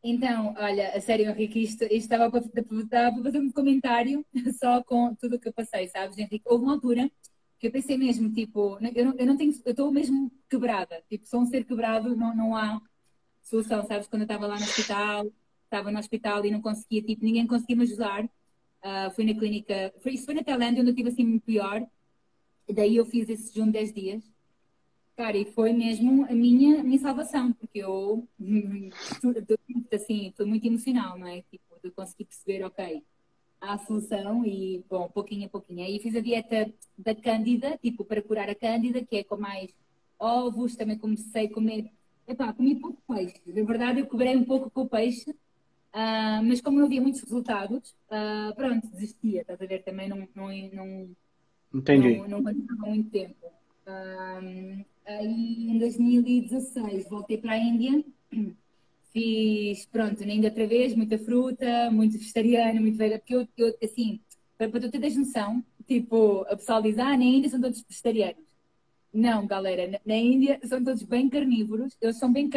Então, 0.00 0.54
olha, 0.56 0.96
a 0.96 1.00
sério, 1.00 1.28
Henrique, 1.28 1.60
isto, 1.60 1.82
isto 1.82 1.92
estava 1.92 2.30
para, 2.30 2.40
fazer 2.40 3.38
um 3.38 3.50
comentário 3.50 4.24
só 4.60 4.80
com 4.84 5.12
tudo 5.16 5.34
o 5.34 5.40
que 5.40 5.48
eu 5.48 5.52
passei, 5.52 5.88
sabes, 5.88 6.16
Henrique? 6.18 6.42
Houve 6.46 6.64
uma 6.64 6.74
altura 6.74 7.10
que 7.58 7.66
eu 7.66 7.72
pensei 7.72 7.98
mesmo, 7.98 8.32
tipo, 8.32 8.78
eu 8.94 9.04
não, 9.04 9.14
eu 9.18 9.26
não 9.26 9.36
tenho, 9.36 9.52
eu 9.64 9.72
estou 9.72 9.90
mesmo 9.90 10.30
quebrada, 10.48 11.02
tipo, 11.10 11.26
só 11.26 11.36
um 11.36 11.46
ser 11.46 11.64
quebrado 11.64 12.16
não, 12.16 12.34
não 12.34 12.56
há 12.56 12.80
solução, 13.42 13.84
sabes? 13.84 14.06
Quando 14.06 14.22
eu 14.22 14.26
estava 14.26 14.46
lá 14.46 14.56
no 14.56 14.62
hospital, 14.62 15.26
estava 15.64 15.90
no 15.90 15.98
hospital 15.98 16.46
e 16.46 16.50
não 16.50 16.62
conseguia, 16.62 17.02
tipo, 17.02 17.22
ninguém 17.22 17.46
conseguia 17.46 17.76
me 17.76 17.82
ajudar, 17.82 18.26
Uh, 18.82 19.10
fui 19.14 19.26
na 19.26 19.38
clínica, 19.38 19.92
foi, 20.02 20.14
isso 20.14 20.24
foi 20.24 20.34
na 20.34 20.42
Tailândia, 20.42 20.80
onde 20.80 20.90
eu 20.90 20.94
estive 20.94 21.10
assim 21.10 21.38
pior. 21.38 21.86
E 22.70 22.72
daí 22.72 22.94
eu 22.94 23.04
fiz 23.04 23.28
esse 23.28 23.52
jejum 23.52 23.66
de 23.66 23.72
10 23.72 23.92
dias. 23.92 24.22
Cara, 25.16 25.36
e 25.36 25.44
foi 25.44 25.72
mesmo 25.72 26.24
a 26.26 26.32
minha, 26.32 26.80
a 26.80 26.84
minha 26.84 27.00
salvação, 27.00 27.52
porque 27.52 27.80
eu, 27.80 28.28
assim, 29.92 30.32
foi 30.36 30.46
muito 30.46 30.64
emocional, 30.64 31.18
não 31.18 31.26
é? 31.26 31.42
Tipo, 31.50 31.64
de 31.82 31.90
conseguir 31.90 32.26
perceber, 32.26 32.62
ok, 32.64 33.02
há 33.60 33.72
a 33.72 33.78
solução 33.78 34.44
e, 34.46 34.84
bom, 34.88 35.08
pouquinho 35.08 35.46
a 35.46 35.48
pouquinho. 35.48 35.84
Aí 35.84 35.98
fiz 35.98 36.14
a 36.14 36.20
dieta 36.20 36.72
da 36.96 37.12
Cândida, 37.12 37.76
tipo, 37.82 38.04
para 38.04 38.22
curar 38.22 38.48
a 38.48 38.54
Cândida, 38.54 39.04
que 39.04 39.16
é 39.16 39.24
com 39.24 39.36
mais 39.36 39.74
ovos, 40.16 40.76
também 40.76 40.96
comecei 40.96 41.46
a 41.46 41.52
comer, 41.52 41.90
epá, 42.28 42.52
comi 42.52 42.76
pouco 42.76 43.02
peixe. 43.12 43.34
Na 43.46 43.64
verdade, 43.64 43.98
eu 43.98 44.06
cobrei 44.06 44.36
um 44.36 44.44
pouco 44.44 44.70
com 44.70 44.82
o 44.82 44.88
peixe, 44.88 45.34
Uh, 45.92 46.38
mas 46.44 46.60
como 46.60 46.78
não 46.78 46.86
havia 46.86 47.00
muitos 47.00 47.20
resultados, 47.20 47.96
uh, 48.12 48.54
pronto, 48.54 48.86
desistia, 48.92 49.40
estás 49.40 49.60
a 49.60 49.66
ver? 49.66 49.82
Também 49.82 50.08
não, 50.08 50.28
não, 50.36 50.48
não, 50.72 51.16
Entendi. 51.72 52.16
não, 52.16 52.28
não 52.28 52.42
continuava 52.42 52.86
muito 52.86 53.10
tempo. 53.10 53.36
Aí 55.06 55.70
em 55.70 55.78
2016 55.78 57.08
voltei 57.08 57.38
para 57.38 57.52
a 57.52 57.58
Índia, 57.58 58.04
fiz, 59.12 59.86
pronto, 59.86 60.24
na 60.24 60.32
Índia 60.32 60.50
outra 60.50 60.66
vez, 60.66 60.94
muita 60.94 61.18
fruta, 61.18 61.90
muito 61.90 62.16
vegetariano, 62.18 62.80
muito 62.80 62.96
vegano, 62.96 63.20
porque 63.20 63.34
eu, 63.34 63.48
eu 63.56 63.74
assim, 63.82 64.20
para, 64.56 64.68
para 64.68 64.80
tu 64.80 64.90
teres 64.90 65.16
noção, 65.16 65.64
tipo, 65.86 66.42
a 66.48 66.56
pessoa 66.56 66.80
diz, 66.80 66.98
ah, 66.98 67.16
na 67.16 67.24
Índia 67.24 67.50
são 67.50 67.60
todos 67.60 67.82
vegetarianos. 67.88 68.50
Não, 69.12 69.44
galera, 69.44 70.00
na 70.06 70.14
Índia 70.14 70.60
são 70.64 70.82
todos 70.84 71.02
bem 71.02 71.28
carnívoros, 71.28 71.96
eles 72.00 72.16
são 72.16 72.32
bem 72.32 72.48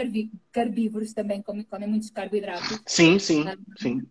carbívoros 0.51 1.11
também, 1.11 1.41
comem, 1.41 1.63
comem 1.63 1.89
muitos 1.89 2.11
carboidratos. 2.11 2.79
Sim, 2.85 3.17
sim, 3.17 3.47
ah, 3.47 3.57
sim. 3.77 4.03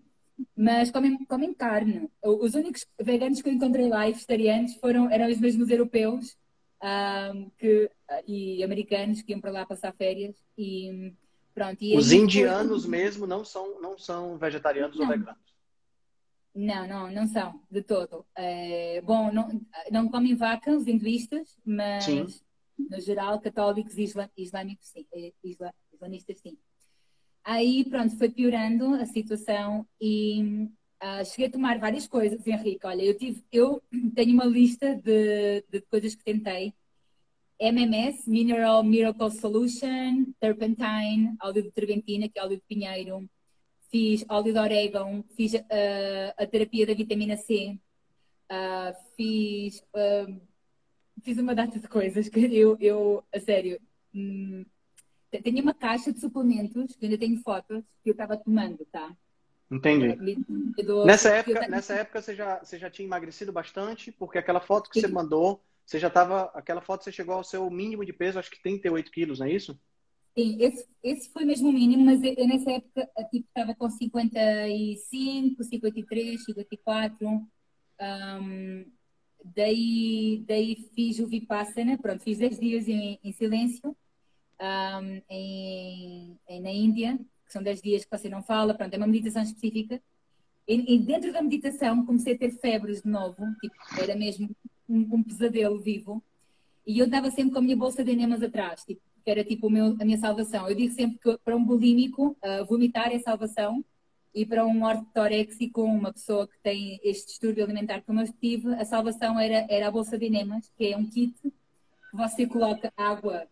Mas 0.56 0.90
comem, 0.90 1.24
comem 1.24 1.54
carne. 1.54 2.08
Os 2.22 2.54
únicos 2.54 2.86
veganos 3.00 3.40
que 3.40 3.48
eu 3.48 3.52
encontrei 3.52 3.88
lá 3.88 4.08
e 4.08 4.12
vegetarianos 4.12 4.74
foram, 4.76 5.10
eram 5.10 5.30
os 5.30 5.38
mesmos 5.38 5.70
europeus 5.70 6.36
um, 6.82 7.50
que, 7.58 7.90
e 8.26 8.62
americanos 8.62 9.22
que 9.22 9.32
iam 9.32 9.40
para 9.40 9.52
lá 9.52 9.66
passar 9.66 9.92
férias. 9.94 10.36
E, 10.56 11.12
pronto, 11.54 11.82
e 11.82 11.96
os 11.96 12.12
indianos 12.12 12.82
foi... 12.82 12.90
mesmo 12.90 13.26
não 13.26 13.44
são, 13.44 13.80
não 13.80 13.98
são 13.98 14.36
vegetarianos 14.36 14.96
não. 14.96 15.06
ou 15.06 15.10
veganos? 15.10 15.52
Não, 16.54 16.86
não, 16.86 17.10
não 17.10 17.26
são, 17.26 17.60
de 17.70 17.82
todo. 17.82 18.26
É, 18.36 19.00
bom, 19.02 19.32
não, 19.32 19.60
não 19.90 20.08
comem 20.08 20.34
vaca 20.34 20.70
os 20.70 20.86
hinduístas, 20.86 21.56
mas 21.64 22.04
sim. 22.04 22.26
no 22.78 23.00
geral 23.00 23.40
católicos 23.40 23.96
e 23.96 24.02
islâmicos 24.36 24.88
sim, 24.88 25.06
eh, 25.14 25.32
isla, 25.42 25.72
islamistas 25.94 26.38
sim. 26.40 26.58
Aí 27.44 27.84
pronto, 27.84 28.16
foi 28.16 28.30
piorando 28.30 28.94
a 28.94 29.06
situação 29.06 29.86
e 30.00 30.68
uh, 31.02 31.24
cheguei 31.24 31.46
a 31.46 31.50
tomar 31.50 31.78
várias 31.78 32.06
coisas, 32.06 32.46
Henrique. 32.46 32.86
Olha, 32.86 33.02
eu 33.02 33.16
tive, 33.16 33.44
eu 33.50 33.82
tenho 34.14 34.34
uma 34.34 34.44
lista 34.44 34.94
de, 34.94 35.64
de 35.68 35.80
coisas 35.82 36.14
que 36.14 36.24
tentei. 36.24 36.72
MMS, 37.58 38.28
Mineral 38.28 38.82
Miracle 38.82 39.30
Solution, 39.30 40.26
Turpentine, 40.40 41.36
óleo 41.42 41.62
de 41.62 41.70
terpentina, 41.70 42.28
que 42.28 42.38
é 42.38 42.42
óleo 42.42 42.56
de 42.56 42.62
pinheiro, 42.62 43.28
fiz 43.90 44.24
óleo 44.28 44.52
de 44.52 44.58
orégano, 44.58 45.24
fiz 45.36 45.54
uh, 45.54 45.62
a 46.36 46.46
terapia 46.46 46.86
da 46.86 46.94
vitamina 46.94 47.36
C, 47.36 47.78
uh, 48.50 48.94
fiz, 49.16 49.82
fiz 51.22 51.38
uma 51.38 51.54
data 51.54 51.78
de 51.78 51.86
coisas 51.88 52.28
que 52.28 52.40
eu, 52.40 52.76
eu 52.80 53.22
a 53.32 53.38
sério, 53.38 53.80
hum, 54.12 54.64
tenho 55.40 55.62
uma 55.62 55.72
caixa 55.72 56.12
de 56.12 56.20
suplementos, 56.20 56.94
que 56.96 57.06
ainda 57.06 57.18
tenho 57.18 57.40
fotos, 57.40 57.82
que 58.02 58.10
eu 58.10 58.12
estava 58.12 58.36
tomando, 58.36 58.84
tá? 58.90 59.14
Entendi. 59.70 60.18
nessa 61.06 61.30
época, 61.30 61.66
nessa 61.66 61.94
época 61.94 62.20
você 62.20 62.34
já, 62.34 62.58
você 62.58 62.78
já 62.78 62.90
tinha 62.90 63.06
emagrecido 63.06 63.50
bastante, 63.50 64.12
porque 64.12 64.36
aquela 64.36 64.60
foto 64.60 64.90
que 64.90 65.00
Sim. 65.00 65.06
você 65.06 65.12
mandou, 65.12 65.62
você 65.86 65.98
já 65.98 66.08
estava, 66.08 66.44
aquela 66.54 66.82
foto 66.82 67.04
você 67.04 67.12
chegou 67.12 67.34
ao 67.36 67.44
seu 67.44 67.70
mínimo 67.70 68.04
de 68.04 68.12
peso, 68.12 68.38
acho 68.38 68.50
que 68.50 68.62
38 68.62 69.10
quilos, 69.10 69.38
não 69.38 69.46
é 69.46 69.52
isso? 69.52 69.78
Sim, 70.36 70.56
esse, 70.60 70.86
esse 71.02 71.30
foi 71.30 71.44
mesmo 71.44 71.70
o 71.70 71.72
mínimo, 71.72 72.04
mas 72.04 72.22
eu, 72.22 72.34
eu 72.36 72.46
nessa 72.46 72.70
época 72.70 73.08
tipo, 73.30 73.46
estava 73.48 73.74
com 73.74 73.88
55, 73.88 75.64
53, 75.64 76.44
54. 76.44 77.26
Um, 77.28 78.86
daí, 79.42 80.44
daí 80.46 80.90
fiz 80.94 81.18
o 81.18 81.26
Vipassana, 81.26 81.96
pronto, 81.96 82.22
fiz 82.22 82.38
10 82.38 82.58
dias 82.58 82.88
em, 82.88 83.18
em 83.22 83.32
silêncio 83.32 83.96
um, 84.60 85.22
em, 85.28 86.38
em, 86.48 86.60
na 86.60 86.70
Índia, 86.70 87.18
que 87.46 87.52
são 87.52 87.62
10 87.62 87.82
dias 87.82 88.04
que 88.04 88.16
você 88.16 88.28
não 88.28 88.42
fala, 88.42 88.74
pronto, 88.74 88.94
é 88.94 88.96
uma 88.96 89.06
meditação 89.06 89.42
específica. 89.42 90.00
E, 90.66 90.94
e 90.94 90.98
dentro 90.98 91.32
da 91.32 91.42
meditação 91.42 92.06
comecei 92.06 92.34
a 92.34 92.38
ter 92.38 92.50
febres 92.52 93.02
de 93.02 93.08
novo, 93.08 93.44
tipo, 93.60 93.74
era 94.00 94.14
mesmo 94.14 94.48
um, 94.88 95.16
um 95.16 95.22
pesadelo 95.22 95.80
vivo. 95.80 96.22
E 96.86 96.98
eu 96.98 97.06
dava 97.06 97.30
sempre 97.30 97.52
com 97.52 97.58
a 97.58 97.62
minha 97.62 97.76
bolsa 97.76 98.04
de 98.04 98.12
enemas 98.12 98.42
atrás, 98.42 98.82
tipo, 98.84 99.00
que 99.24 99.30
era 99.30 99.44
tipo 99.44 99.70
meu, 99.70 99.96
a 100.00 100.04
minha 100.04 100.18
salvação. 100.18 100.68
Eu 100.68 100.74
digo 100.74 100.94
sempre 100.94 101.18
que 101.18 101.38
para 101.44 101.56
um 101.56 101.64
bulímico, 101.64 102.36
uh, 102.42 102.64
vomitar 102.66 103.12
é 103.12 103.18
salvação, 103.18 103.84
e 104.34 104.46
para 104.46 104.66
um 104.66 104.82
ortoréxico, 104.84 105.82
uma 105.82 106.12
pessoa 106.12 106.48
que 106.48 106.58
tem 106.62 106.98
este 107.04 107.28
distúrbio 107.28 107.64
alimentar 107.64 108.02
como 108.02 108.20
eu 108.20 108.32
tive, 108.32 108.74
a 108.74 108.84
salvação 108.84 109.38
era, 109.38 109.66
era 109.68 109.88
a 109.88 109.90
bolsa 109.90 110.18
de 110.18 110.26
enemas, 110.26 110.70
que 110.76 110.92
é 110.92 110.96
um 110.96 111.06
kit 111.06 111.34
que 111.42 111.52
você 112.16 112.46
coloca 112.46 112.92
água 112.96 113.46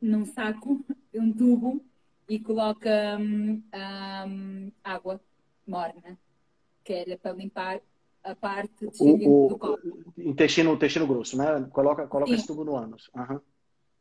num 0.00 0.24
saco, 0.24 0.84
um 1.14 1.32
tubo, 1.32 1.84
e 2.28 2.38
coloca 2.38 3.16
um, 3.18 3.62
um, 3.74 4.72
água 4.84 5.20
morna, 5.66 6.18
que 6.84 6.92
era 6.92 7.16
para 7.16 7.32
limpar 7.32 7.80
a 8.22 8.34
parte 8.34 8.86
o, 8.86 9.46
o, 9.46 9.48
do 9.48 9.58
copo. 9.58 10.12
Intestino, 10.18 10.74
intestino 10.74 11.06
grosso, 11.06 11.36
né? 11.36 11.66
Coloca, 11.72 12.06
coloca 12.06 12.32
esse 12.32 12.46
tubo 12.46 12.64
no 12.64 12.76
ânus. 12.76 13.10
Uhum. 13.14 13.40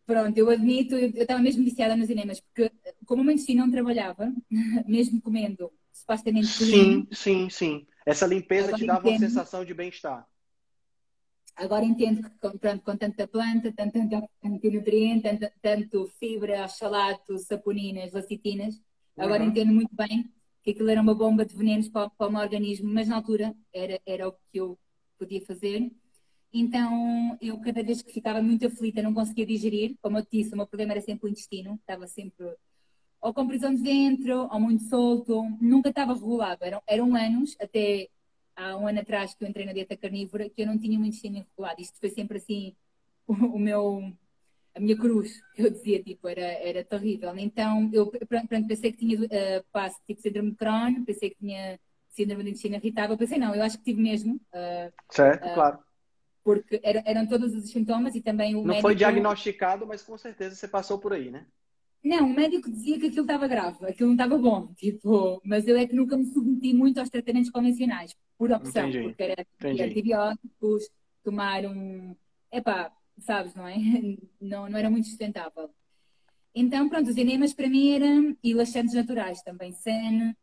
Pronto, 0.06 0.38
eu 0.38 0.50
admito, 0.50 0.96
eu 0.96 1.10
estava 1.10 1.42
mesmo 1.42 1.64
viciada 1.64 1.96
nos 1.96 2.10
enemas, 2.10 2.40
porque 2.40 2.72
como 3.06 3.22
o 3.22 3.26
meu 3.26 3.34
intestino 3.34 3.66
não 3.66 3.72
trabalhava, 3.72 4.34
mesmo 4.88 5.22
comendo 5.22 5.72
supostamente 5.92 6.58
clean, 6.58 6.70
Sim, 6.72 7.08
sim, 7.12 7.50
sim. 7.50 7.88
Essa 8.06 8.26
limpeza 8.26 8.74
te 8.74 8.86
dava 8.86 9.10
uma 9.10 9.20
sensação 9.20 9.66
de 9.66 9.74
bem-estar. 9.74 10.26
Agora 11.58 11.84
entendo 11.84 12.22
que 12.22 12.30
com, 12.40 12.58
pronto, 12.58 12.84
com 12.84 12.96
tanta 12.96 13.28
planta, 13.28 13.72
tanto, 13.74 13.94
tanto 13.94 14.30
antinutriente, 14.44 15.24
tanto, 15.24 15.52
tanto 15.62 16.08
fibra, 16.20 16.64
oxalato, 16.64 17.38
saponinas, 17.40 18.14
lecitinas, 18.14 18.80
agora 19.18 19.44
uhum. 19.44 19.50
entendo 19.50 19.74
muito 19.74 19.96
bem 19.96 20.32
que 20.64 20.72
aquilo 20.72 20.90
era 20.90 21.02
uma 21.02 21.16
bomba 21.16 21.46
de 21.46 21.56
venenos 21.56 21.90
para, 21.90 22.10
para 22.10 22.28
o 22.28 22.32
meu 22.32 22.42
organismo, 22.42 22.94
mas 22.94 23.08
na 23.08 23.16
altura 23.16 23.56
era, 23.74 24.00
era 24.06 24.28
o 24.28 24.34
que 24.52 24.60
eu 24.60 24.78
podia 25.18 25.44
fazer 25.46 25.92
então, 26.54 27.38
eu 27.42 27.60
cada 27.60 27.84
vez 27.84 28.02
que 28.02 28.12
ficava 28.12 28.42
muito 28.42 28.66
aflita, 28.66 29.02
não 29.02 29.14
conseguia 29.14 29.46
digerir. 29.46 29.96
Como 30.02 30.18
eu 30.18 30.26
te 30.26 30.38
disse, 30.38 30.54
o 30.54 30.58
meu 30.58 30.68
problema 30.68 30.94
era 30.94 31.02
sempre 31.02 31.28
o 31.28 31.30
intestino. 31.30 31.76
Estava 31.76 32.08
sempre 32.08 32.56
ou 33.20 33.34
com 33.34 33.48
prisão 33.48 33.74
de 33.74 33.82
ventre, 33.82 34.32
ou 34.32 34.60
muito 34.60 34.84
solto. 34.86 35.44
Nunca 35.62 35.90
estava 35.90 36.14
regulado. 36.14 36.64
Eram, 36.64 36.82
eram 36.88 37.16
anos, 37.16 37.56
até 37.60 38.10
há 38.58 38.76
um 38.76 38.88
ano 38.88 39.00
atrás 39.00 39.34
que 39.34 39.44
eu 39.44 39.48
entrei 39.48 39.66
na 39.66 39.72
dieta 39.72 39.96
carnívora, 39.96 40.50
que 40.50 40.62
eu 40.62 40.68
não 40.68 40.78
tinha 40.78 41.00
um 41.00 41.06
intestino 41.06 41.38
regulado. 41.38 41.82
Isto 41.82 42.00
foi 42.00 42.10
sempre 42.10 42.38
assim, 42.38 42.76
o, 43.26 43.34
o 43.34 43.60
meu... 43.60 44.12
A 44.76 44.80
minha 44.80 44.96
cruz, 44.96 45.42
que 45.56 45.64
eu 45.64 45.72
dizia, 45.72 46.04
tipo, 46.04 46.28
era, 46.28 46.40
era 46.42 46.84
terrível. 46.84 47.36
Então, 47.40 47.90
eu 47.92 48.12
pronto, 48.30 48.48
pensei 48.68 48.92
que 48.92 49.00
tinha 49.00 49.20
uh, 49.20 49.66
passo, 49.72 49.98
tipo, 50.06 50.22
síndrome 50.22 50.52
de 50.52 50.58
Crohn, 50.58 51.04
pensei 51.04 51.32
que 51.32 51.38
tinha 51.38 51.80
síndrome 52.10 52.44
de 52.44 52.50
intestino 52.52 52.76
irritável. 52.76 53.18
Pensei, 53.18 53.40
não, 53.40 53.56
eu 53.56 53.64
acho 53.64 53.80
que 53.80 53.86
tive 53.86 54.00
mesmo. 54.00 54.36
Uh, 54.36 54.94
certo, 55.10 55.48
uh, 55.48 55.54
claro 55.56 55.80
porque 56.48 56.80
eram 56.82 57.28
todos 57.28 57.54
os 57.54 57.70
sintomas 57.70 58.16
e 58.16 58.22
também 58.22 58.56
o 58.56 58.60
Não 58.60 58.68
médico... 58.68 58.84
foi 58.84 58.96
diagnosticado, 58.96 59.86
mas 59.86 60.02
com 60.02 60.18
certeza 60.18 60.56
você 60.56 60.66
passou 60.66 60.98
por 60.98 61.12
aí, 61.12 61.30
né? 61.30 61.46
Não, 62.04 62.26
o 62.26 62.34
médico 62.34 62.72
dizia 62.72 63.00
que 63.00 63.08
aquilo 63.08 63.24
estava 63.24 63.48
grave, 63.48 63.86
aquilo 63.86 64.10
não 64.10 64.16
estava 64.16 64.38
bom, 64.38 64.74
tipo, 64.76 65.42
mas 65.44 65.68
eu 65.68 65.78
é 65.78 65.86
que 65.86 65.96
nunca 65.96 66.16
me 66.16 66.26
submeti 66.26 66.74
muito 66.74 67.00
aos 67.00 67.10
tratamentos 67.10 67.50
convencionais, 67.50 68.16
por 68.38 68.52
opção, 68.52 68.88
Entendi. 68.88 69.08
porque 69.08 69.24
era 69.24 69.46
Entendi. 69.60 69.84
antibióticos, 69.84 70.90
tomar 71.24 71.66
um... 71.66 72.16
Epá, 72.52 72.94
sabes, 73.20 73.54
não 73.56 73.68
é? 73.68 73.76
Não, 74.40 74.70
não 74.70 74.78
era 74.78 74.90
muito 74.90 75.08
sustentável. 75.08 75.70
Então, 76.56 76.88
pronto, 76.88 77.10
os 77.10 77.18
enemas 77.18 77.54
para 77.54 77.70
mim 77.70 77.92
eram 77.92 78.38
e 78.42 78.54
laxantes 78.54 78.94
naturais 78.94 79.42
também, 79.42 79.74
sen, 79.74 80.36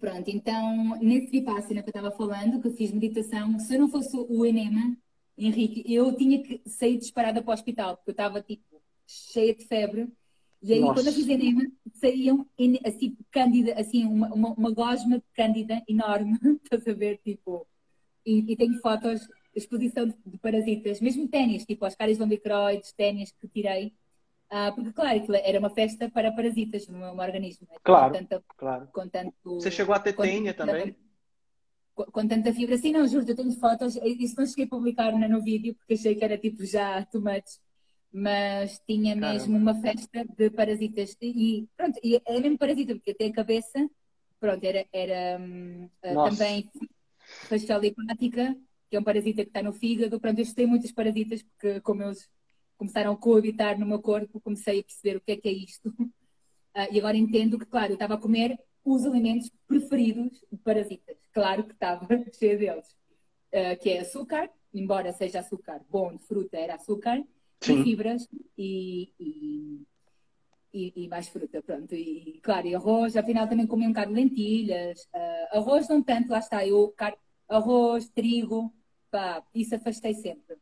Pronto, 0.00 0.28
então, 0.30 0.98
nesse 1.00 1.30
Vipassana 1.30 1.82
que 1.82 1.88
eu 1.88 1.92
estava 1.96 2.10
falando, 2.10 2.60
que 2.60 2.68
eu 2.68 2.72
fiz 2.74 2.90
meditação, 2.90 3.58
se 3.58 3.74
eu 3.74 3.80
não 3.80 3.88
fosse 3.88 4.16
o 4.16 4.44
enema, 4.44 4.96
Henrique, 5.36 5.84
eu 5.86 6.14
tinha 6.16 6.42
que 6.42 6.60
sair 6.66 6.98
disparada 6.98 7.42
para 7.42 7.50
o 7.50 7.54
hospital, 7.54 7.96
porque 7.96 8.10
eu 8.10 8.12
estava, 8.12 8.42
tipo, 8.42 8.82
cheia 9.06 9.54
de 9.54 9.64
febre. 9.66 10.08
E 10.62 10.72
aí, 10.72 10.80
Nossa. 10.80 10.94
quando 10.94 11.06
eu 11.08 11.12
fiz 11.12 11.28
enema, 11.28 11.62
saíam, 11.94 12.46
assim, 12.84 13.16
cândida, 13.30 13.74
assim, 13.74 14.04
uma, 14.04 14.32
uma, 14.32 14.52
uma 14.52 14.70
gosma 14.70 15.22
cândida 15.34 15.82
enorme, 15.88 16.38
estás 16.62 16.86
a 16.86 16.92
ver, 16.92 17.18
tipo... 17.24 17.66
E, 18.24 18.52
e 18.52 18.56
tenho 18.56 18.78
fotos, 18.80 19.28
exposição 19.52 20.06
de, 20.06 20.14
de 20.24 20.38
parasitas, 20.38 21.00
mesmo 21.00 21.26
ténis, 21.26 21.64
tipo, 21.64 21.84
as 21.84 21.96
caras 21.96 22.16
de 22.16 22.22
lomicroides, 22.22 22.92
ténis 22.92 23.32
que 23.32 23.48
tirei, 23.48 23.92
ah, 24.54 24.70
porque, 24.70 24.92
claro, 24.92 25.24
era 25.32 25.58
uma 25.58 25.70
festa 25.70 26.10
para 26.10 26.30
parasitas 26.30 26.86
no 26.86 26.98
meu 26.98 27.16
organismo. 27.16 27.66
Né? 27.70 27.76
Claro, 27.82 28.12
com 28.12 28.42
claro. 28.54 28.88
Com 28.92 29.08
tanto, 29.08 29.34
Você 29.44 29.70
chegou 29.70 29.94
a 29.94 29.98
ter 29.98 30.12
tênia 30.12 30.52
também? 30.52 30.94
Com, 31.94 32.04
com, 32.04 32.28
tanta 32.28 32.52
fibra. 32.52 32.76
Sim, 32.76 32.92
não, 32.92 33.08
juro, 33.08 33.24
eu 33.26 33.34
tenho 33.34 33.52
fotos. 33.52 33.96
Isso 33.96 34.34
não 34.36 34.44
cheguei 34.44 34.66
a 34.66 34.68
publicar 34.68 35.10
no 35.10 35.42
vídeo, 35.42 35.74
porque 35.74 35.94
achei 35.94 36.14
que 36.14 36.22
era 36.22 36.36
tipo 36.36 36.66
já 36.66 37.02
too 37.06 37.22
much. 37.22 37.60
Mas 38.12 38.78
tinha 38.86 39.14
Caramba. 39.14 39.32
mesmo 39.32 39.56
uma 39.56 39.74
festa 39.80 40.24
de 40.36 40.50
parasitas. 40.50 41.16
E 41.20 41.66
pronto, 41.76 41.98
e 42.02 42.20
é 42.24 42.40
mesmo 42.40 42.58
parasita, 42.58 42.94
porque 42.94 43.12
até 43.12 43.26
a 43.26 43.32
cabeça, 43.32 43.90
pronto, 44.38 44.62
era, 44.64 44.86
era 44.92 45.40
um, 45.40 45.88
também 46.02 46.68
fasciola 47.48 47.86
hepática, 47.86 48.54
que 48.90 48.96
é 48.96 49.00
um 49.00 49.04
parasita 49.04 49.42
que 49.42 49.48
está 49.48 49.62
no 49.62 49.72
fígado. 49.72 50.20
Pronto, 50.20 50.38
eu 50.38 50.42
estudei 50.42 50.66
muitos 50.66 50.92
parasitas, 50.92 51.42
porque 51.42 51.80
como 51.80 52.02
eles 52.02 52.28
começaram 52.76 53.12
a 53.12 53.16
coabitar 53.16 53.78
no 53.78 53.86
meu 53.86 54.00
corpo, 54.00 54.40
comecei 54.40 54.80
a 54.80 54.84
perceber 54.84 55.16
o 55.16 55.20
que 55.20 55.32
é 55.32 55.36
que 55.36 55.48
é 55.48 55.52
isto. 55.52 55.88
Uh, 55.88 56.12
e 56.92 56.98
agora 56.98 57.16
entendo 57.16 57.58
que, 57.58 57.64
claro, 57.66 57.92
eu 57.92 57.94
estava 57.94 58.14
a 58.14 58.18
comer 58.18 58.58
os 58.84 59.06
alimentos 59.06 59.50
preferidos 59.66 60.44
de 60.50 60.58
parasitas. 60.58 61.16
Claro 61.32 61.64
que 61.64 61.72
estava 61.72 62.06
cheio 62.38 62.58
deles. 62.58 62.88
Uh, 63.52 63.78
que 63.80 63.90
é 63.90 64.00
açúcar, 64.00 64.50
embora 64.74 65.12
seja 65.12 65.40
açúcar 65.40 65.80
bom 65.88 66.16
de 66.16 66.24
fruta, 66.24 66.56
era 66.56 66.74
açúcar, 66.74 67.22
Sim. 67.66 67.84
fibras 67.84 68.28
e, 68.58 69.12
e, 69.18 69.82
e, 70.72 70.92
e, 71.04 71.08
mais 71.08 71.28
fruta, 71.28 71.62
pronto. 71.62 71.94
E, 71.94 72.40
claro, 72.42 72.66
e 72.66 72.74
arroz, 72.74 73.16
afinal 73.16 73.48
também 73.48 73.66
comi 73.66 73.86
um 73.86 73.90
bocado 73.90 74.12
de 74.12 74.20
lentilhas. 74.20 75.08
Uh, 75.14 75.58
arroz 75.58 75.88
não 75.88 76.02
tanto, 76.02 76.30
lá 76.30 76.38
está, 76.38 76.66
eu, 76.66 76.94
arroz, 77.48 78.08
trigo, 78.08 78.72
pá, 79.10 79.42
isso 79.54 79.74
afastei 79.74 80.14
sempre. 80.14 80.56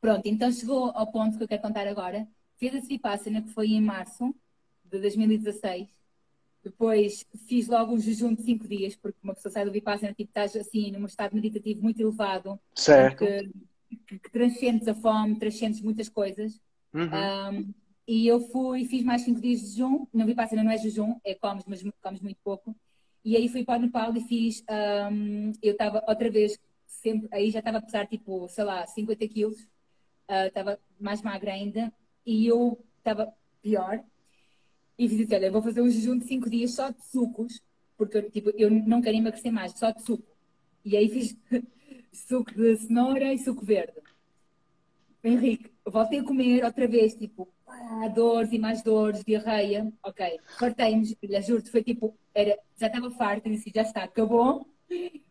Pronto, 0.00 0.26
então 0.26 0.52
chegou 0.52 0.90
ao 0.90 1.10
ponto 1.10 1.36
que 1.36 1.44
eu 1.44 1.48
quero 1.48 1.62
contar 1.62 1.86
agora. 1.86 2.26
Fiz 2.58 2.74
a 2.74 2.80
Vipassana, 2.80 3.42
que 3.42 3.50
foi 3.50 3.68
em 3.68 3.80
março 3.80 4.34
de 4.84 4.98
2016. 4.98 5.88
Depois 6.62 7.24
fiz 7.46 7.68
logo 7.68 7.94
um 7.94 7.98
jejum 7.98 8.34
de 8.34 8.42
5 8.42 8.66
dias, 8.66 8.96
porque 8.96 9.18
uma 9.22 9.34
pessoa 9.34 9.52
sai 9.52 9.64
do 9.64 9.70
Vipassana, 9.70 10.12
tipo, 10.12 10.30
estás 10.30 10.56
assim, 10.56 10.90
num 10.90 11.06
estado 11.06 11.34
meditativo 11.34 11.82
muito 11.82 12.00
elevado. 12.00 12.58
Certo. 12.74 13.24
Que, 13.24 13.50
que, 13.88 14.18
que 14.18 14.30
transcendes 14.30 14.88
a 14.88 14.94
fome, 14.94 15.38
transcendes 15.38 15.80
muitas 15.80 16.08
coisas. 16.08 16.60
Uhum. 16.92 17.08
Um, 17.58 17.74
e 18.06 18.26
eu 18.26 18.40
fui, 18.40 18.84
fiz 18.84 19.02
mais 19.02 19.22
5 19.22 19.40
dias 19.40 19.60
de 19.60 19.66
jejum. 19.68 20.06
No 20.12 20.26
Vipassana 20.26 20.62
não 20.62 20.70
é 20.70 20.78
jejum, 20.78 21.18
é 21.24 21.34
comes, 21.34 21.64
mas 21.66 21.82
comes 22.02 22.20
muito 22.20 22.38
pouco. 22.42 22.74
E 23.24 23.36
aí 23.36 23.48
fui 23.48 23.64
para 23.64 23.78
o 23.78 23.82
Nepal 23.82 24.16
e 24.16 24.20
fiz, 24.20 24.62
um, 25.10 25.52
eu 25.60 25.72
estava 25.72 26.04
outra 26.06 26.30
vez, 26.30 26.56
sempre, 26.86 27.28
aí 27.32 27.50
já 27.50 27.58
estava 27.58 27.78
a 27.78 27.82
pesar 27.82 28.06
tipo, 28.06 28.48
sei 28.48 28.62
lá, 28.62 28.86
50 28.86 29.26
quilos 29.26 29.68
estava 30.28 30.74
uh, 30.74 30.78
mais 30.98 31.22
magra 31.22 31.52
ainda 31.52 31.92
e 32.24 32.46
eu 32.46 32.78
estava 32.98 33.32
pior. 33.62 34.02
E 34.98 35.08
fiz 35.08 35.20
assim: 35.22 35.34
olha, 35.34 35.50
vou 35.50 35.62
fazer 35.62 35.82
um 35.82 35.90
jejum 35.90 36.18
de 36.18 36.24
5 36.24 36.48
dias 36.48 36.74
só 36.74 36.90
de 36.90 37.04
sucos, 37.04 37.60
porque 37.96 38.22
tipo, 38.30 38.50
eu 38.50 38.70
não 38.70 39.02
quero 39.02 39.16
emagrecer 39.16 39.52
mais, 39.52 39.72
só 39.72 39.90
de 39.90 40.02
suco. 40.02 40.36
E 40.84 40.96
aí 40.96 41.08
fiz 41.08 41.36
suco 42.16 42.52
de 42.52 42.76
cenoura 42.76 43.32
e 43.32 43.38
suco 43.38 43.64
verde. 43.64 44.00
Henrique, 45.22 45.72
voltei 45.84 46.20
a 46.20 46.24
comer 46.24 46.64
outra 46.64 46.86
vez, 46.86 47.14
tipo, 47.14 47.48
ah, 47.66 48.08
dores 48.08 48.52
e 48.52 48.58
mais 48.58 48.82
dores, 48.82 49.24
diarreia. 49.24 49.92
Ok, 50.02 50.40
fartei-me, 50.58 51.04
juro-te, 51.42 51.70
foi 51.70 51.82
tipo, 51.82 52.16
era, 52.34 52.56
já 52.76 52.86
estava 52.86 53.10
farta, 53.10 53.50
disse, 53.50 53.72
já 53.74 53.82
está, 53.82 54.04
acabou, 54.04 54.66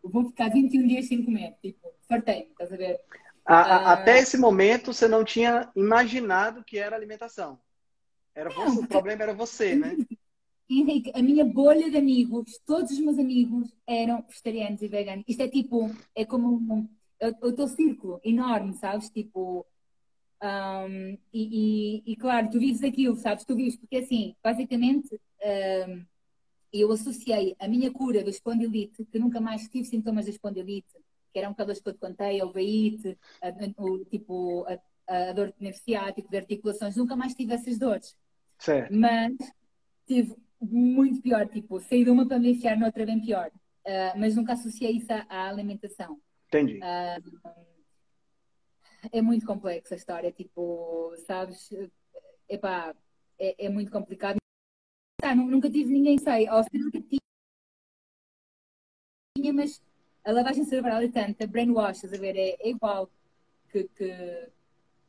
vou 0.02 0.26
ficar 0.26 0.50
21 0.50 0.86
dias 0.86 1.06
sem 1.06 1.24
comer. 1.24 1.56
Tipo, 1.62 1.92
fartei-me, 2.08 2.50
estás 2.50 2.72
a 2.72 2.76
ver? 2.76 3.00
A, 3.44 3.60
a, 3.60 3.92
até 3.92 4.18
esse 4.18 4.36
momento 4.36 4.92
você 4.92 5.06
não 5.06 5.24
tinha 5.24 5.70
imaginado 5.74 6.64
que 6.64 6.78
era 6.78 6.96
alimentação. 6.96 7.58
Era 8.34 8.50
não, 8.50 8.74
você, 8.74 8.84
o 8.84 8.88
problema 8.88 9.22
era 9.22 9.32
você, 9.32 9.74
né? 9.74 9.96
Henrique, 10.68 11.12
a 11.14 11.22
minha 11.22 11.44
bolha 11.44 11.90
de 11.90 11.96
amigos, 11.96 12.58
todos 12.66 12.90
os 12.90 12.98
meus 13.00 13.18
amigos 13.18 13.72
eram 13.86 14.22
vegetarianos 14.28 14.82
e 14.82 14.88
veganos. 14.88 15.24
Isto 15.28 15.42
é 15.42 15.48
tipo, 15.48 15.90
é 16.14 16.24
como 16.24 16.56
um, 16.56 16.88
o 17.42 17.52
teu 17.52 17.68
círculo 17.68 18.20
enorme, 18.24 18.74
sabes? 18.74 19.08
Tipo, 19.10 19.66
Um, 20.42 21.16
e, 21.32 22.02
e, 22.04 22.12
e, 22.12 22.16
claro, 22.16 22.50
tu 22.50 22.58
vives 22.58 22.82
aquilo, 22.84 23.16
sabes? 23.16 23.44
Tu 23.44 23.54
vives, 23.56 23.76
porque 23.76 23.96
assim, 23.96 24.36
basicamente, 24.44 25.18
um, 25.88 26.04
eu 26.70 26.92
associei 26.92 27.56
a 27.58 27.66
minha 27.66 27.90
cura 27.90 28.22
da 28.22 28.28
espondilite, 28.28 29.06
que 29.06 29.18
nunca 29.18 29.40
mais 29.40 29.66
tive 29.68 29.86
sintomas 29.86 30.26
da 30.26 30.30
espondilite, 30.30 30.92
que 31.32 31.38
eram 31.38 31.52
aquelas 31.52 31.80
que 31.80 31.88
eu 31.88 31.94
te 31.94 32.00
contei, 32.00 32.38
a 32.40 32.46
o, 32.46 34.04
tipo, 34.04 34.66
a, 34.68 34.78
a 35.30 35.32
dor 35.32 35.48
de 35.48 35.62
nervo 35.64 35.78
ciático, 35.78 36.30
de 36.30 36.36
articulações, 36.36 36.96
nunca 36.96 37.16
mais 37.16 37.34
tive 37.34 37.54
essas 37.54 37.78
dores. 37.78 38.14
Certo. 38.58 38.94
Mas 38.94 39.32
tive 40.06 40.36
muito 40.60 41.20
pior, 41.20 41.46
tipo, 41.48 41.80
saí 41.80 42.04
de 42.04 42.10
uma 42.10 42.26
para 42.26 42.38
me 42.38 42.52
enfiar 42.52 42.76
noutra 42.76 43.04
bem 43.06 43.20
pior. 43.20 43.50
Uh, 43.86 44.18
mas 44.18 44.34
nunca 44.34 44.54
associei 44.54 44.92
isso 44.92 45.12
à, 45.12 45.26
à 45.28 45.48
alimentação. 45.48 46.20
Entendi. 46.48 46.78
Uh, 46.78 47.66
é 49.12 49.22
muito 49.22 49.46
complexa 49.46 49.94
a 49.94 49.96
história, 49.96 50.32
tipo, 50.32 51.14
sabes? 51.26 51.70
Epá, 52.48 52.94
é, 53.38 53.66
é 53.66 53.68
muito 53.68 53.90
complicado. 53.90 54.38
Tá, 55.20 55.34
nunca 55.34 55.70
tive 55.70 55.92
ninguém, 55.92 56.18
sei, 56.18 56.48
ou 56.50 56.62
seja, 56.62 56.84
nunca 56.84 57.00
tinha, 57.00 57.20
mas 59.52 59.82
a 60.24 60.32
lavagem 60.32 60.64
cerebral 60.64 61.00
é 61.00 61.08
tanta, 61.08 61.46
brainwash, 61.46 62.04
a 62.04 62.08
ver, 62.08 62.36
é, 62.36 62.56
é 62.58 62.68
igual 62.70 63.10
que, 63.70 63.84
que, 63.84 64.48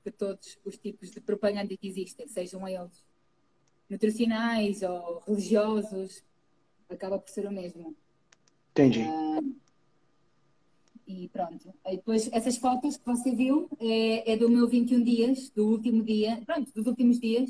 que, 0.04 0.12
todos 0.12 0.60
os 0.64 0.78
tipos 0.78 1.12
de 1.12 1.20
propaganda 1.20 1.76
que 1.76 1.88
existem, 1.88 2.28
sejam 2.28 2.68
eles 2.68 3.04
nutricionais 3.90 4.82
ou 4.82 5.24
religiosos, 5.28 6.24
acaba 6.90 7.20
por 7.20 7.30
ser 7.30 7.46
o 7.48 7.52
mesmo. 7.52 7.96
Entendi. 8.72 9.02
Uh, 9.02 9.56
e 11.08 11.30
pronto. 11.30 11.74
E 11.86 11.96
depois, 11.96 12.30
essas 12.32 12.58
fotos 12.58 12.98
que 12.98 13.06
você 13.06 13.32
viu 13.34 13.70
é, 13.80 14.34
é, 14.34 14.38
do 14.38 14.50
meu 14.50 14.68
21 14.68 15.04
dias, 15.04 15.50
do 15.50 15.68
último 15.68 16.04
dia, 16.04 16.42
pronto, 16.46 16.72
dos 16.74 16.86
últimos 16.86 17.20
dias, 17.20 17.50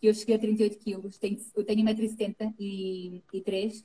que 0.00 0.08
eu 0.08 0.14
cheguei 0.14 0.36
a 0.36 0.38
38 0.38 0.78
quilos. 0.78 1.18
Tenho, 1.18 1.38
eu 1.54 1.64
tenho 1.64 1.84
1,70m 1.84 2.54
e, 2.58 3.22
e 3.32 3.40
3 3.40 3.84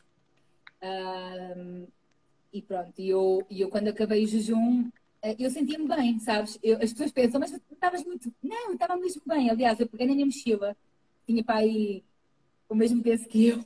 e 2.53 2.61
pronto, 2.61 2.93
e 2.97 3.09
eu, 3.09 3.45
eu 3.49 3.69
quando 3.69 3.87
acabei 3.87 4.23
o 4.23 4.27
jejum, 4.27 4.89
eh, 5.21 5.35
eu 5.39 5.49
sentia-me 5.49 5.87
bem, 5.87 6.19
sabes? 6.19 6.59
Eu, 6.61 6.75
as 6.81 6.91
pessoas 6.91 7.11
pensam, 7.11 7.39
mas 7.39 7.51
estavas 7.71 8.03
muito. 8.03 8.33
Não, 8.43 8.67
eu 8.67 8.73
estava 8.73 8.97
mesmo 8.97 9.21
bem. 9.25 9.49
Aliás, 9.49 9.79
eu 9.79 9.87
peguei 9.87 10.07
na 10.07 10.13
minha 10.13 10.25
mochila, 10.25 10.75
tinha 11.31 11.43
para 11.43 11.59
aí 11.59 12.03
o 12.67 12.75
mesmo 12.75 13.01
peso 13.01 13.27
que 13.27 13.47
eu, 13.47 13.65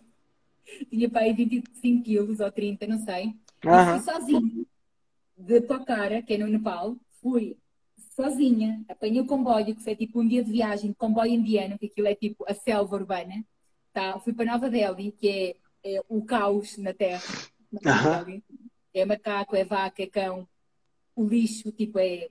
tinha 0.89 1.09
para 1.09 1.21
aí 1.21 1.33
25 1.33 2.03
quilos 2.03 2.39
ou 2.39 2.51
30, 2.51 2.87
não 2.87 2.99
sei. 2.99 3.33
Uhum. 3.65 3.99
fui 3.99 4.13
sozinha, 4.13 4.65
de 5.37 5.61
Pokhara, 5.61 6.21
que 6.21 6.33
é 6.33 6.37
no 6.37 6.47
Nepal, 6.47 6.95
fui 7.21 7.57
sozinha, 8.15 8.83
apanhei 8.87 9.19
o 9.19 9.25
comboio, 9.25 9.75
que 9.75 9.83
foi 9.83 9.95
tipo 9.95 10.21
um 10.21 10.27
dia 10.27 10.43
de 10.43 10.51
viagem 10.51 10.91
de 10.91 10.95
comboio 10.95 11.33
indiano, 11.33 11.77
que 11.77 11.87
aquilo 11.87 12.07
é 12.07 12.15
tipo 12.15 12.45
a 12.47 12.53
selva 12.53 12.95
urbana. 12.95 13.43
Tá? 13.91 14.19
Fui 14.19 14.33
para 14.33 14.51
Nova 14.51 14.69
Delhi, 14.69 15.11
que 15.11 15.57
é, 15.83 15.95
é 15.95 16.01
o 16.07 16.23
caos 16.23 16.77
na 16.77 16.93
Terra. 16.93 17.23
Na 17.71 18.21
uhum 18.21 18.41
é 18.95 19.05
macaco, 19.05 19.55
é 19.55 19.65
vaca, 19.65 20.01
é 20.01 20.07
cão, 20.07 20.47
o 21.15 21.27
lixo, 21.27 21.71
tipo, 21.71 21.99
é. 21.99 22.29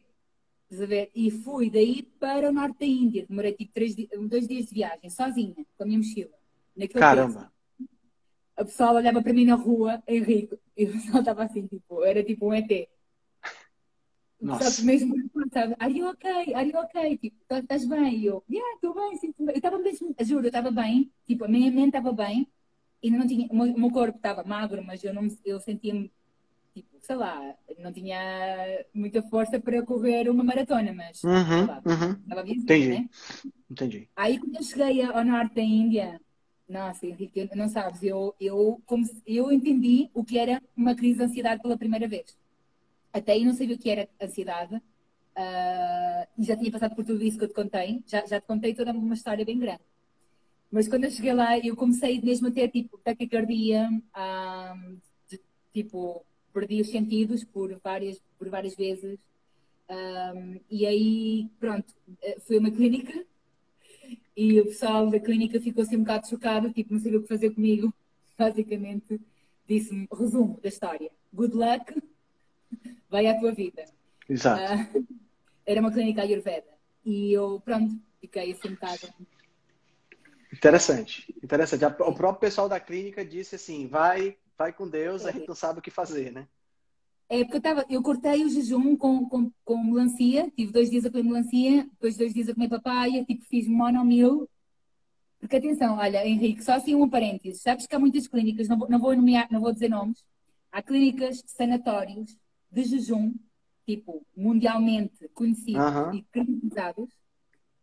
E 1.15 1.31
fui 1.31 1.71
daí 1.71 2.03
para 2.19 2.49
o 2.49 2.53
norte 2.53 2.81
da 2.81 2.87
Índia. 2.87 3.27
Demorei 3.29 3.53
tipo 3.53 3.73
três, 3.73 3.95
dois 4.29 4.49
dias 4.49 4.67
de 4.67 4.75
viagem, 4.75 5.11
sozinha, 5.11 5.55
com 5.77 5.83
a 5.83 5.87
minha 5.87 5.99
mochila. 5.99 6.31
Caramba! 6.95 7.35
Peso. 7.35 7.55
A 8.57 8.65
pessoa 8.65 8.93
olhava 8.93 9.21
para 9.21 9.33
mim 9.33 9.45
na 9.45 9.57
rua, 9.57 10.03
Henrique, 10.07 10.57
e 10.77 10.85
o 10.85 10.93
pessoal 10.93 11.19
estava 11.21 11.45
assim, 11.45 11.67
tipo, 11.67 12.05
era 12.05 12.23
tipo 12.23 12.47
um 12.47 12.55
ET. 12.55 12.89
Nossa. 14.41 14.71
Só 14.71 14.81
que 14.81 14.87
mesmo, 14.87 15.15
sabe, 15.53 15.75
are 15.79 15.93
you 15.93 16.09
okay? 16.11 16.55
Are 16.55 16.69
you 16.69 16.79
okay? 16.79 17.17
Tipo, 17.17 17.37
tá, 17.49 17.59
estás 17.61 17.85
bem? 17.85 18.19
E 18.19 18.27
eu, 18.27 18.45
yeah, 18.51 18.75
estou 18.75 18.95
bem, 18.95 19.17
sim, 19.17 19.35
Eu 19.39 19.51
estava 19.51 19.79
mesmo, 19.79 20.15
juro, 20.21 20.45
eu 20.45 20.49
estava 20.49 20.71
bem, 20.71 21.11
tipo, 21.27 21.45
a 21.45 21.49
minha 21.49 21.71
mente 21.71 21.97
estava 21.97 22.13
bem, 22.13 22.47
ainda 23.03 23.19
não 23.19 23.27
tinha, 23.27 23.49
o 23.51 23.57
meu, 23.57 23.75
o 23.75 23.81
meu 23.81 23.91
corpo 23.91 24.19
estava 24.19 24.45
magro, 24.45 24.85
mas 24.85 25.03
eu, 25.03 25.15
não, 25.15 25.27
eu 25.45 25.59
sentia-me 25.61 26.13
tipo, 26.75 26.89
sei 27.01 27.17
lá, 27.17 27.55
não 27.79 27.93
tinha 27.93 28.85
muita 28.93 29.23
força 29.23 29.61
para 29.61 29.83
correr 29.83 30.29
uma 30.29 30.43
maratona, 30.43 30.93
mas 30.93 31.23
uhum, 31.23 31.67
lá, 31.67 31.83
uhum. 31.87 32.13
estava 32.21 32.43
bem 32.43 32.57
Entendi. 32.57 32.89
Né? 32.89 33.09
Entendi. 33.71 34.09
Aí 34.17 34.39
quando 34.39 34.57
eu 34.57 34.63
cheguei 34.63 35.03
ao 35.03 35.25
norte 35.25 35.55
da 35.55 35.63
Índia, 35.63 36.21
nossa, 36.69 37.07
Henrique, 37.07 37.49
não 37.55 37.69
sabes, 37.69 38.03
eu, 38.03 38.35
eu, 38.41 38.83
como, 38.85 39.07
eu 39.27 39.53
entendi 39.53 40.11
o 40.13 40.25
que 40.25 40.37
era 40.39 40.61
uma 40.77 40.95
crise 40.95 41.19
de 41.19 41.25
ansiedade 41.25 41.63
pela 41.63 41.79
primeira 41.79 42.09
vez. 42.09 42.37
Até 43.13 43.33
aí 43.33 43.45
não 43.45 43.55
sabia 43.55 43.77
o 43.77 43.79
que 43.79 43.91
era 43.91 44.09
ansiedade. 44.21 44.75
Uh, 44.77 46.43
já 46.43 46.57
tinha 46.57 46.71
passado 46.73 46.95
por 46.95 47.05
tudo 47.05 47.23
isso 47.23 47.39
que 47.39 47.45
eu 47.45 47.49
te 47.49 47.55
contei. 47.55 48.03
Já, 48.07 48.27
já 48.27 48.41
te 48.41 48.47
contei 48.47 48.75
toda 48.75 48.93
uma 48.93 49.15
história 49.15 49.45
bem 49.45 49.59
grande. 49.59 49.83
Mas 50.71 50.89
quando 50.89 51.05
eu 51.05 51.11
cheguei 51.11 51.33
lá, 51.33 51.57
eu 51.59 51.77
comecei 51.77 52.21
mesmo 52.21 52.49
a 52.49 52.51
ter 52.51 52.69
tipo 52.69 52.99
taquicardia, 52.99 53.89
uh, 54.17 55.01
de, 55.29 55.41
tipo 55.73 56.27
perdi 56.55 56.81
os 56.81 56.91
sentidos 56.91 57.43
por 57.45 57.75
várias, 57.83 58.23
por 58.39 58.49
várias 58.49 58.77
vezes. 58.77 59.19
Um, 59.91 60.61
e 60.71 60.87
aí, 60.87 61.51
pronto, 61.59 61.93
eh, 62.23 62.39
fui 62.41 62.57
a 62.57 62.61
uma 62.61 62.71
clínica 62.71 63.13
e 64.35 64.61
o 64.61 64.67
pessoal 64.67 65.11
da 65.11 65.21
clínica 65.21 65.61
ficou 65.61 65.83
assim 65.83 65.97
um 65.97 66.01
bocado 66.01 66.29
chocado, 66.29 66.73
tipo, 66.73 66.95
não 66.95 67.01
sabia 67.01 67.19
o 67.19 67.23
que 67.23 67.29
fazer 67.29 67.51
comigo. 67.51 67.93
Basicamente, 68.39 69.21
disse-me, 69.69 70.09
resumo 70.13 70.59
da 70.63 70.69
história: 70.69 71.11
good 71.33 71.55
luck, 71.55 72.03
vai 73.11 73.27
à 73.27 73.39
tua 73.39 73.53
vida. 73.53 73.85
Exato. 74.29 74.99
Uh, 74.99 75.07
era 75.67 75.81
uma 75.81 75.93
clínica 75.93 76.23
ayurveda. 76.23 76.73
E 77.05 77.33
eu, 77.33 77.61
pronto, 77.65 78.01
fiquei 78.21 78.53
assim 78.53 78.69
um 78.69 78.75
bocado. 78.75 79.09
Interessante, 80.53 81.35
interessante. 81.43 81.85
O 81.85 82.15
próprio 82.15 82.41
pessoal 82.41 82.69
da 82.69 82.81
clínica 82.81 83.25
disse 83.25 83.57
assim: 83.57 83.87
vai 83.87 84.37
vai 84.57 84.73
com 84.73 84.89
Deus, 84.89 85.25
a 85.25 85.33
gente 85.33 85.49
não 85.49 85.55
sabe 85.55 85.79
o 85.79 85.83
que 85.83 85.91
fazer, 85.91 86.33
né? 86.33 86.47
É 87.29 87.43
porque 87.43 87.57
eu, 87.57 87.63
tava, 87.63 87.85
eu 87.89 88.03
cortei 88.03 88.45
o 88.45 88.49
jejum 88.49 88.97
com, 88.97 89.29
com, 89.29 89.51
com 89.65 89.83
melancia, 89.83 90.51
tive 90.55 90.73
dois 90.73 90.91
dias 90.91 91.07
a 91.07 91.11
comer 91.11 91.25
melancia, 91.25 91.85
depois 91.85 92.17
dois 92.17 92.35
dias 92.35 92.49
a 92.49 92.55
comer 92.55 92.69
papaya, 92.69 93.25
tipo 93.25 93.45
fiz 93.45 93.67
monomil. 93.67 94.49
Porque 95.41 95.57
atenção, 95.57 95.97
olha, 95.97 96.27
Henrique, 96.27 96.63
só 96.63 96.75
assim 96.75 96.95
um 96.95 97.09
parênteses. 97.09 97.63
Sabes 97.63 97.87
que 97.87 97.95
há 97.95 97.99
muitas 97.99 98.29
clínicas, 98.29 98.69
não 98.69 98.79
vou, 98.79 98.89
não 98.89 98.99
vou 98.99 99.17
nomear, 99.17 99.49
não 99.51 99.61
vou 99.61 99.73
dizer 99.73 99.89
nomes, 99.89 100.25
há 100.71 100.83
clínicas, 100.83 101.43
sanatórios 101.47 102.37
de 102.71 102.85
jejum, 102.85 103.35
tipo, 103.87 104.25
mundialmente 104.37 105.29
conhecidos 105.35 105.83
uh 105.83 106.11
-huh. 106.11 106.15
e 106.15 106.23
credibilizados, 106.25 107.09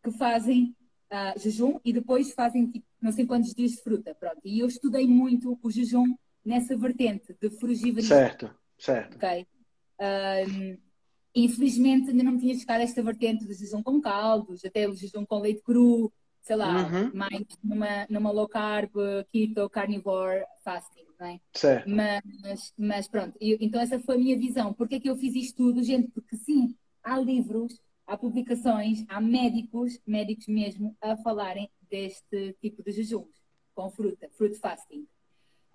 que 0.04 0.12
fazem 0.12 0.76
uh, 1.12 1.40
jejum 1.40 1.80
e 1.84 1.94
depois 1.94 2.32
fazem 2.34 2.68
tipo, 2.70 2.86
não 3.02 3.12
sei 3.12 3.26
quantos 3.26 3.54
dias 3.54 3.72
de 3.72 3.82
fruta. 3.82 4.16
Pronto. 4.16 4.42
E 4.46 4.60
eu 4.60 4.68
estudei 4.68 5.08
muito 5.08 5.60
o 5.62 5.72
jejum 5.72 6.16
nessa 6.44 6.76
vertente 6.76 7.36
de 7.40 7.50
frugivaria. 7.50 8.08
Certo, 8.08 8.54
certo. 8.78 9.16
Ok. 9.16 9.48
Um, 10.00 10.78
infelizmente 11.36 12.10
ainda 12.10 12.24
não 12.24 12.38
tinha 12.38 12.56
chegado 12.56 12.82
a 12.82 12.84
esta 12.84 13.02
vertente 13.04 13.46
do 13.46 13.54
jejum 13.54 13.84
com 13.84 14.02
caldos, 14.02 14.66
até 14.66 14.88
o 14.88 14.96
jejum 14.96 15.26
com 15.26 15.40
leite 15.40 15.62
cru, 15.62 16.12
sei 16.42 16.56
lá, 16.56 16.88
uhum. 16.88 17.12
mais 17.14 17.46
numa, 17.64 18.08
numa 18.10 18.32
low 18.32 18.48
carb, 18.48 18.92
keto, 19.32 19.70
carnivore 19.70 20.44
fasting, 20.64 21.06
não 21.20 21.28
é? 21.28 21.40
Certo. 21.54 21.90
Mas, 21.90 22.74
mas 22.78 23.08
pronto, 23.08 23.38
eu, 23.40 23.58
então 23.62 23.80
essa 23.80 24.00
foi 24.00 24.16
a 24.16 24.20
minha 24.20 24.38
visão. 24.38 24.74
Porquê 24.74 24.96
é 24.96 25.00
que 25.00 25.10
eu 25.10 25.16
fiz 25.16 25.36
isto 25.36 25.58
tudo, 25.58 25.84
gente? 25.84 26.10
Porque 26.12 26.36
sim, 26.36 26.76
há 27.04 27.18
livros, 27.20 27.80
há 28.08 28.18
publicações, 28.18 29.06
há 29.08 29.22
médicos, 29.22 30.00
médicos 30.06 30.48
mesmo, 30.48 30.98
a 31.00 31.16
falarem 31.18 31.70
deste 31.90 32.56
tipo 32.60 32.84
de 32.84 32.92
jejuns 32.92 33.42
com 33.74 33.90
fruta, 33.90 34.30
fruit 34.38 34.58
fasting. 34.58 35.08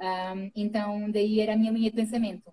Um, 0.01 0.51
então, 0.55 1.11
daí 1.11 1.41
era 1.41 1.55
a 1.55 1.57
minha 1.57 1.73
linha 1.73 1.91
de 1.91 1.97
pensamento. 1.97 2.53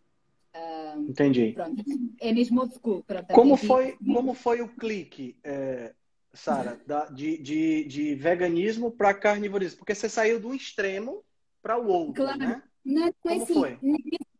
Um, 0.55 1.09
Entendi. 1.09 1.51
Pronto, 1.53 1.83
é 2.21 2.33
mesmo 2.33 2.61
old 2.61 2.73
school. 2.73 3.03
Pronto, 3.03 3.33
como, 3.33 3.57
foi, 3.57 3.97
como 3.97 4.33
foi 4.33 4.61
o 4.61 4.67
clique, 4.67 5.35
é, 5.43 5.93
Sara, 6.33 6.79
de, 7.13 7.37
de, 7.37 7.83
de 7.85 8.15
veganismo 8.15 8.91
para 8.91 9.13
carnivorismo? 9.13 9.79
Porque 9.79 9.95
você 9.95 10.07
saiu 10.07 10.39
de 10.39 10.45
um 10.45 10.53
extremo 10.53 11.23
para 11.61 11.77
o 11.77 11.87
outro, 11.87 12.23
claro. 12.23 12.39
né? 12.39 12.63
Não, 12.85 13.13
foi 13.21 13.37
assim, 13.37 13.53
foi? 13.53 13.79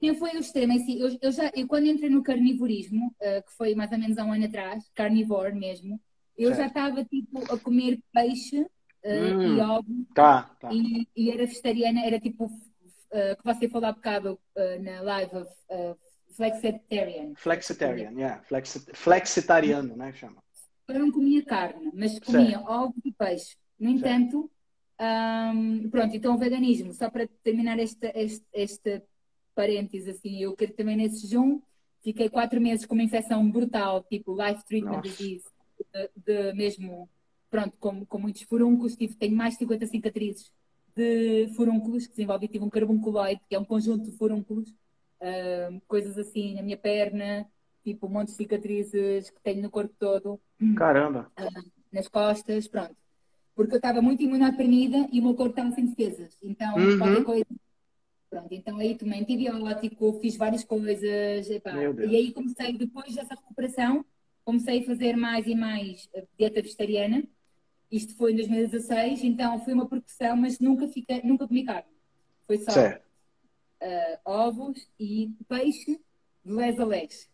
não 0.02 0.16
foi 0.16 0.32
o 0.32 0.40
extremo. 0.40 0.74
Assim, 0.74 1.00
eu, 1.00 1.18
eu, 1.22 1.32
já, 1.32 1.52
eu 1.56 1.66
quando 1.66 1.88
entrei 1.88 2.10
no 2.10 2.22
carnivorismo, 2.22 3.08
uh, 3.08 3.44
que 3.46 3.54
foi 3.54 3.74
mais 3.74 3.92
ou 3.92 3.98
menos 3.98 4.18
há 4.18 4.26
um 4.26 4.34
ano 4.34 4.46
atrás, 4.46 4.90
carnivore 4.94 5.56
mesmo, 5.56 6.00
eu 6.38 6.50
certo. 6.50 6.60
já 6.60 6.68
estava 6.68 7.06
tipo 7.06 7.40
a 7.54 7.58
comer 7.58 8.00
peixe 8.12 8.62
uh, 8.62 8.68
hum, 9.38 9.58
e 9.58 9.62
ovo 9.62 10.06
tá, 10.14 10.44
tá. 10.60 10.74
E, 10.74 11.08
e, 11.16 11.32
era 11.32 11.46
vegetariana, 11.46 12.06
era 12.06 12.20
tipo 12.20 12.50
uh, 13.14 13.38
que 13.38 13.44
você 13.44 13.70
falou 13.70 13.90
há 13.90 13.94
bocado 13.94 14.40
uh, 14.56 14.84
na 14.84 15.02
live, 15.02 15.38
uh, 15.38 15.98
flexitarian. 16.36 17.34
Flexitarian, 17.36 18.12
yeah. 18.12 18.42
Flexit 18.44 18.92
flexitariano, 18.94 19.96
né? 19.96 20.12
Chama. 20.14 20.44
Eu 20.88 21.00
não 21.00 21.12
comia 21.12 21.46
carne, 21.46 21.92
mas 21.94 22.20
comia 22.20 22.58
certo. 22.58 22.70
ovo 22.70 22.96
e 23.06 23.12
peixe. 23.12 23.56
No 23.80 23.90
entanto, 23.90 24.52
um, 25.00 25.90
pronto, 25.90 26.16
então 26.16 26.36
o 26.36 26.38
veganismo, 26.38 26.94
só 26.94 27.10
para 27.10 27.28
terminar 27.44 27.80
este, 27.80 28.12
este, 28.16 28.46
este 28.52 29.02
parênteses, 29.56 30.18
assim, 30.18 30.42
eu 30.42 30.56
quero 30.56 30.74
também 30.74 30.98
nesse 30.98 31.22
jejum, 31.22 31.62
fiquei 32.04 32.30
quatro 32.30 32.60
meses 32.60 32.86
com 32.86 32.96
uma 32.96 33.04
infecção 33.04 33.50
brutal, 33.50 34.04
tipo 34.04 34.36
life 34.36 34.64
treatment 34.66 34.98
Nossa. 34.98 35.10
disease, 35.10 35.46
de 36.16 36.54
mesmo, 36.54 37.10
pronto, 37.50 37.76
com, 37.80 38.06
com 38.06 38.20
muitos 38.20 38.42
furúnculos, 38.44 38.96
tive, 38.96 39.16
tenho 39.16 39.36
mais 39.36 39.54
de 39.54 39.60
50 39.60 39.86
cicatrizes 39.88 40.52
de 40.96 41.52
furúnculos 41.56 42.06
que 42.06 42.12
desenvolvi, 42.12 42.48
tive 42.48 42.64
um 42.64 42.70
carbunculoide, 42.70 43.42
que 43.50 43.56
é 43.56 43.60
um 43.60 43.66
conjunto 43.66 44.10
de 44.10 44.18
furúnculos, 44.18 44.70
uh, 44.70 45.82
coisas 45.88 46.18
assim 46.18 46.56
na 46.56 46.62
minha 46.62 46.78
perna, 46.78 47.48
tipo 47.84 48.08
um 48.08 48.10
monte 48.10 48.30
de 48.30 48.36
cicatrizes 48.36 49.30
que 49.30 49.42
tenho 49.42 49.62
no 49.62 49.70
corpo 49.70 49.94
todo. 49.98 50.40
Caramba! 50.78 51.32
Uh, 51.40 51.72
nas 51.92 52.08
costas, 52.08 52.68
pronto. 52.68 52.96
Porque 53.56 53.74
eu 53.74 53.78
estava 53.78 54.02
muito 54.02 54.24
imunoprimida 54.24 55.08
e 55.12 55.20
o 55.20 55.24
meu 55.24 55.36
corpo 55.36 55.52
estava 55.52 55.72
sem 55.72 55.86
defesas. 55.86 56.36
Então, 56.42 56.76
uhum. 56.76 56.98
qualquer 56.98 57.24
coisa. 57.24 57.46
Pronto, 58.30 58.52
então 58.52 58.78
aí 58.80 58.96
tomei 58.96 59.22
antibiótico, 59.22 60.20
fiz 60.20 60.36
várias 60.36 60.64
coisas. 60.64 61.48
E 61.48 62.16
aí 62.16 62.32
comecei, 62.32 62.76
depois 62.76 63.14
dessa 63.14 63.36
recuperação, 63.36 64.04
comecei 64.44 64.82
a 64.82 64.86
fazer 64.86 65.16
mais 65.16 65.46
e 65.46 65.54
mais 65.54 66.10
dieta 66.36 66.60
vegetariana. 66.60 67.24
Isto 67.94 68.16
foi 68.16 68.32
em 68.32 68.38
2016, 68.38 69.24
então 69.24 69.64
foi 69.64 69.72
uma 69.72 69.88
progressão, 69.88 70.36
mas 70.36 70.58
nunca, 70.58 70.88
fiquei, 70.88 71.22
nunca 71.24 71.48
comi 71.48 71.64
carne. 71.64 71.92
Foi 72.48 72.58
só 72.58 72.72
uh, 72.72 74.20
ovos 74.26 74.90
e 75.00 75.32
peixe 75.48 76.02
de 76.44 76.52
les 76.52 76.80
a 76.80 76.86
les. 76.86 77.30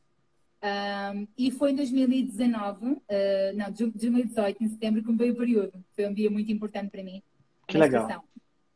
Um, 0.61 1.27
e 1.37 1.49
foi 1.49 1.71
em 1.71 1.75
2019, 1.75 2.87
uh, 2.87 3.01
ah, 3.09 3.53
não, 3.55 3.71
2018, 3.71 4.61
em 4.61 4.67
setembro, 4.67 5.01
que 5.01 5.09
me 5.09 5.17
veio 5.17 5.31
o 5.31 5.37
período. 5.37 5.81
Foi 5.93 6.05
um 6.05 6.13
dia 6.13 6.29
muito 6.29 6.51
importante 6.51 6.91
para 6.91 7.03
mim. 7.03 7.23
Que 7.65 7.77
legal. 7.77 8.25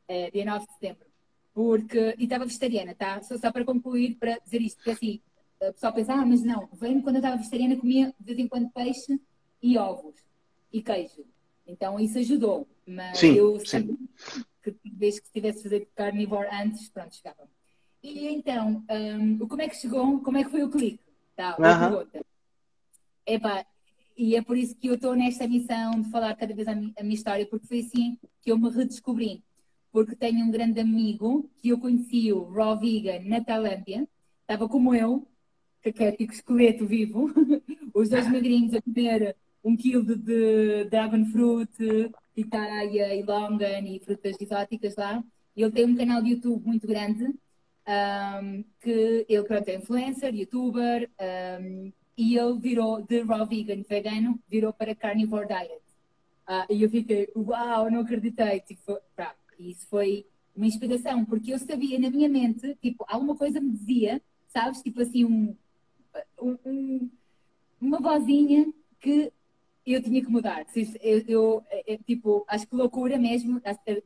Uh, 0.08 0.32
dia 0.32 0.46
9 0.46 0.66
de 0.66 0.74
setembro. 0.76 1.06
Porque, 1.54 2.16
e 2.18 2.24
estava 2.24 2.46
vegetariana, 2.46 2.96
tá? 2.96 3.22
Só, 3.24 3.38
só 3.38 3.52
para 3.52 3.66
concluir, 3.66 4.16
para 4.16 4.38
dizer 4.38 4.62
isto, 4.62 4.78
porque 4.78 4.92
assim, 4.92 5.22
o 5.60 5.74
pessoal 5.74 5.92
pensa, 5.92 6.14
ah, 6.14 6.26
mas 6.26 6.42
não, 6.44 6.70
vem 6.72 7.02
quando 7.02 7.18
eu 7.18 7.20
estava 7.20 7.36
vegetariana, 7.36 7.76
comia 7.76 8.16
de 8.18 8.26
vez 8.26 8.40
em 8.40 8.48
quando 8.48 8.72
peixe 8.72 9.20
e 9.62 9.78
ovos 9.78 10.16
e 10.72 10.82
queijo. 10.82 11.33
Então 11.66 12.00
isso 12.00 12.18
ajudou. 12.20 12.68
Mas 12.86 13.20
sim, 13.20 13.34
eu 13.34 13.60
sempre 13.66 13.98
que 14.64 14.76
vez 14.86 15.20
que 15.20 15.32
tivesse 15.32 15.64
fazer 15.64 15.88
carnívoro 15.96 16.48
antes, 16.52 16.88
pronto, 16.90 17.16
chegava. 17.16 17.50
E 18.02 18.28
então, 18.28 18.84
um, 18.90 19.48
como 19.48 19.62
é 19.62 19.68
que 19.68 19.76
chegou, 19.76 20.20
como 20.22 20.38
é 20.38 20.44
que 20.44 20.50
foi 20.50 20.64
o 20.64 20.70
clique? 20.70 21.00
Tá, 21.36 21.56
outra 21.92 22.22
Epá, 23.26 23.66
e 24.18 24.36
é 24.36 24.42
por 24.42 24.58
isso 24.58 24.76
que 24.76 24.88
eu 24.88 24.96
estou 24.96 25.16
nesta 25.16 25.48
missão 25.48 26.02
de 26.02 26.10
falar 26.10 26.36
cada 26.36 26.54
vez 26.54 26.68
a, 26.68 26.76
mi 26.76 26.94
a 26.98 27.04
minha 27.04 27.16
história, 27.16 27.46
porque 27.46 27.68
foi 27.68 27.80
assim 27.80 28.18
que 28.42 28.52
eu 28.52 28.58
me 28.58 28.70
redescobri. 28.70 29.44
Porque 29.92 30.16
tenho 30.16 30.46
um 30.46 30.52
grande 30.52 30.80
amigo 30.80 31.50
que 31.58 31.70
eu 31.70 31.80
conheci, 31.80 32.32
o 32.34 32.44
Raw 32.52 32.78
Vegan, 32.78 33.22
na 33.26 33.44
Tailândia, 33.44 34.08
estava 34.42 34.68
como 34.68 34.94
eu, 34.94 35.26
que 35.82 36.12
tipo 36.14 36.34
esqueleto 36.34 36.86
vivo, 36.86 37.32
os 37.94 38.10
dois 38.10 38.30
magrinhos 38.30 38.74
a 38.74 38.82
comer 38.82 39.36
um 39.64 39.76
quilo 39.76 40.04
de, 40.04 40.16
de 40.16 40.86
dragon 40.86 41.26
fruit, 41.26 42.12
pitaya 42.36 43.16
e 43.16 43.24
longan 43.24 43.80
e 43.80 44.00
frutas 44.00 44.36
exóticas 44.40 44.96
lá. 44.96 45.24
Ele 45.56 45.72
tem 45.72 45.86
um 45.86 45.96
canal 45.96 46.22
de 46.22 46.32
YouTube 46.32 46.66
muito 46.66 46.88
grande, 46.88 47.26
um, 47.26 48.64
que 48.82 49.26
ele 49.30 49.44
pronto, 49.44 49.70
é 49.70 49.76
influencer, 49.76 50.34
youtuber, 50.34 51.10
um, 51.62 51.92
e 52.18 52.38
ele 52.38 52.60
virou 52.60 53.02
de 53.02 53.22
raw 53.22 53.46
vegan, 53.46 53.84
vegano, 53.88 54.40
virou 54.50 54.74
para 54.74 54.96
carnivore 54.96 55.48
diet. 55.48 55.82
Uh, 56.48 56.74
e 56.74 56.84
eu 56.84 56.90
fiquei, 56.90 57.30
uau, 57.36 57.90
não 57.90 58.02
acreditei. 58.02 58.60
Tipo, 58.60 59.00
pá, 59.16 59.34
isso 59.60 59.88
foi 59.88 60.26
uma 60.56 60.68
inspiração, 60.68 61.26
porque 61.26 61.54
eu 61.54 61.60
sabia 61.60 62.00
na 62.00 62.10
minha 62.10 62.30
mente, 62.30 62.76
tipo, 62.82 63.06
alguma 63.08 63.36
coisa 63.36 63.60
me 63.60 63.72
dizia, 63.72 64.22
sabes, 64.48 64.82
tipo 64.82 65.02
assim, 65.02 65.26
um, 65.26 65.56
um, 66.40 67.10
uma 67.82 68.00
vozinha 68.00 68.72
que 69.00 69.32
eu 69.92 70.02
tinha 70.02 70.24
que 70.24 70.32
mudar. 70.32 70.66
Eu, 70.76 70.86
eu, 71.02 71.24
eu, 71.28 71.64
é, 71.70 71.98
tipo, 71.98 72.46
acho 72.48 72.68
que 72.68 72.76
loucura 72.76 73.18
mesmo, 73.18 73.62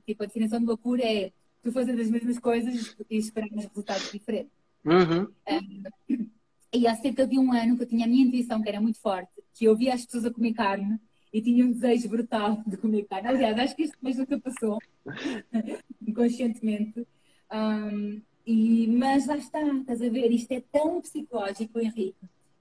tipo, 0.06 0.24
a 0.24 0.26
definição 0.26 0.60
de 0.60 0.66
loucura 0.66 1.04
é 1.04 1.32
tu 1.62 1.72
fazer 1.72 2.00
as 2.00 2.10
mesmas 2.10 2.40
coisas 2.40 2.96
e 3.10 3.18
esperar 3.18 3.50
resultados 3.50 4.12
diferentes. 4.12 4.52
Uhum. 4.84 5.28
Um, 5.50 6.28
e 6.74 6.88
há 6.88 6.96
cerca 6.96 7.26
de 7.26 7.38
um 7.38 7.52
ano 7.54 7.76
que 7.76 7.84
eu 7.84 7.88
tinha 7.88 8.06
a 8.06 8.10
minha 8.10 8.26
intuição, 8.26 8.62
que 8.62 8.70
era 8.70 8.82
muito 8.82 9.00
forte, 9.00 9.32
que 9.54 9.66
eu 9.66 9.76
via 9.76 9.94
as 9.94 10.06
pessoas 10.06 10.26
a 10.26 10.32
comer 10.32 10.54
carne 10.54 11.00
e 11.34 11.42
tinha 11.42 11.66
um 11.66 11.72
desejo 11.72 12.10
brutal 12.10 12.64
de 12.66 12.78
comer 12.78 13.06
carne. 13.06 13.28
Aliás, 13.28 13.58
acho 13.60 13.76
que 13.76 13.84
isto 13.84 13.98
mesmo 14.02 14.26
que 14.26 14.38
passou, 14.40 14.80
inconscientemente. 16.02 17.08
Um, 17.52 18.22
e, 18.46 18.88
mas 18.88 19.28
lá 19.28 19.38
está, 19.38 19.62
estás 19.62 20.02
a 20.02 20.10
ver? 20.10 20.32
Isto 20.32 20.52
é 20.54 20.62
tão 20.72 21.02
psicológico, 21.02 21.80
Henrique, 21.80 22.16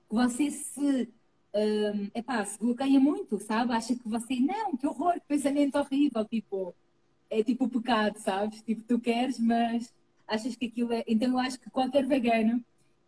que 0.08 0.14
você 0.14 0.50
se 0.50 1.08
um, 1.56 2.10
epá, 2.14 2.44
se 2.44 2.58
bloqueia 2.58 3.00
muito, 3.00 3.38
sabe? 3.38 3.72
Acha 3.72 3.94
que 3.94 4.08
você, 4.08 4.36
não, 4.36 4.76
que 4.76 4.86
horror, 4.86 5.14
que 5.14 5.26
pensamento 5.26 5.78
horrível, 5.78 6.24
tipo, 6.24 6.74
é 7.30 7.42
tipo 7.42 7.68
pecado, 7.68 8.18
sabes? 8.18 8.62
Tipo, 8.62 8.82
tu 8.82 9.00
queres, 9.00 9.38
mas 9.38 9.92
achas 10.26 10.54
que 10.54 10.66
aquilo 10.66 10.92
é. 10.92 11.02
Então 11.06 11.30
eu 11.30 11.38
acho 11.38 11.58
que 11.58 11.70
qualquer 11.70 12.06
vegano 12.06 12.62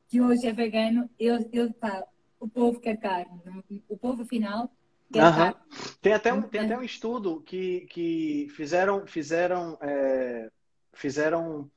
que 0.08 0.20
hoje 0.20 0.46
é 0.46 0.52
vegano, 0.52 1.08
eu 1.18 1.72
pá, 1.74 2.04
o 2.40 2.48
povo 2.48 2.80
quer 2.80 2.96
carne. 2.96 3.40
O 3.88 3.96
povo, 3.96 4.22
afinal, 4.22 4.70
quer 5.12 5.24
uhum. 5.24 5.36
carne. 5.36 5.60
Tem 6.00 6.12
até 6.14 6.32
um, 6.32 6.42
tem 6.42 6.60
até 6.62 6.78
um 6.78 6.82
estudo 6.82 7.42
que, 7.42 7.82
que 7.90 8.48
fizeram, 8.56 9.06
fizeram, 9.06 9.76
é, 9.82 10.50
fizeram 10.94 11.70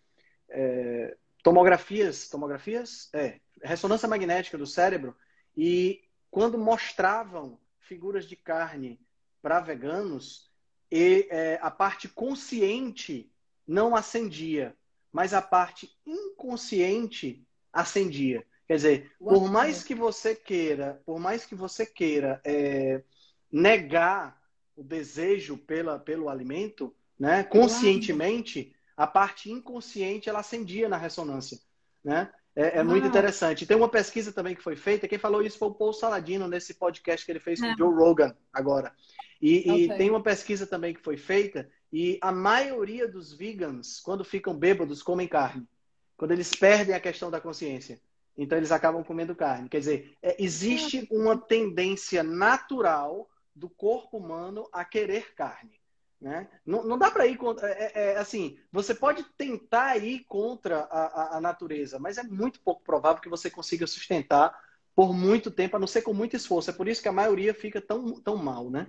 é, 0.49 1.17
tomografias, 1.43 2.29
tomografias? 2.29 3.09
É, 3.13 3.39
ressonância 3.61 4.07
magnética 4.07 4.57
do 4.57 4.65
cérebro 4.65 5.15
e 5.55 6.01
quando 6.31 6.57
mostravam 6.57 7.59
figuras 7.77 8.25
de 8.25 8.37
carne 8.37 8.99
para 9.41 9.59
veganos, 9.59 10.49
e 10.89 11.27
é, 11.29 11.59
a 11.61 11.69
parte 11.69 12.07
consciente 12.07 13.31
não 13.67 13.95
acendia, 13.95 14.75
mas 15.11 15.33
a 15.33 15.41
parte 15.41 15.93
inconsciente 16.05 17.45
acendia. 17.71 18.45
Quer 18.65 18.75
dizer, 18.75 19.11
por 19.19 19.49
mais 19.49 19.83
que 19.83 19.93
você 19.93 20.33
queira, 20.33 21.01
por 21.05 21.19
mais 21.19 21.45
que 21.45 21.53
você 21.53 21.85
queira 21.85 22.41
é, 22.45 23.03
negar 23.51 24.41
o 24.75 24.83
desejo 24.83 25.57
pela, 25.57 25.99
pelo 25.99 26.29
alimento, 26.29 26.95
né, 27.19 27.43
conscientemente, 27.43 28.73
a 28.95 29.05
parte 29.05 29.51
inconsciente 29.51 30.29
ela 30.29 30.39
acendia 30.39 30.87
na 30.87 30.97
ressonância, 30.97 31.59
né? 32.03 32.31
É, 32.55 32.79
é 32.79 32.83
muito 32.83 33.07
interessante. 33.07 33.65
Tem 33.65 33.77
uma 33.77 33.89
pesquisa 33.89 34.31
também 34.31 34.55
que 34.55 34.63
foi 34.63 34.75
feita, 34.75 35.07
quem 35.07 35.17
falou 35.17 35.41
isso 35.41 35.57
foi 35.57 35.69
o 35.69 35.73
Paul 35.73 35.93
Saladino, 35.93 36.47
nesse 36.47 36.73
podcast 36.73 37.25
que 37.25 37.31
ele 37.31 37.39
fez 37.39 37.59
com 37.59 37.67
o 37.67 37.69
é. 37.69 37.75
Joe 37.77 37.93
Rogan 37.93 38.35
agora. 38.51 38.93
E, 39.41 39.85
e, 39.85 39.97
tem 39.97 40.09
uma 40.09 40.21
pesquisa 40.21 40.67
também 40.67 40.93
que 40.93 41.01
foi 41.01 41.17
feita, 41.17 41.67
e 41.91 42.19
a 42.21 42.31
maioria 42.31 43.07
dos 43.07 43.33
vegans, 43.33 43.99
quando 43.99 44.23
ficam 44.23 44.55
bêbados, 44.55 45.01
comem 45.01 45.27
carne. 45.27 45.67
Quando 46.15 46.31
eles 46.31 46.51
perdem 46.51 46.93
a 46.93 46.99
questão 46.99 47.31
da 47.31 47.41
consciência. 47.41 47.99
Então 48.37 48.57
eles 48.57 48.71
acabam 48.71 49.03
comendo 49.03 49.35
carne. 49.35 49.67
Quer 49.67 49.79
dizer, 49.79 50.17
é, 50.21 50.35
existe 50.41 51.07
uma 51.11 51.35
tendência 51.35 52.21
natural 52.21 53.27
do 53.55 53.69
corpo 53.69 54.17
humano 54.17 54.69
a 54.71 54.85
querer 54.85 55.33
carne. 55.33 55.80
Né? 56.21 56.47
Não, 56.63 56.83
não 56.83 56.99
dá 56.99 57.09
para 57.09 57.25
ir 57.25 57.35
contra. 57.35 57.67
É, 57.67 57.91
é, 57.95 58.13
é, 58.13 58.17
assim, 58.17 58.55
você 58.71 58.93
pode 58.93 59.23
tentar 59.35 59.97
ir 59.97 60.23
contra 60.25 60.81
a, 60.81 61.05
a, 61.05 61.37
a, 61.37 61.41
natureza, 61.41 61.97
mas 61.97 62.19
é 62.19 62.23
muito 62.23 62.61
pouco 62.61 62.83
provável 62.83 63.19
que 63.19 63.29
você 63.29 63.49
consiga 63.49 63.87
sustentar 63.87 64.55
por 64.95 65.13
muito 65.13 65.49
tempo, 65.49 65.77
a 65.77 65.79
não 65.79 65.87
ser 65.87 66.03
com 66.03 66.13
muito 66.13 66.35
esforço. 66.35 66.69
É 66.69 66.73
por 66.73 66.87
isso 66.87 67.01
que 67.01 67.07
a 67.07 67.13
maioria 67.13 67.55
fica 67.55 67.81
tão, 67.81 68.21
tão 68.21 68.37
mal, 68.37 68.69
né? 68.69 68.87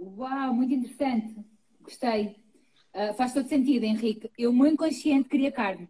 Uau, 0.00 0.54
muito 0.54 0.72
interessante. 0.72 1.36
Gostei. 1.82 2.42
Uh, 2.94 3.12
faz 3.14 3.34
todo 3.34 3.46
sentido, 3.46 3.84
Henrique. 3.84 4.30
Eu, 4.38 4.54
muito 4.54 4.74
inconsciente, 4.74 5.28
queria 5.28 5.52
carne, 5.52 5.86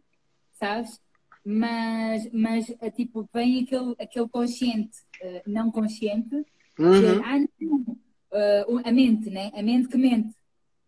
sabes? 0.55 1.01
Mas, 1.45 2.29
mas 2.33 2.69
uh, 2.69 2.91
tipo, 2.95 3.29
vem 3.33 3.63
aquele, 3.63 3.95
aquele 3.99 4.29
consciente, 4.29 4.99
uh, 5.23 5.43
não 5.47 5.71
consciente, 5.71 6.35
uhum. 6.79 7.01
que, 7.01 7.25
ah, 7.25 7.39
não, 7.61 7.97
uh, 8.33 8.81
a 8.85 8.93
mente, 8.93 9.31
né? 9.31 9.51
A 9.55 9.63
mente 9.63 9.89
que 9.89 9.97
mente. 9.97 10.35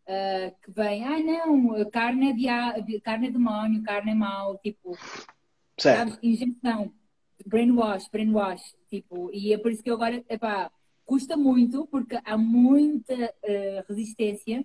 Uh, 0.07 0.55
que 0.63 0.71
vem, 0.71 1.03
ah 1.03 1.19
não, 1.19 1.91
carne 1.91 2.29
é, 2.29 2.33
dia, 2.35 3.01
carne 3.03 3.29
é 3.29 3.31
demónio, 3.31 3.83
carne 3.83 4.11
é 4.11 4.15
mau, 4.15 4.59
tipo, 4.59 4.95
certo. 5.79 6.11
Sabes? 6.11 6.19
injeção, 6.23 6.93
brainwash, 7.47 8.09
brainwash, 8.11 8.77
tipo, 8.91 9.31
e 9.33 9.55
é 9.55 9.57
por 9.57 9.73
isso 9.73 9.83
que 9.83 9.91
eu 9.91 9.95
agora, 9.95 10.23
epá, 10.29 10.71
custa 11.07 11.39
muito, 11.39 11.87
porque 11.87 12.19
há 12.23 12.37
muita 12.37 13.15
uh, 13.15 13.85
resistência, 13.89 14.63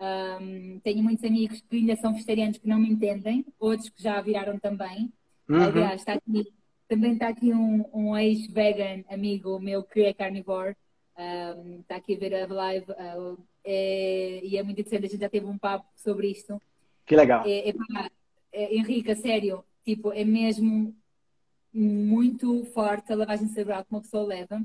um, 0.00 0.80
tenho 0.80 1.00
muitos 1.00 1.24
amigos 1.24 1.60
que 1.60 1.76
ainda 1.76 1.94
são 1.96 2.12
vegetarianos 2.12 2.58
que 2.58 2.66
não 2.66 2.80
me 2.80 2.90
entendem, 2.90 3.46
outros 3.60 3.88
que 3.88 4.02
já 4.02 4.20
viraram 4.20 4.58
também, 4.58 5.12
uhum. 5.48 5.62
aliás, 5.62 6.00
está 6.00 6.14
aqui, 6.14 6.52
também 6.88 7.12
está 7.12 7.28
aqui 7.28 7.52
um, 7.52 7.84
um 7.94 8.16
ex-vegan 8.16 9.04
amigo 9.08 9.60
meu 9.60 9.84
que 9.84 10.00
é 10.02 10.12
carnivore, 10.12 10.76
um, 11.18 11.80
está 11.80 11.96
aqui 11.96 12.14
a 12.14 12.18
ver 12.18 12.34
a 12.34 12.46
live 12.46 12.90
uh, 12.92 13.38
é, 13.64 14.40
e 14.42 14.56
é 14.56 14.62
muito 14.62 14.80
interessante. 14.80 15.06
A 15.06 15.08
gente 15.08 15.20
já 15.20 15.28
teve 15.28 15.46
um 15.46 15.58
papo 15.58 15.86
sobre 15.96 16.30
isto. 16.30 16.60
Que 17.06 17.16
legal. 17.16 17.44
É, 17.46 17.70
é, 17.70 17.74
é, 18.52 18.74
Henrique, 18.74 19.14
sério, 19.16 19.64
tipo, 19.84 20.12
é 20.12 20.24
mesmo 20.24 20.94
muito 21.72 22.64
forte 22.66 23.12
a 23.12 23.16
lavagem 23.16 23.48
cerebral 23.48 23.84
que 23.84 23.92
uma 23.92 24.02
pessoa 24.02 24.26
leva. 24.26 24.62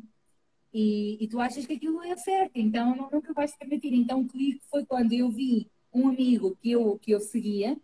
e, 0.73 1.17
e 1.23 1.27
tu 1.27 1.39
achas 1.39 1.65
que 1.65 1.73
aquilo 1.73 2.03
é 2.03 2.15
certo, 2.17 2.51
então 2.55 3.09
nunca 3.11 3.33
vais 3.33 3.51
te 3.51 3.57
permitir. 3.57 3.93
Então 3.93 4.21
o 4.21 4.27
clique 4.27 4.61
foi 4.69 4.85
quando 4.85 5.13
eu 5.13 5.29
vi 5.29 5.69
um 5.93 6.09
amigo 6.09 6.55
que 6.61 6.71
eu, 6.71 6.99
que 6.99 7.11
eu 7.11 7.19
seguia, 7.19 7.77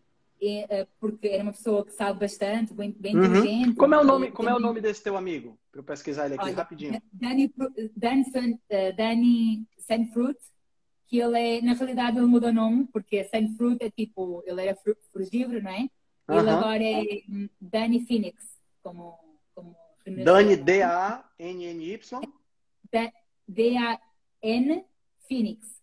é, 0.47 0.87
porque 0.99 1.27
era 1.27 1.43
uma 1.43 1.53
pessoa 1.53 1.85
que 1.85 1.91
sabe 1.93 2.19
bastante, 2.19 2.73
bem, 2.73 2.91
bem 2.91 3.15
uhum. 3.15 3.25
inteligente. 3.25 3.75
Como 3.75 3.95
é 3.95 3.99
o 3.99 4.03
nome, 4.03 4.31
como 4.31 4.49
é 4.49 4.53
o 4.53 4.59
nome 4.59 4.81
desse 4.81 5.01
teu 5.01 5.15
amigo? 5.15 5.57
Para 5.71 5.79
eu 5.79 5.83
pesquisar 5.83 6.25
ele 6.25 6.35
aqui 6.35 6.45
Olha, 6.45 6.55
rapidinho. 6.55 6.95
Uh, 6.95 7.01
Dani 8.95 9.67
Sandfruit, 9.77 10.39
que 11.07 11.19
ele 11.19 11.39
é, 11.39 11.61
na 11.61 11.73
realidade 11.73 12.17
ele 12.17 12.25
mudou 12.25 12.49
o 12.49 12.53
nome, 12.53 12.87
porque 12.91 13.23
Sandfruit 13.23 13.83
é 13.83 13.89
tipo, 13.89 14.43
ele 14.45 14.61
era 14.61 14.77
frugívoro, 15.11 15.61
não 15.61 15.71
é? 15.71 15.79
Ele 15.79 15.89
uhum. 16.29 16.49
agora 16.49 16.83
é 16.83 17.21
hum, 17.29 17.49
Dani 17.59 18.05
Phoenix, 18.05 18.43
como, 18.81 19.17
como 19.53 19.75
Dani 20.05 20.57
D-A-N-N-Y? 20.57 22.21
D-A-N 23.47 24.85
Phoenix. 25.27 25.81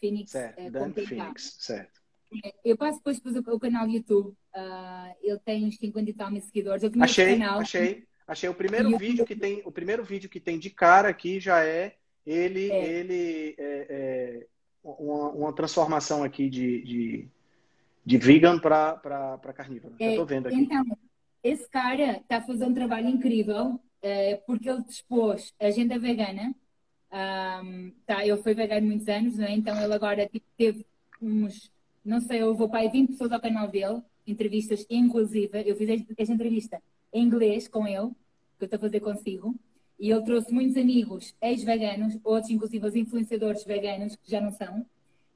Phoenix. 0.00 0.30
Certo, 0.30 0.58
é, 0.58 0.70
Dani 0.70 0.94
Phoenix, 0.94 1.56
certo. 1.58 1.95
Eu 2.64 2.76
passo 2.76 2.98
depois, 2.98 3.20
o, 3.24 3.60
canal 3.60 3.88
YouTube. 3.88 4.36
Uh, 4.54 5.14
ele 5.22 5.38
tem 5.40 5.64
uns 5.64 5.76
50 5.76 6.10
e 6.10 6.14
tal 6.14 6.30
mil 6.30 6.42
seguidores. 6.42 6.82
Eu 6.82 6.90
achei, 7.00 7.38
canal. 7.38 7.60
achei. 7.60 8.06
Achei 8.26 8.48
o 8.48 8.54
primeiro 8.54 8.98
vídeo 8.98 9.24
que 9.24 9.36
tem, 9.36 9.62
o 9.64 9.70
primeiro 9.70 10.02
vídeo 10.02 10.28
que 10.28 10.40
tem 10.40 10.58
de 10.58 10.68
cara 10.68 11.08
aqui 11.08 11.38
já 11.38 11.64
é 11.64 11.94
ele, 12.26 12.72
é. 12.72 12.84
ele 12.84 13.54
é, 13.56 13.86
é 13.88 14.46
uma, 14.82 15.30
uma, 15.30 15.52
transformação 15.52 16.24
aqui 16.24 16.50
de, 16.50 16.82
de, 16.82 17.28
de 18.04 18.18
vegan 18.18 18.58
para 18.58 19.52
carnívoro. 19.54 19.94
É, 20.00 20.10
Estou 20.10 20.26
vendo 20.26 20.48
aqui. 20.48 20.56
Então, 20.56 20.84
esse 21.40 21.68
cara 21.68 22.16
está 22.16 22.42
fazendo 22.42 22.70
um 22.70 22.74
trabalho 22.74 23.08
incrível 23.08 23.80
é, 24.02 24.36
porque 24.44 24.68
ele 24.68 24.82
dispôs 24.82 25.54
a 25.60 25.66
agenda 25.66 25.96
vegana. 25.96 26.52
Um, 27.12 27.92
tá, 28.04 28.26
ele 28.26 28.36
foi 28.38 28.54
vegano 28.54 28.88
muitos 28.88 29.08
anos, 29.08 29.38
né? 29.38 29.52
então 29.52 29.80
ele 29.80 29.94
agora 29.94 30.26
tipo, 30.26 30.44
teve 30.56 30.84
uns 31.22 31.70
não 32.06 32.20
sei, 32.20 32.40
eu 32.40 32.54
vou 32.54 32.68
para 32.68 32.80
aí 32.80 32.88
20 32.88 33.08
pessoas 33.08 33.32
ao 33.32 33.40
canal 33.40 33.68
dele, 33.68 34.00
entrevistas 34.26 34.86
inclusive. 34.88 35.68
Eu 35.68 35.74
fiz 35.74 36.04
esta 36.16 36.32
entrevista 36.32 36.80
em 37.12 37.24
inglês 37.24 37.66
com 37.66 37.86
ele, 37.86 38.10
que 38.56 38.64
eu 38.64 38.66
estou 38.66 38.76
a 38.76 38.80
fazer 38.80 39.00
consigo. 39.00 39.54
E 39.98 40.10
ele 40.10 40.22
trouxe 40.22 40.52
muitos 40.52 40.76
amigos 40.76 41.34
ex-veganos, 41.42 42.18
outros, 42.22 42.50
inclusive, 42.50 42.86
os 42.86 42.94
influenciadores 42.94 43.64
veganos, 43.64 44.14
que 44.14 44.30
já 44.30 44.40
não 44.40 44.52
são. 44.52 44.80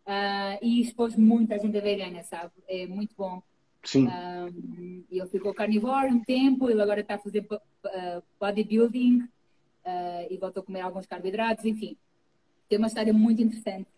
Uh, 0.07 0.59
e 0.63 0.81
expôs 0.81 1.17
muita 1.17 1.59
gente 1.59 1.81
vegana, 1.81 2.23
sabe? 2.23 2.53
É 2.69 2.87
muito 2.87 3.15
bom. 3.17 3.43
Sim. 3.83 4.07
Um, 4.07 5.05
ele 5.11 5.27
ficou 5.27 5.55
carnívoro 5.55 6.09
um 6.09 6.23
tempo, 6.23 6.71
ele 6.71 6.83
agora 6.83 7.01
está 7.01 7.15
a 7.15 7.19
fazer 7.19 7.47
uh, 7.51 8.23
bodybuilding 8.39 9.21
uh, 9.21 10.27
e 10.31 10.37
voltou 10.37 10.63
a 10.63 10.67
comer 10.67 10.83
alguns 10.83 11.07
carboidratos, 11.07 11.65
enfim. 11.65 11.97
Tem 12.69 12.79
uma 12.79 12.89
história 12.89 13.13
muito 13.13 13.43
interessante 13.43 13.89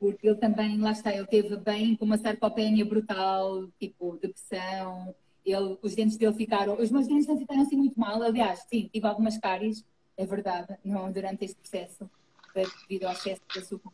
porque 0.00 0.26
ele 0.26 0.36
também, 0.36 0.78
lá 0.78 0.92
está, 0.92 1.14
ele 1.14 1.26
teve 1.26 1.54
bem 1.58 1.94
com 1.94 2.06
uma 2.06 2.16
sarcopenia 2.16 2.86
brutal, 2.86 3.68
tipo 3.78 4.16
depressão, 4.16 5.14
ele, 5.44 5.78
os 5.82 5.94
dentes 5.94 6.16
dele 6.16 6.32
ficaram, 6.32 6.80
os 6.80 6.90
meus 6.90 7.06
dentes 7.06 7.26
não 7.26 7.38
ficaram 7.38 7.60
assim 7.60 7.76
muito 7.76 8.00
mal, 8.00 8.20
aliás, 8.22 8.64
sim, 8.66 8.88
tive 8.90 9.06
algumas 9.06 9.36
cáries, 9.36 9.84
é 10.16 10.24
verdade, 10.24 10.74
não, 10.82 11.12
durante 11.12 11.44
este 11.44 11.56
processo, 11.56 12.10
devido 12.54 13.04
ao 13.04 13.12
excesso 13.12 13.42
de 13.52 13.58
açúcar 13.58 13.92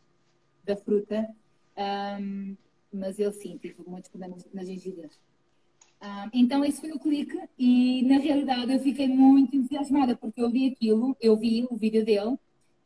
da 0.63 0.77
fruta, 0.77 1.27
um, 2.21 2.55
mas 2.91 3.19
ele 3.19 3.33
sim, 3.33 3.57
tive 3.57 3.83
muitos 3.85 4.09
problemas 4.09 4.45
nas 4.53 4.65
gengivas. 4.65 5.19
Um, 6.01 6.29
então 6.31 6.63
esse 6.63 6.79
foi 6.79 6.91
o 6.91 6.99
clique 6.99 7.37
e 7.57 8.03
na 8.03 8.17
realidade 8.19 8.71
eu 8.71 8.79
fiquei 8.79 9.07
muito 9.07 9.55
entusiasmada 9.55 10.15
porque 10.15 10.41
eu 10.41 10.49
vi 10.49 10.71
aquilo, 10.71 11.17
eu 11.19 11.35
vi 11.35 11.67
o 11.69 11.75
vídeo 11.75 12.05
dele 12.05 12.37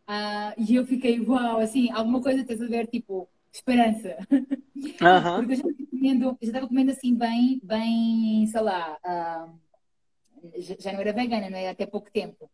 Uh, 0.07 0.53
e 0.57 0.75
eu 0.75 0.85
fiquei, 0.85 1.19
uau, 1.21 1.59
assim, 1.59 1.89
alguma 1.91 2.21
coisa 2.21 2.43
tens 2.43 2.61
a 2.61 2.67
ver, 2.67 2.87
tipo, 2.87 3.29
esperança. 3.51 4.17
Uhum. 4.31 4.45
Porque 5.37 5.53
eu 5.53 5.57
já 5.57 5.67
estava 5.67 5.87
comendo, 5.89 6.37
já 6.41 6.47
estava 6.47 6.67
comendo 6.67 6.91
assim, 6.91 7.15
bem, 7.15 7.59
bem, 7.63 8.47
sei 8.47 8.61
lá, 8.61 8.97
uh, 9.05 9.59
já 10.79 10.91
não 10.91 10.99
era 10.99 11.13
vegana, 11.13 11.49
não 11.49 11.57
é? 11.57 11.69
Até 11.69 11.85
pouco 11.85 12.11
tempo. 12.11 12.49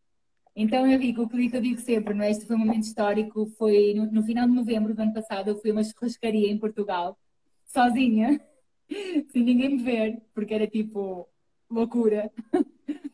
Então 0.55 0.87
eu 0.87 0.97
digo, 0.97 1.23
o 1.23 1.29
que 1.29 1.55
eu 1.55 1.61
digo 1.61 1.79
sempre, 1.79 2.15
não 2.15 2.23
é? 2.23 2.31
Este 2.31 2.45
foi 2.45 2.55
um 2.55 2.59
momento 2.59 2.83
histórico, 2.83 3.45
foi 3.57 3.93
no, 3.93 4.07
no 4.07 4.23
final 4.23 4.47
de 4.47 4.55
novembro 4.55 4.93
do 4.95 5.01
ano 5.01 5.13
passado, 5.13 5.49
eu 5.49 5.61
fui 5.61 5.69
a 5.69 5.73
uma 5.73 5.83
churrascaria 5.83 6.49
em 6.49 6.57
Portugal, 6.57 7.15
sozinha, 7.63 8.41
sem 9.31 9.43
ninguém 9.43 9.69
me 9.69 9.83
ver, 9.83 10.19
porque 10.33 10.53
era 10.55 10.65
tipo, 10.65 11.27
loucura. 11.69 12.31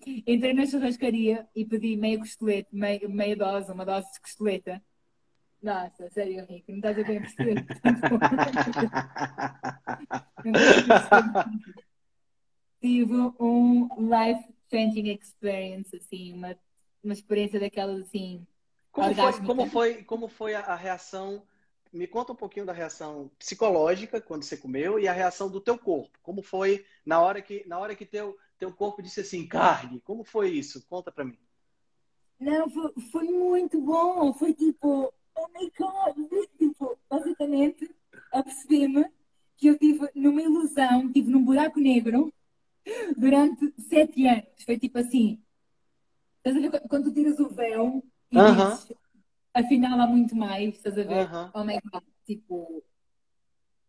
Entrei 0.05 0.53
na 0.53 0.65
churrascaria 0.65 1.47
e 1.55 1.63
pedi 1.65 1.95
meia 1.95 2.19
costeleta, 2.19 2.67
meia, 2.71 3.07
meia 3.07 3.35
dose, 3.35 3.71
uma 3.71 3.85
dose 3.85 4.11
de 4.13 4.19
costeleta. 4.19 4.83
Nossa, 5.61 6.09
sério, 6.09 6.39
Henrique, 6.41 6.71
não 6.71 6.79
estás 6.79 6.97
a 6.99 7.03
bem 7.03 7.21
perceber. 7.21 7.63
Tive 12.81 13.13
um 13.39 13.87
life-changing 13.97 15.13
experience, 15.13 15.95
assim, 15.95 16.33
uma, 16.33 16.53
uma 17.01 17.13
experiência 17.13 17.61
daquelas 17.61 18.01
assim. 18.01 18.45
Como 18.91 19.15
foi, 19.15 19.31
como 19.45 19.65
foi, 19.67 20.03
como 20.03 20.27
foi 20.27 20.53
a, 20.53 20.59
a 20.59 20.75
reação? 20.75 21.41
Me 21.93 22.07
conta 22.07 22.33
um 22.33 22.35
pouquinho 22.35 22.65
da 22.65 22.73
reação 22.73 23.31
psicológica 23.39 24.19
quando 24.19 24.43
você 24.43 24.57
comeu 24.57 24.99
e 24.99 25.07
a 25.07 25.13
reação 25.13 25.49
do 25.49 25.61
teu 25.61 25.77
corpo. 25.77 26.19
Como 26.21 26.43
foi 26.43 26.85
na 27.05 27.21
hora 27.21 27.41
que, 27.41 27.63
na 27.67 27.79
hora 27.79 27.95
que 27.95 28.05
teu, 28.05 28.37
teu 28.63 28.71
corpo 28.71 29.01
disse 29.01 29.19
assim, 29.19 29.45
carne. 29.45 29.99
Como 30.05 30.23
foi 30.23 30.51
isso? 30.51 30.85
Conta 30.87 31.11
para 31.11 31.25
mim. 31.25 31.37
Não, 32.39 32.69
foi, 32.69 32.93
foi, 33.11 33.23
muito 33.25 33.81
bom. 33.81 34.33
Foi 34.33 34.53
tipo, 34.53 35.13
oh 35.35 35.47
my 35.49 35.69
God. 35.77 36.47
Tipo, 36.57 36.97
basicamente, 37.09 37.93
apercebi-me 38.31 39.05
que 39.57 39.67
eu 39.67 39.77
tive 39.77 40.09
numa 40.15 40.41
ilusão, 40.41 41.11
tive 41.11 41.29
num 41.29 41.43
buraco 41.43 41.79
negro 41.79 42.33
durante 43.17 43.73
sete 43.81 44.25
anos. 44.27 44.63
Foi 44.65 44.79
tipo 44.79 44.97
assim. 44.97 45.41
Estás 46.37 46.55
a 46.55 46.69
ver 46.69 46.87
quando 46.87 47.05
tu 47.05 47.13
tiras 47.13 47.39
o 47.39 47.49
véu 47.49 48.03
e 48.31 48.37
uh 48.37 48.41
-huh. 48.41 48.71
dizes, 48.71 48.93
afinal 49.53 49.99
há 49.99 50.07
muito 50.07 50.35
mais, 50.35 50.75
estás 50.75 50.97
a 50.97 51.03
ver? 51.03 51.25
Uh 51.25 51.31
-huh. 51.31 51.51
Oh 51.53 51.63
my 51.65 51.79
God. 51.91 52.03
Tipo, 52.25 52.83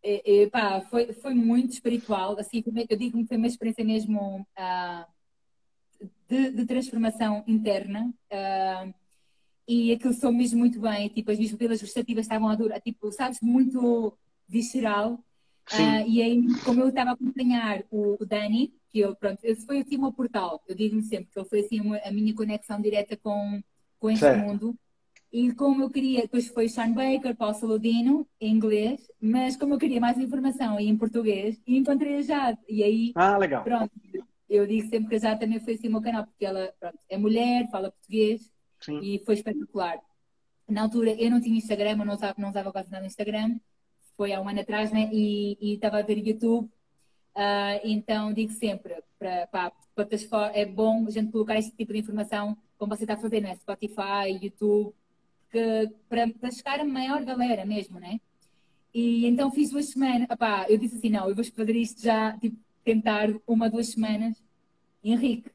e, 0.04 0.42
e, 0.42 0.50
pá, 0.50 0.82
foi, 0.82 1.14
foi 1.14 1.32
muito 1.32 1.72
espiritual. 1.72 2.38
Assim, 2.38 2.62
eu 2.90 2.96
digo 2.96 3.16
que 3.18 3.26
foi 3.26 3.38
uma 3.38 3.46
experiência 3.46 3.82
mesmo 3.82 4.46
uh, 4.58 5.06
de, 6.28 6.50
de, 6.50 6.66
transformação 6.66 7.42
interna. 7.46 8.12
Uh, 8.30 8.94
e 9.66 9.92
aquilo 9.92 10.12
sou 10.12 10.30
mesmo 10.30 10.58
muito 10.58 10.78
bem. 10.78 11.08
Tipo, 11.08 11.30
as 11.30 11.38
minhas 11.38 11.52
pupilas 11.52 11.80
gustativas 11.80 12.26
estavam 12.26 12.48
a 12.48 12.54
durar, 12.54 12.82
tipo, 12.82 13.10
sabes, 13.10 13.40
muito 13.40 14.14
visceral. 14.46 15.14
Uh, 15.72 16.06
e 16.06 16.20
aí, 16.20 16.44
como 16.66 16.82
eu 16.82 16.90
estava 16.90 17.10
a 17.10 17.12
acompanhar 17.14 17.82
o, 17.90 18.22
o 18.22 18.26
Dani, 18.26 18.74
que 18.90 18.98
eu, 19.00 19.16
pronto, 19.16 19.38
esse 19.42 19.64
foi 19.64 19.80
assim 19.80 19.96
o 19.96 20.02
meu 20.02 20.12
portal. 20.12 20.62
Eu 20.68 20.74
digo-me 20.74 21.02
sempre 21.02 21.32
que 21.32 21.38
ele 21.38 21.48
foi 21.48 21.60
assim 21.60 21.80
a 21.96 22.10
minha 22.10 22.34
conexão 22.34 22.78
direta 22.78 23.16
com, 23.16 23.62
com 23.98 24.10
este 24.10 24.20
certo. 24.20 24.44
mundo. 24.46 24.78
E 25.34 25.52
como 25.52 25.82
eu 25.82 25.90
queria, 25.90 26.22
depois 26.22 26.46
foi 26.46 26.68
Sean 26.68 26.92
Baker, 26.92 27.34
Paul 27.34 27.54
Saludino, 27.54 28.24
em 28.40 28.54
inglês, 28.54 29.10
mas 29.20 29.56
como 29.56 29.74
eu 29.74 29.78
queria 29.78 30.00
mais 30.00 30.16
informação 30.16 30.78
em 30.78 30.96
português, 30.96 31.60
encontrei 31.66 32.18
a 32.18 32.22
Jade. 32.22 32.60
E 32.68 32.84
aí, 32.84 33.12
ah, 33.16 33.36
legal. 33.36 33.64
pronto, 33.64 33.90
eu 34.48 34.64
digo 34.64 34.88
sempre 34.88 35.08
que 35.08 35.16
a 35.16 35.18
Jade 35.18 35.40
também 35.40 35.58
foi 35.58 35.74
assim 35.74 35.88
o 35.88 35.90
meu 35.90 36.00
canal, 36.00 36.24
porque 36.24 36.46
ela 36.46 36.72
pronto, 36.78 37.00
é 37.08 37.18
mulher, 37.18 37.68
fala 37.68 37.90
português 37.90 38.48
Sim. 38.78 39.00
e 39.02 39.24
foi 39.26 39.34
espetacular. 39.34 39.98
Na 40.68 40.82
altura 40.82 41.10
eu 41.20 41.28
não 41.28 41.40
tinha 41.40 41.58
Instagram, 41.58 41.98
eu 41.98 42.06
não 42.06 42.14
usava, 42.14 42.34
não 42.38 42.50
usava 42.50 42.70
quase 42.70 42.92
nada 42.92 43.00
no 43.00 43.08
Instagram, 43.08 43.58
foi 44.16 44.32
há 44.32 44.40
um 44.40 44.48
ano 44.48 44.60
atrás, 44.60 44.92
né? 44.92 45.10
E, 45.12 45.74
estava 45.74 45.98
a 45.98 46.02
ver 46.02 46.24
YouTube. 46.24 46.70
Uh, 47.34 47.82
então 47.82 48.32
digo 48.32 48.52
sempre 48.52 49.02
para, 49.18 49.48
para 49.48 49.72
é 50.52 50.64
bom 50.64 51.06
a 51.08 51.10
gente 51.10 51.32
colocar 51.32 51.58
este 51.58 51.72
tipo 51.74 51.92
de 51.92 51.98
informação 51.98 52.56
como 52.78 52.94
você 52.94 53.02
está 53.02 53.14
a 53.14 53.16
fazer, 53.16 53.40
né? 53.40 53.56
Spotify, 53.56 54.38
YouTube 54.40 54.94
que, 55.54 55.94
para, 56.08 56.28
para 56.28 56.50
chegar 56.50 56.80
a 56.80 56.84
maior 56.84 57.24
galera 57.24 57.64
mesmo, 57.64 58.00
né? 58.00 58.20
E 58.92 59.24
então 59.26 59.52
fiz 59.52 59.70
duas 59.70 59.86
semanas, 59.86 60.28
opá, 60.28 60.66
eu 60.68 60.76
disse 60.76 60.96
assim, 60.96 61.10
não, 61.10 61.28
eu 61.28 61.34
vou 61.34 61.44
fazer 61.44 61.76
isto 61.76 62.02
já, 62.02 62.36
tipo, 62.38 62.56
tentar 62.84 63.28
uma, 63.46 63.70
duas 63.70 63.88
semanas. 63.88 64.42
Henrique, 65.02 65.50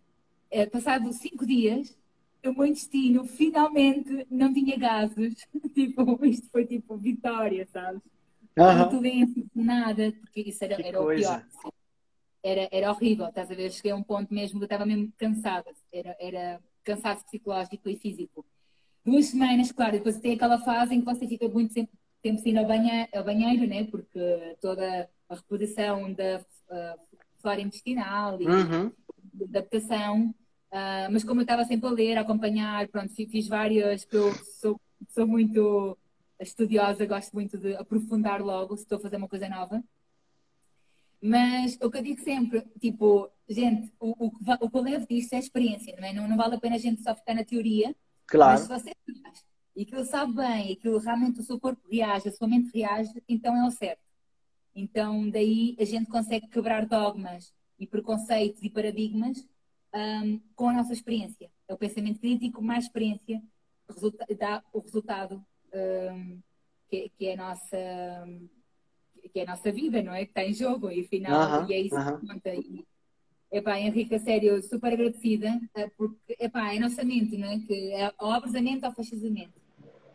é, 0.49 0.65
passado 0.65 1.11
cinco 1.11 1.45
dias, 1.45 1.97
o 2.45 2.53
meu 2.53 2.65
intestino 2.65 3.25
finalmente 3.25 4.25
não 4.31 4.53
tinha 4.53 4.77
gases. 4.77 5.35
tipo, 5.73 6.25
isto 6.25 6.49
foi 6.49 6.65
tipo 6.65 6.95
vitória, 6.97 7.67
sabes? 7.71 8.01
Uhum. 8.57 8.75
Não 8.75 8.89
doença, 8.89 9.41
nada, 9.53 10.13
porque 10.21 10.41
isso 10.41 10.63
era, 10.63 10.81
era 10.81 11.01
o 11.01 11.07
pior. 11.07 11.45
Era, 12.41 12.69
era 12.71 12.91
horrível, 12.91 13.27
estás 13.27 13.51
a 13.51 13.55
ver? 13.55 13.69
Cheguei 13.71 13.91
a 13.91 13.95
um 13.95 14.03
ponto 14.03 14.33
mesmo 14.33 14.59
que 14.59 14.63
eu 14.63 14.67
estava 14.67 14.85
mesmo 14.85 15.11
cansada. 15.17 15.71
Era, 15.91 16.15
era 16.19 16.59
cansaço 16.83 17.25
psicológico 17.25 17.89
e 17.89 17.97
físico 17.97 18.45
duas 19.05 19.27
semanas, 19.27 19.71
claro, 19.71 19.93
depois 19.93 20.19
tem 20.19 20.33
aquela 20.33 20.59
fase 20.59 20.95
em 20.95 20.99
que 20.99 21.05
você 21.05 21.27
fica 21.27 21.47
muito 21.47 21.73
tempo, 21.73 21.91
tempo 22.21 22.39
sem 22.41 22.53
ir 22.53 22.57
ao, 22.57 22.65
banha, 22.65 23.07
ao 23.13 23.23
banheiro, 23.23 23.67
né? 23.67 23.85
Porque 23.85 24.57
toda 24.61 25.09
a 25.29 25.35
reposição 25.35 26.13
da 26.13 26.39
uh, 26.39 26.99
flora 27.41 27.61
intestinal 27.61 28.41
e 28.41 28.47
uhum. 28.47 28.91
adaptação 29.43 30.33
Uh, 30.69 31.09
mas 31.11 31.23
como 31.23 31.41
eu 31.41 31.43
estava 31.43 31.65
sempre 31.65 31.87
a 31.87 31.91
ler, 31.91 32.17
a 32.17 32.21
acompanhar, 32.21 32.87
pronto, 32.89 33.11
fiz 33.13 33.47
várias, 33.47 34.07
eu 34.11 34.31
sou, 34.61 34.79
sou 35.09 35.25
muito 35.25 35.97
estudiosa, 36.39 37.07
gosto 37.07 37.33
muito 37.33 37.57
de 37.57 37.75
aprofundar 37.75 38.39
logo 38.41 38.77
se 38.77 38.83
estou 38.83 38.99
a 38.99 39.01
fazer 39.01 39.17
uma 39.17 39.27
coisa 39.27 39.49
nova. 39.49 39.83
Mas 41.21 41.77
o 41.81 41.89
que 41.89 41.97
eu 41.97 42.03
digo 42.03 42.21
sempre, 42.21 42.61
tipo, 42.79 43.29
gente, 43.49 43.91
o, 43.99 44.27
o, 44.27 44.31
o 44.61 44.69
que 44.69 44.77
eu 44.77 44.81
levo 44.81 45.07
disto 45.07 45.33
é 45.33 45.39
experiência, 45.39 45.95
não 45.99 46.07
é? 46.07 46.13
Não, 46.13 46.27
não 46.27 46.37
vale 46.37 46.55
a 46.55 46.59
pena 46.59 46.75
a 46.75 46.79
gente 46.79 47.01
só 47.01 47.15
ficar 47.15 47.33
na 47.33 47.43
teoria. 47.43 47.93
Claro. 48.29 48.59
Mas 48.59 48.61
se 48.61 48.67
você 48.67 48.95
faz 49.23 49.45
e 49.75 49.83
aquilo 49.83 50.03
sabe 50.03 50.33
bem, 50.33 50.69
e 50.69 50.73
aquilo 50.73 50.97
realmente 50.97 51.39
o 51.39 51.43
seu 51.43 51.57
corpo 51.57 51.81
reage, 51.89 52.27
a 52.27 52.31
sua 52.33 52.47
mente 52.47 52.69
reage, 52.73 53.23
então 53.29 53.55
é 53.55 53.65
o 53.65 53.71
certo. 53.71 54.01
Então, 54.75 55.29
daí 55.29 55.75
a 55.79 55.85
gente 55.85 56.09
consegue 56.09 56.47
quebrar 56.47 56.85
dogmas 56.85 57.53
e 57.79 57.87
preconceitos 57.87 58.61
e 58.61 58.69
paradigmas 58.69 59.47
um, 59.93 60.39
com 60.55 60.69
a 60.69 60.73
nossa 60.73 60.91
experiência. 60.91 61.49
É 61.67 61.73
o 61.73 61.77
pensamento 61.77 62.19
crítico 62.19 62.61
mais 62.61 62.85
experiência 62.85 63.41
resulta, 63.87 64.25
dá 64.37 64.63
o 64.73 64.79
resultado 64.79 65.43
um, 65.73 66.39
que, 66.89 67.09
que, 67.17 67.27
é 67.27 67.33
a 67.33 67.37
nossa 67.37 67.77
que 69.31 69.39
é 69.39 69.43
a 69.43 69.47
nossa 69.47 69.71
vida, 69.71 70.01
não 70.01 70.13
é? 70.13 70.25
Que 70.25 70.31
está 70.31 70.43
em 70.43 70.53
jogo 70.53 70.89
e 70.91 71.01
afinal, 71.01 71.61
uh 71.61 71.63
-huh, 71.63 71.69
e 71.69 71.73
é 71.73 71.79
isso 71.81 71.95
uh 71.95 71.99
-huh. 71.99 72.19
que 72.19 72.27
conta. 72.27 72.53
E, 72.55 72.85
epá, 73.51 73.79
Henrique, 73.79 74.15
a 74.15 74.19
sério, 74.19 74.61
super 74.61 74.93
agradecida, 74.93 75.59
eh, 75.75 75.89
porque 75.97 76.35
epá, 76.39 76.73
é 76.73 76.79
nossa 76.79 77.03
mente, 77.03 77.37
não 77.37 77.49
é? 77.49 77.59
Que 77.59 77.93
é 77.93 78.11
ou 78.19 78.31
abrasamento 78.31 78.85
ou 78.85 78.91
fascisamento. 78.93 79.59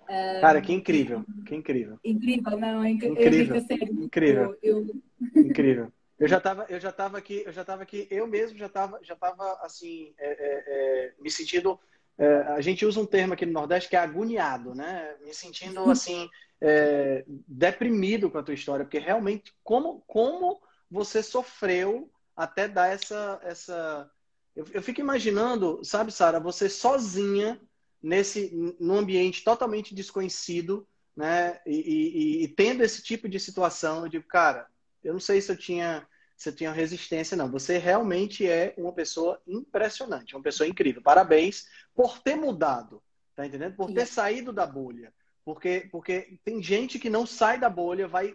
Um, 0.04 0.40
Cara, 0.40 0.60
que 0.60 0.72
incrível, 0.72 1.24
que 1.46 1.54
incrível. 1.54 1.98
Incrível, 2.04 2.58
não, 2.58 2.84
é 2.84 2.90
incrível. 2.90 3.22
Henrique, 3.22 3.60
sério, 3.62 4.04
incrível. 4.04 4.56
Eu, 4.62 4.86
eu... 4.86 5.42
Incrível. 5.42 5.92
Eu 6.18 6.28
já 6.28 6.38
estava, 6.38 6.66
eu 6.68 6.78
já 6.78 6.92
tava 6.92 7.18
aqui, 7.18 7.42
eu 7.44 7.52
já 7.52 7.62
estava 7.62 7.82
aqui, 7.82 8.06
eu 8.10 8.26
mesmo 8.26 8.56
já 8.56 8.66
estava, 8.66 9.00
já 9.02 9.16
tava 9.16 9.58
assim, 9.62 10.12
é, 10.18 10.26
é, 10.26 10.64
é, 10.66 11.12
me 11.20 11.30
sentindo. 11.30 11.78
É, 12.16 12.36
a 12.48 12.60
gente 12.60 12.86
usa 12.86 13.00
um 13.00 13.06
termo 13.06 13.34
aqui 13.34 13.44
no 13.44 13.52
Nordeste 13.52 13.90
que 13.90 13.96
é 13.96 13.98
agoniado, 13.98 14.74
né? 14.74 15.16
Me 15.24 15.34
sentindo 15.34 15.90
assim 15.90 16.28
é, 16.60 17.24
deprimido 17.48 18.30
com 18.30 18.38
a 18.38 18.42
tua 18.42 18.54
história, 18.54 18.84
porque 18.84 18.98
realmente 18.98 19.52
como 19.64 20.02
como 20.06 20.60
você 20.88 21.22
sofreu 21.22 22.08
até 22.36 22.68
dar 22.68 22.88
essa 22.88 23.40
essa. 23.42 24.10
Eu, 24.54 24.66
eu 24.72 24.82
fico 24.82 25.00
imaginando, 25.00 25.84
sabe, 25.84 26.12
Sara, 26.12 26.38
você 26.38 26.68
sozinha 26.68 27.60
nesse 28.02 28.50
num 28.78 28.96
ambiente 28.96 29.42
totalmente 29.42 29.94
desconhecido, 29.94 30.86
né? 31.16 31.60
E, 31.66 31.76
e, 31.76 32.44
e 32.44 32.48
tendo 32.48 32.82
esse 32.82 33.02
tipo 33.02 33.28
de 33.28 33.40
situação, 33.40 34.04
eu 34.04 34.08
digo, 34.08 34.26
cara 34.26 34.68
eu 35.04 35.12
não 35.12 35.20
sei 35.20 35.40
se 35.40 35.52
eu 35.52 35.56
tinha 35.56 36.06
se 36.36 36.48
eu 36.48 36.54
tinha 36.54 36.72
resistência, 36.72 37.36
não. 37.36 37.48
Você 37.52 37.78
realmente 37.78 38.44
é 38.44 38.74
uma 38.76 38.92
pessoa 38.92 39.40
impressionante, 39.46 40.34
uma 40.34 40.42
pessoa 40.42 40.68
incrível. 40.68 41.00
Parabéns 41.00 41.64
por 41.94 42.18
ter 42.18 42.34
mudado, 42.34 43.00
tá 43.36 43.46
entendendo? 43.46 43.76
Por 43.76 43.92
ter 43.92 44.04
saído 44.04 44.52
da 44.52 44.66
bolha. 44.66 45.14
Porque, 45.44 45.88
porque 45.92 46.40
tem 46.44 46.60
gente 46.60 46.98
que 46.98 47.08
não 47.08 47.24
sai 47.24 47.60
da 47.60 47.70
bolha, 47.70 48.08
vai. 48.08 48.34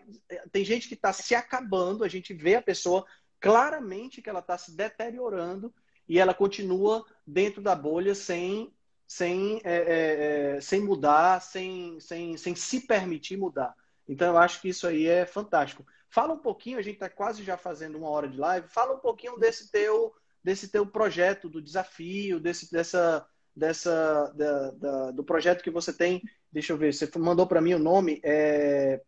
Tem 0.50 0.64
gente 0.64 0.88
que 0.88 0.94
está 0.94 1.12
se 1.12 1.36
acabando, 1.36 2.06
a 2.06 2.08
gente 2.08 2.34
vê 2.34 2.56
a 2.56 2.62
pessoa 2.62 3.06
claramente 3.40 4.22
que 4.22 4.30
ela 4.30 4.40
está 4.40 4.58
se 4.58 4.76
deteriorando 4.76 5.74
e 6.08 6.20
ela 6.20 6.34
continua 6.34 7.06
dentro 7.26 7.62
da 7.62 7.76
bolha 7.76 8.16
sem, 8.16 8.74
sem, 9.08 9.62
é, 9.64 9.76
é, 9.76 10.56
é, 10.58 10.62
sem 10.62 10.82
mudar, 10.82 11.42
sem, 11.42 12.00
sem, 12.00 12.36
sem 12.36 12.56
se 12.56 12.82
permitir 12.82 13.38
mudar. 13.38 13.76
Então 14.08 14.30
eu 14.30 14.38
acho 14.38 14.60
que 14.60 14.70
isso 14.70 14.88
aí 14.88 15.08
é 15.08 15.26
fantástico. 15.26 15.86
Fala 16.10 16.34
um 16.34 16.40
pouquinho, 16.40 16.80
a 16.80 16.82
gente 16.82 16.96
está 16.96 17.08
quase 17.08 17.44
já 17.44 17.56
fazendo 17.56 17.98
uma 17.98 18.10
hora 18.10 18.28
de 18.28 18.38
live. 18.38 18.68
Fala 18.68 18.96
um 18.96 19.00
pouquinho 19.00 19.38
desse 19.38 19.72
teu, 19.72 20.12
desse 20.44 20.68
teu 20.70 20.86
projeto, 20.86 21.48
do 21.48 21.62
desafio, 21.62 22.40
desse, 22.40 22.72
dessa, 22.72 23.26
dessa, 23.56 24.34
da, 24.36 24.72
da, 24.72 25.12
do 25.12 25.24
projeto 25.24 25.64
que 25.64 25.70
você 25.70 25.94
tem. 25.94 26.24
Deixa 26.52 26.74
eu 26.74 26.78
ver, 26.78 26.92
você 26.92 27.08
mandou 27.20 27.46
para 27.46 27.62
mim 27.62 27.76
o 27.76 27.80
nome. 27.80 28.20
É, 28.24 29.00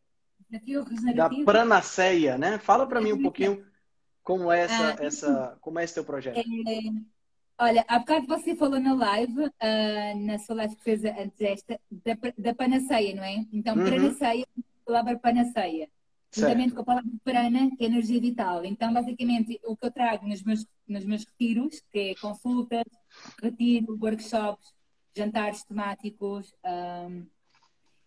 da 1.15 1.29
Pranaceia, 1.45 2.37
né? 2.37 2.59
Fala 2.59 2.85
para 2.85 3.01
mim 3.01 3.13
um 3.13 3.21
pouquinho 3.21 3.65
como 4.23 4.51
é 4.51 4.61
essa, 4.61 4.89
ah, 4.89 5.05
essa, 5.05 5.57
como 5.61 5.79
é 5.79 5.83
esse 5.83 5.93
teu 5.93 6.03
projeto. 6.03 6.37
É, 6.37 6.43
olha, 7.57 7.85
há 7.87 7.99
bocado 7.99 8.27
você 8.27 8.55
falou 8.55 8.79
na 8.79 8.93
live, 8.93 9.45
uh, 9.45 10.19
na 10.25 10.37
sua 10.39 10.55
live 10.55 10.75
que 10.75 10.83
fez 10.83 11.03
antes 11.03 11.37
desta, 11.37 11.79
da, 11.89 12.17
da 12.37 12.55
panaceia, 12.55 13.15
não 13.15 13.23
é? 13.23 13.45
Então, 13.51 13.75
uhum. 13.75 13.89
panaceia, 13.89 14.45
a 14.57 14.85
palavra 14.85 15.19
panaceia 15.19 15.89
juntamente 16.33 16.73
com 16.73 16.81
a 16.81 16.85
palavra 16.85 17.11
prana, 17.23 17.75
que 17.75 17.83
é 17.83 17.87
energia 17.87 18.19
vital. 18.19 18.63
Então, 18.63 18.93
basicamente, 18.93 19.59
o 19.65 19.75
que 19.75 19.85
eu 19.85 19.91
trago 19.91 20.25
nos 20.25 20.41
meus, 20.43 20.65
nos 20.87 21.05
meus 21.05 21.25
retiros, 21.25 21.83
que 21.91 21.99
é 22.11 22.15
consultas, 22.15 22.85
retiro, 23.41 23.97
workshops, 24.01 24.73
jantares 25.13 25.63
temáticos, 25.63 26.55
um, 26.65 27.25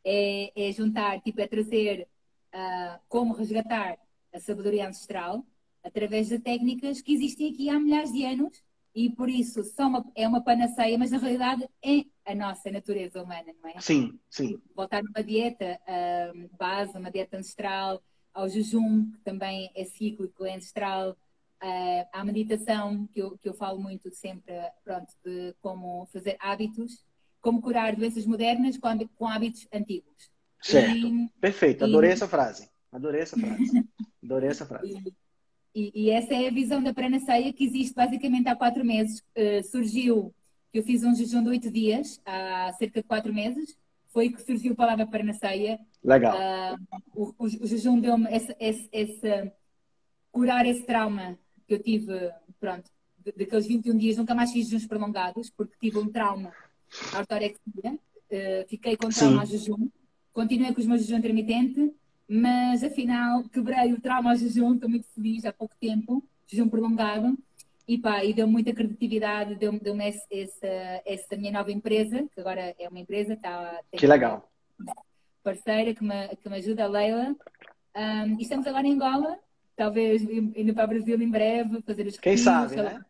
é, 0.02 0.52
é, 0.56 0.72
juntar, 0.72 1.20
tipo, 1.20 1.40
é 1.40 1.46
trazer 1.46 2.08
uh, 2.54 2.98
como 3.08 3.34
resgatar 3.34 3.98
a 4.32 4.40
sabedoria 4.40 4.88
ancestral 4.88 5.44
através 5.84 6.28
de 6.28 6.38
técnicas 6.38 7.00
que 7.02 7.12
existem 7.12 7.52
aqui 7.52 7.68
há 7.68 7.78
milhares 7.78 8.10
de 8.10 8.24
anos 8.24 8.62
e 8.94 9.10
por 9.10 9.28
isso 9.28 9.60
uma, 9.78 10.04
é 10.14 10.26
uma 10.26 10.42
panaceia, 10.42 10.96
mas 10.96 11.10
na 11.10 11.18
realidade 11.18 11.68
é 11.84 12.04
a 12.24 12.34
nossa 12.34 12.70
natureza 12.70 13.22
humana, 13.22 13.52
não 13.62 13.70
é? 13.70 13.80
Sim, 13.80 14.18
sim. 14.30 14.60
Voltar 14.74 15.02
numa 15.02 15.22
dieta 15.22 15.80
uh, 15.82 16.56
base, 16.56 16.96
uma 16.96 17.10
dieta 17.10 17.36
ancestral, 17.36 18.02
ao 18.32 18.48
jejum, 18.48 19.10
que 19.10 19.18
também 19.24 19.70
é 19.74 19.84
cíclico, 19.84 20.44
é 20.44 20.54
ancestral, 20.54 21.10
uh, 21.10 22.08
à 22.12 22.24
meditação, 22.24 23.06
que 23.08 23.20
eu, 23.20 23.36
que 23.36 23.48
eu 23.48 23.54
falo 23.54 23.80
muito 23.80 24.10
sempre, 24.12 24.54
pronto, 24.84 25.12
de 25.24 25.54
como 25.60 26.06
fazer 26.06 26.36
hábitos, 26.38 27.04
como 27.40 27.60
curar 27.60 27.96
doenças 27.96 28.24
modernas 28.24 28.78
com, 28.78 29.08
com 29.16 29.26
hábitos 29.26 29.66
antigos. 29.72 30.32
Certo, 30.62 30.96
e, 30.96 31.28
perfeito, 31.40 31.84
adorei 31.84 32.10
e... 32.10 32.12
essa 32.12 32.28
frase, 32.28 32.70
adorei 32.90 33.20
essa 33.20 33.36
frase, 33.36 33.88
adorei 34.22 34.48
essa 34.48 34.64
frase. 34.64 35.02
E, 35.74 35.90
e, 35.92 36.10
essa 36.10 36.32
é 36.32 36.46
a 36.46 36.52
visão 36.52 36.80
da 36.80 36.94
Pranaceia 36.94 37.52
que 37.52 37.64
existe 37.64 37.94
basicamente 37.94 38.48
há 38.48 38.54
quatro 38.54 38.84
meses. 38.84 39.20
Uh, 39.36 39.62
surgiu, 39.64 40.32
eu 40.72 40.82
fiz 40.84 41.02
um 41.02 41.14
jejum 41.14 41.42
de 41.42 41.48
oito 41.48 41.70
dias, 41.70 42.20
há 42.24 42.72
cerca 42.78 43.02
de 43.02 43.08
quatro 43.08 43.34
meses, 43.34 43.76
foi 44.06 44.30
que 44.30 44.40
surgiu 44.40 44.72
a 44.72 44.76
palavra 44.76 45.06
Paranaceia. 45.06 45.80
Legal. 46.02 46.36
Uh, 46.36 47.00
o, 47.12 47.34
o, 47.38 47.44
o, 47.44 47.66
jejum 47.66 47.98
deu-me 47.98 48.28
esse, 48.30 48.54
esse, 48.60 48.88
esse, 48.92 49.52
curar 50.30 50.64
esse 50.64 50.84
trauma 50.84 51.36
que 51.66 51.74
eu 51.74 51.82
tive, 51.82 52.30
pronto, 52.60 52.88
daqueles 53.36 53.66
21 53.66 53.96
dias, 53.96 54.16
nunca 54.16 54.34
mais 54.34 54.52
fiz 54.52 54.68
jejuns 54.68 54.86
prolongados, 54.86 55.50
porque 55.50 55.74
tive 55.80 55.98
um 55.98 56.08
trauma 56.08 56.52
à 57.12 57.18
ortorexia, 57.18 57.58
uh, 57.92 58.68
fiquei 58.68 58.96
com 58.96 59.08
trauma 59.08 59.44
Sim. 59.44 59.54
ao 59.54 59.60
jejum, 59.60 59.88
continuei 60.32 60.72
com 60.72 60.80
os 60.80 60.86
meus 60.86 61.00
jejum 61.02 61.18
intermitente, 61.18 61.92
mas 62.28 62.82
afinal 62.82 63.44
quebrei 63.44 63.92
o 63.92 64.00
trauma 64.00 64.30
ao 64.30 64.36
jejum, 64.36 64.74
estou 64.74 64.88
muito 64.88 65.06
feliz 65.14 65.44
há 65.44 65.52
pouco 65.52 65.74
tempo, 65.80 66.22
jejum 66.46 66.68
prolongado, 66.68 67.36
e 67.86 67.98
pá, 67.98 68.24
e 68.24 68.32
deu 68.32 68.46
muita 68.46 68.72
criatividade, 68.72 69.56
deu-me 69.56 69.78
deu 69.78 69.96
essa, 70.00 71.02
essa 71.04 71.36
minha 71.36 71.52
nova 71.52 71.70
empresa, 71.70 72.26
que 72.34 72.40
agora 72.40 72.74
é 72.78 72.88
uma 72.88 72.98
empresa, 72.98 73.36
tá, 73.36 73.80
que 73.92 74.06
legal. 74.06 74.50
Parceira 75.42 75.94
que 75.94 76.02
me, 76.02 76.28
que 76.28 76.48
me 76.48 76.56
ajuda, 76.56 76.84
a 76.84 76.88
Leila. 76.88 77.36
Um, 77.94 78.38
e 78.38 78.42
estamos 78.42 78.66
agora 78.66 78.86
em 78.86 78.94
Angola, 78.94 79.38
talvez 79.76 80.22
indo 80.22 80.74
para 80.74 80.86
o 80.86 80.88
Brasil 80.88 81.20
em 81.20 81.30
breve, 81.30 81.82
fazer 81.82 82.06
os 82.06 82.16
Quem 82.16 82.36
sabe, 82.36 82.76
né? 82.76 83.04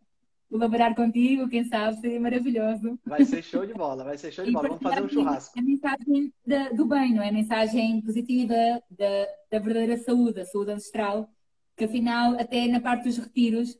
Colaborar 0.50 0.94
contigo, 0.94 1.48
quem 1.48 1.64
sabe, 1.64 2.00
seria 2.00 2.20
maravilhoso. 2.20 2.98
Vai 3.04 3.24
ser 3.24 3.42
show 3.42 3.66
de 3.66 3.72
bola, 3.72 4.04
vai 4.04 4.16
ser 4.16 4.30
show 4.30 4.44
de 4.44 4.52
bola. 4.52 4.68
Vamos 4.68 4.82
fazer 4.82 5.02
um 5.02 5.08
churrasco. 5.08 5.58
A 5.58 5.62
mensagem 5.62 6.32
da, 6.46 6.68
do 6.68 6.86
bem, 6.86 7.14
não 7.14 7.22
é? 7.22 7.28
A 7.28 7.32
mensagem 7.32 8.00
positiva 8.02 8.54
da, 8.90 9.28
da 9.50 9.58
verdadeira 9.58 9.96
saúde, 9.96 10.40
a 10.40 10.46
saúde 10.46 10.72
ancestral, 10.72 11.28
que 11.76 11.84
afinal, 11.84 12.38
até 12.38 12.68
na 12.68 12.80
parte 12.80 13.04
dos 13.04 13.18
retiros, 13.18 13.76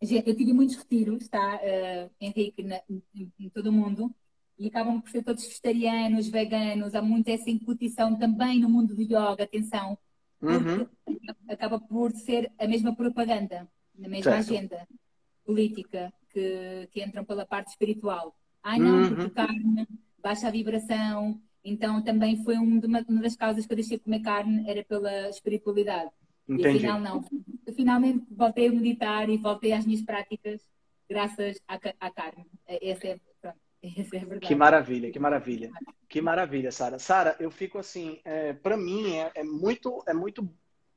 eu 0.00 0.36
tive 0.36 0.52
muitos 0.52 0.76
retiros, 0.76 1.26
tá, 1.28 1.60
uh, 1.62 2.10
Henrique, 2.20 2.62
na, 2.62 2.80
em, 2.90 3.32
em, 3.40 3.48
todo 3.48 3.68
o 3.68 3.72
mundo, 3.72 4.14
e 4.58 4.66
acabam 4.66 5.00
por 5.00 5.10
ser 5.10 5.22
todos 5.22 5.46
vegetarianos, 5.46 6.28
veganos, 6.28 6.94
há 6.94 7.00
muita 7.00 7.30
essa 7.30 7.48
incutição 7.48 8.14
também 8.18 8.60
no 8.60 8.68
mundo 8.68 8.94
do 8.94 9.02
yoga, 9.02 9.44
atenção, 9.44 9.96
uhum. 10.42 10.86
acaba 11.48 11.80
por 11.80 12.12
ser 12.12 12.52
a 12.58 12.66
mesma 12.68 12.94
propaganda, 12.94 13.66
na 13.94 14.08
mesma 14.08 14.32
certo. 14.32 14.50
agenda 14.50 14.86
política 15.44 16.12
que, 16.30 16.88
que 16.90 17.02
entram 17.02 17.24
pela 17.24 17.46
parte 17.46 17.68
espiritual. 17.68 18.34
Ai 18.62 18.78
não, 18.78 19.02
uhum. 19.02 19.14
porque 19.14 19.30
carne, 19.30 19.86
baixa 20.22 20.48
a 20.48 20.50
vibração, 20.50 21.40
então 21.64 22.02
também 22.02 22.42
foi 22.42 22.56
uma, 22.56 22.80
uma 23.08 23.22
das 23.22 23.36
causas 23.36 23.66
que 23.66 23.72
eu 23.72 23.76
deixei 23.76 23.96
de 23.96 24.04
comer 24.04 24.20
carne, 24.20 24.68
era 24.68 24.84
pela 24.84 25.28
espiritualidade. 25.28 26.10
Entendi. 26.48 26.68
E 26.68 26.76
afinal, 26.76 27.00
não. 27.00 27.24
Eu, 27.66 27.74
finalmente 27.74 28.24
voltei 28.30 28.68
a 28.68 28.72
meditar 28.72 29.28
e 29.30 29.38
voltei 29.38 29.72
às 29.72 29.86
minhas 29.86 30.02
práticas 30.02 30.60
graças 31.08 31.60
à, 31.66 31.78
à 32.00 32.10
carne. 32.10 32.46
Essa 32.66 33.08
é, 33.08 33.20
pronto, 33.40 33.58
essa 33.82 34.16
é 34.16 34.18
a 34.18 34.24
verdade. 34.24 34.46
Que 34.46 34.54
maravilha, 34.54 35.10
que 35.10 35.18
maravilha. 35.18 35.70
Que 36.08 36.20
maravilha, 36.20 36.70
Sara. 36.70 36.98
Sara, 36.98 37.34
eu 37.40 37.50
fico 37.50 37.78
assim, 37.78 38.20
é, 38.24 38.52
para 38.52 38.76
mim 38.76 39.16
é, 39.16 39.32
é, 39.36 39.42
muito, 39.42 40.02
é 40.06 40.12
muito, 40.12 40.48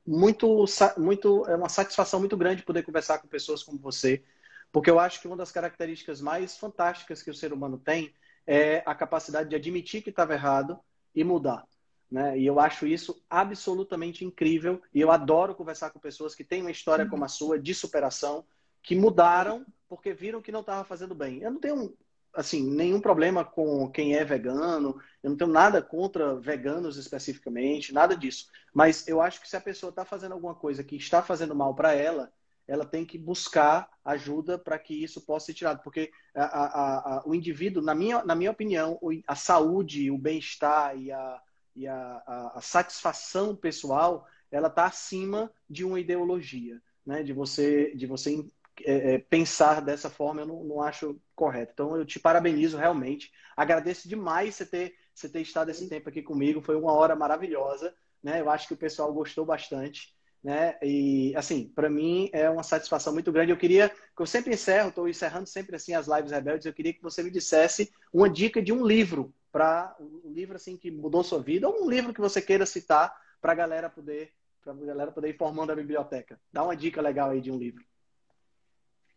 muito, 0.06 0.64
muito, 0.98 1.46
é 1.46 1.56
uma 1.56 1.68
satisfação 1.68 2.20
muito 2.20 2.36
grande 2.36 2.62
poder 2.62 2.82
conversar 2.82 3.18
com 3.18 3.26
pessoas 3.26 3.62
como 3.62 3.78
você, 3.78 4.22
Porque 4.70 4.90
eu 4.90 4.98
acho 4.98 5.20
que 5.20 5.26
uma 5.26 5.36
das 5.36 5.52
características 5.52 6.20
mais 6.20 6.56
fantásticas 6.56 7.22
que 7.22 7.30
o 7.30 7.34
ser 7.34 7.52
humano 7.52 7.78
tem 7.78 8.14
é 8.46 8.82
a 8.86 8.94
capacidade 8.94 9.48
de 9.48 9.56
admitir 9.56 10.02
que 10.02 10.10
estava 10.10 10.34
errado 10.34 10.78
e 11.14 11.24
mudar. 11.24 11.66
Né? 12.10 12.38
E 12.38 12.46
eu 12.46 12.58
acho 12.58 12.86
isso 12.86 13.22
absolutamente 13.28 14.24
incrível. 14.24 14.80
E 14.94 15.00
eu 15.00 15.10
adoro 15.10 15.54
conversar 15.54 15.90
com 15.90 15.98
pessoas 15.98 16.34
que 16.34 16.44
têm 16.44 16.62
uma 16.62 16.70
história 16.70 17.06
como 17.06 17.24
a 17.24 17.28
sua 17.28 17.58
de 17.58 17.74
superação, 17.74 18.44
que 18.82 18.96
mudaram 18.96 19.66
porque 19.88 20.12
viram 20.12 20.40
que 20.40 20.52
não 20.52 20.60
estava 20.60 20.84
fazendo 20.84 21.14
bem. 21.14 21.42
Eu 21.42 21.50
não 21.50 21.60
tenho 21.60 21.94
assim 22.32 22.62
nenhum 22.70 23.00
problema 23.00 23.44
com 23.44 23.90
quem 23.90 24.14
é 24.14 24.24
vegano. 24.24 25.00
Eu 25.22 25.30
não 25.30 25.36
tenho 25.36 25.50
nada 25.50 25.82
contra 25.82 26.36
veganos 26.36 26.96
especificamente, 26.96 27.92
nada 27.92 28.16
disso. 28.16 28.46
Mas 28.72 29.06
eu 29.06 29.20
acho 29.20 29.40
que 29.40 29.48
se 29.48 29.56
a 29.56 29.60
pessoa 29.60 29.90
está 29.90 30.04
fazendo 30.04 30.32
alguma 30.32 30.54
coisa 30.54 30.84
que 30.84 30.96
está 30.96 31.22
fazendo 31.22 31.54
mal 31.54 31.74
para 31.74 31.92
ela, 31.92 32.32
ela 32.68 32.84
tem 32.84 33.04
que 33.04 33.16
buscar 33.16 33.88
ajuda 34.04 34.58
para 34.58 34.78
que 34.78 35.02
isso 35.02 35.22
possa 35.22 35.46
ser 35.46 35.54
tirado. 35.54 35.82
Porque 35.82 36.12
a, 36.34 36.44
a, 36.44 37.16
a, 37.16 37.22
o 37.26 37.34
indivíduo, 37.34 37.82
na 37.82 37.94
minha, 37.94 38.22
na 38.22 38.34
minha 38.34 38.50
opinião, 38.50 39.00
a 39.26 39.34
saúde, 39.34 40.10
o 40.10 40.18
bem-estar 40.18 40.96
e, 40.96 41.10
a, 41.10 41.40
e 41.74 41.88
a, 41.88 42.58
satisfação 42.60 43.56
pessoal, 43.56 44.26
ela 44.50 44.68
está 44.68 44.84
acima 44.84 45.50
de 45.68 45.82
uma 45.82 45.98
ideologia. 45.98 46.80
Né? 47.06 47.22
De 47.22 47.32
você, 47.32 47.94
de 47.96 48.06
você 48.06 48.46
é, 48.84 49.14
é, 49.14 49.18
pensar 49.18 49.80
dessa 49.80 50.10
forma, 50.10 50.42
eu 50.42 50.46
não, 50.46 50.62
não 50.62 50.82
acho 50.82 51.18
correto. 51.34 51.72
Então, 51.72 51.96
eu 51.96 52.04
te 52.04 52.20
parabenizo 52.20 52.76
realmente. 52.76 53.32
Agradeço 53.56 54.06
demais 54.06 54.56
você 54.56 54.66
ter, 54.66 54.94
você 55.14 55.26
ter 55.26 55.40
estado 55.40 55.70
esse 55.70 55.88
tempo 55.88 56.10
aqui 56.10 56.22
comigo. 56.22 56.60
Foi 56.60 56.76
uma 56.76 56.92
hora 56.92 57.16
maravilhosa. 57.16 57.94
Né? 58.22 58.42
Eu 58.42 58.50
acho 58.50 58.68
que 58.68 58.74
o 58.74 58.78
pessoal 58.78 59.10
gostou 59.14 59.46
bastante 59.46 60.17
né? 60.42 60.76
E 60.82 61.34
assim, 61.36 61.68
para 61.74 61.90
mim 61.90 62.30
é 62.32 62.48
uma 62.48 62.62
satisfação 62.62 63.12
muito 63.12 63.32
grande. 63.32 63.52
Eu 63.52 63.56
queria 63.56 63.88
que 63.88 64.22
eu 64.22 64.26
sempre 64.26 64.54
encerro, 64.54 64.88
estou 64.88 65.08
encerrando 65.08 65.46
sempre 65.46 65.76
assim 65.76 65.94
as 65.94 66.06
lives 66.06 66.30
rebeldes. 66.30 66.66
Eu 66.66 66.72
queria 66.72 66.92
que 66.92 67.02
você 67.02 67.22
me 67.22 67.30
dissesse 67.30 67.92
uma 68.12 68.28
dica 68.28 68.62
de 68.62 68.72
um 68.72 68.86
livro 68.86 69.34
para 69.50 69.96
um 69.98 70.30
livro 70.32 70.56
assim 70.56 70.76
que 70.76 70.90
mudou 70.90 71.24
sua 71.24 71.40
vida 71.40 71.68
ou 71.68 71.84
um 71.84 71.90
livro 71.90 72.12
que 72.12 72.20
você 72.20 72.40
queira 72.40 72.66
citar 72.66 73.14
para 73.40 73.52
a 73.52 73.56
galera 73.56 73.90
poder 73.90 74.32
para 74.62 74.72
a 74.72 74.76
galera 74.76 75.12
poder 75.12 75.30
ir 75.30 75.36
formando 75.36 75.70
a 75.70 75.76
biblioteca. 75.76 76.38
Dá 76.52 76.62
uma 76.62 76.76
dica 76.76 77.00
legal 77.00 77.30
aí 77.30 77.40
de 77.40 77.50
um 77.50 77.56
livro. 77.56 77.84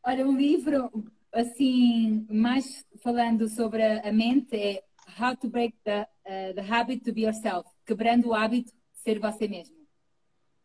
Olha, 0.04 0.26
um 0.26 0.38
livro 0.38 0.90
assim 1.32 2.26
mais 2.30 2.86
falando 3.04 3.48
sobre 3.50 3.84
a 3.84 4.12
mente 4.12 4.56
é 4.56 4.84
How 5.20 5.36
to 5.36 5.50
Break 5.50 5.78
the, 5.84 6.08
uh, 6.26 6.54
the 6.56 6.62
Habit 6.62 7.04
to 7.04 7.14
Be 7.14 7.24
Yourself, 7.24 7.70
quebrando 7.86 8.30
o 8.30 8.34
hábito 8.34 8.72
de 8.72 9.00
ser 9.00 9.20
você 9.20 9.48
mesmo. 9.48 9.81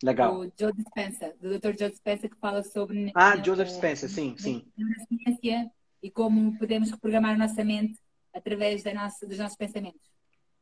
Legal. 0.03 0.40
O 0.40 0.53
Joe 0.59 0.72
Dispenza, 0.72 1.34
do 1.40 1.59
Dr. 1.59 1.78
Joe 1.78 1.90
Dispenza, 1.90 2.28
que 2.28 2.36
fala 2.36 2.62
sobre. 2.62 3.12
Ah, 3.14 3.36
Joseph 3.42 3.70
Spencer, 3.70 4.09
sim, 4.09 4.36
sim. 4.36 4.70
Neurociência 4.76 5.70
e 6.03 6.11
como 6.11 6.57
podemos 6.59 6.90
reprogramar 6.90 7.34
a 7.34 7.38
nossa 7.38 7.64
mente 7.64 7.99
através 8.32 8.82
da 8.82 8.92
nossa, 8.92 9.26
dos 9.26 9.38
nossos 9.38 9.57
pensamentos. 9.57 10.14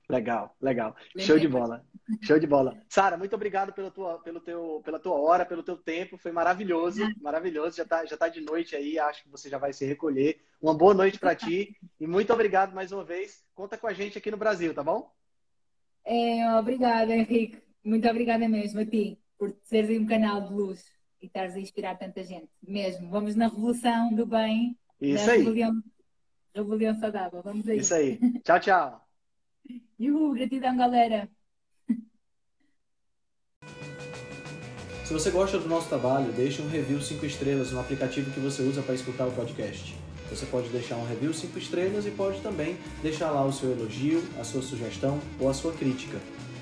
Legal, 0.09 0.55
legal. 0.61 0.95
Show 1.19 1.39
de 1.39 1.49
bola. 1.49 1.85
Show 2.23 2.39
de 2.39 2.47
bola. 2.47 2.79
Sara, 2.89 3.17
muito 3.17 3.35
obrigado 3.35 3.73
pela 3.73 3.91
tua, 3.91 4.19
pelo 4.21 4.39
teu, 4.39 4.83
pela 4.85 5.01
tua 5.01 5.19
hora, 5.19 5.47
pelo 5.47 5.63
teu 5.63 5.79
tempo. 5.79 6.19
Foi 6.19 6.31
maravilhoso, 6.31 7.01
maravilhoso. 7.21 7.79
Já 7.79 7.87
tá, 7.87 8.05
já 8.05 8.17
tá 8.17 8.29
de 8.29 8.43
noite 8.43 8.77
aí, 8.77 8.99
acho 8.99 9.25
que 9.25 9.31
você 9.31 9.49
já 9.49 9.57
vai 9.59 9.73
se 9.73 9.85
recolher. 9.87 10.45
Uma 10.61 10.75
boa 10.75 10.95
noite 10.95 11.19
para 11.19 11.35
ti 11.35 11.75
e 11.99 12.07
muito 12.07 12.33
obrigado 12.33 12.75
mais 12.75 12.93
uma 12.93 13.03
vez. 13.03 13.43
Conta 13.55 13.79
com 13.79 13.87
a 13.87 13.95
gente 13.95 14.19
aqui 14.19 14.31
no 14.31 14.37
Brasil, 14.37 14.75
tá 14.75 14.83
bom? 14.83 15.11
É, 16.05 16.55
obrigada, 16.55 17.13
Henrique. 17.15 17.63
Muito 17.83 18.07
obrigada 18.09 18.47
mesmo 18.47 18.81
a 18.81 18.87
ti 18.87 19.19
por 19.45 19.55
seres 19.63 20.01
um 20.01 20.07
canal 20.07 20.41
de 20.41 20.55
luz 20.55 20.87
e 21.21 21.27
estares 21.27 21.55
a 21.55 21.61
inspirar 21.61 21.99
tanta 21.99 22.25
gente. 22.25 22.49
Mesmo, 22.67 23.11
vamos 23.11 23.35
na 23.35 23.49
revolução 23.49 24.15
do 24.15 24.25
bem, 24.25 24.75
Isso 24.99 25.31
aí. 25.31 25.39
Rebelião, 25.39 25.83
rebelião 26.55 26.95
saudável. 26.99 27.43
Vamos 27.43 27.69
aí. 27.69 27.79
Isso 27.79 27.95
aí. 27.95 28.19
Tchau, 28.43 28.61
tchau. 28.61 29.07
Uhul, 30.01 30.33
gratidão, 30.35 30.77
galera. 30.77 31.29
Se 35.05 35.13
você 35.13 35.31
gosta 35.31 35.59
do 35.59 35.69
nosso 35.69 35.91
trabalho, 35.91 36.33
deixe 36.33 36.63
um 36.63 36.69
review 36.69 36.99
5 37.03 37.27
estrelas 37.27 37.71
no 37.71 37.81
aplicativo 37.81 38.31
que 38.31 38.41
você 38.41 38.63
usa 38.63 38.83
para 38.83 38.95
escutar 38.95 39.27
o 39.27 39.33
podcast. 39.33 39.95
Você 40.31 40.47
pode 40.47 40.71
deixar 40.71 40.97
um 40.97 41.05
review 41.05 41.35
5 41.35 41.59
estrelas 41.59 42.07
e 42.07 42.11
pode 42.11 42.41
também 42.41 42.79
deixar 43.03 43.31
lá 43.31 43.45
o 43.45 43.53
seu 43.53 43.71
elogio, 43.71 44.25
a 44.41 44.45
sua 44.45 44.63
sugestão 44.63 45.21
ou 45.39 45.51
a 45.51 45.55
sua 45.55 45.75
crítica. 45.75 46.19